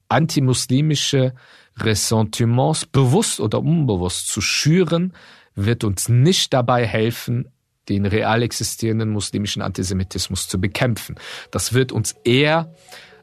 antimuslimische 0.09 1.33
Ressentiments 1.77 2.85
bewusst 2.85 3.39
oder 3.39 3.59
unbewusst 3.59 4.27
zu 4.27 4.41
schüren, 4.41 5.13
wird 5.55 5.83
uns 5.83 6.09
nicht 6.09 6.53
dabei 6.53 6.85
helfen, 6.85 7.49
den 7.89 8.05
real 8.05 8.43
existierenden 8.43 9.09
muslimischen 9.09 9.61
Antisemitismus 9.61 10.47
zu 10.47 10.61
bekämpfen. 10.61 11.15
Das 11.51 11.73
wird 11.73 11.91
uns 11.91 12.15
eher 12.23 12.73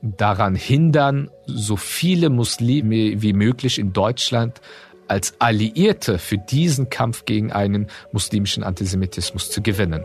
daran 0.02 0.54
hindern, 0.54 1.30
so 1.46 1.76
viele 1.76 2.28
Muslime 2.30 3.22
wie 3.22 3.32
möglich 3.32 3.78
in 3.78 3.92
Deutschland 3.92 4.60
als 5.08 5.40
Alliierte 5.40 6.18
für 6.18 6.36
diesen 6.36 6.90
Kampf 6.90 7.24
gegen 7.24 7.52
einen 7.52 7.86
muslimischen 8.12 8.64
Antisemitismus 8.64 9.50
zu 9.50 9.62
gewinnen. 9.62 10.04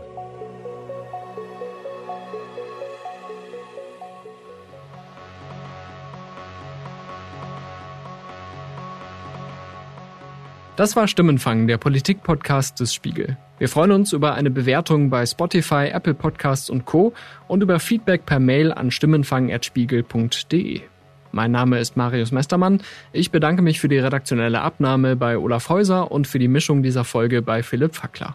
Das 10.74 10.96
war 10.96 11.06
Stimmenfang, 11.06 11.66
der 11.66 11.76
Politik-Podcast 11.76 12.80
des 12.80 12.94
Spiegel. 12.94 13.36
Wir 13.58 13.68
freuen 13.68 13.92
uns 13.92 14.14
über 14.14 14.32
eine 14.34 14.50
Bewertung 14.50 15.10
bei 15.10 15.26
Spotify, 15.26 15.90
Apple 15.92 16.14
Podcasts 16.14 16.70
und 16.70 16.86
Co. 16.86 17.12
und 17.46 17.62
über 17.62 17.78
Feedback 17.78 18.24
per 18.24 18.40
Mail 18.40 18.72
an 18.72 18.90
stimmenfang.spiegel.de. 18.90 20.80
Mein 21.30 21.50
Name 21.50 21.78
ist 21.78 21.98
Marius 21.98 22.32
Mestermann. 22.32 22.80
Ich 23.12 23.30
bedanke 23.30 23.60
mich 23.60 23.80
für 23.80 23.88
die 23.88 23.98
redaktionelle 23.98 24.62
Abnahme 24.62 25.14
bei 25.14 25.36
Olaf 25.36 25.68
Häuser 25.68 26.10
und 26.10 26.26
für 26.26 26.38
die 26.38 26.48
Mischung 26.48 26.82
dieser 26.82 27.04
Folge 27.04 27.42
bei 27.42 27.62
Philipp 27.62 27.94
Fackler. 27.94 28.34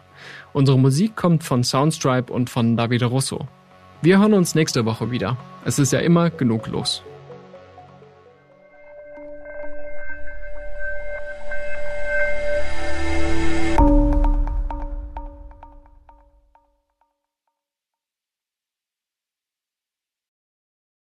Unsere 0.52 0.78
Musik 0.78 1.16
kommt 1.16 1.42
von 1.42 1.64
Soundstripe 1.64 2.32
und 2.32 2.50
von 2.50 2.76
Davide 2.76 3.06
Russo. 3.06 3.48
Wir 4.00 4.20
hören 4.20 4.34
uns 4.34 4.54
nächste 4.54 4.84
Woche 4.84 5.10
wieder. 5.10 5.36
Es 5.64 5.80
ist 5.80 5.92
ja 5.92 5.98
immer 5.98 6.30
genug 6.30 6.68
los. 6.68 7.02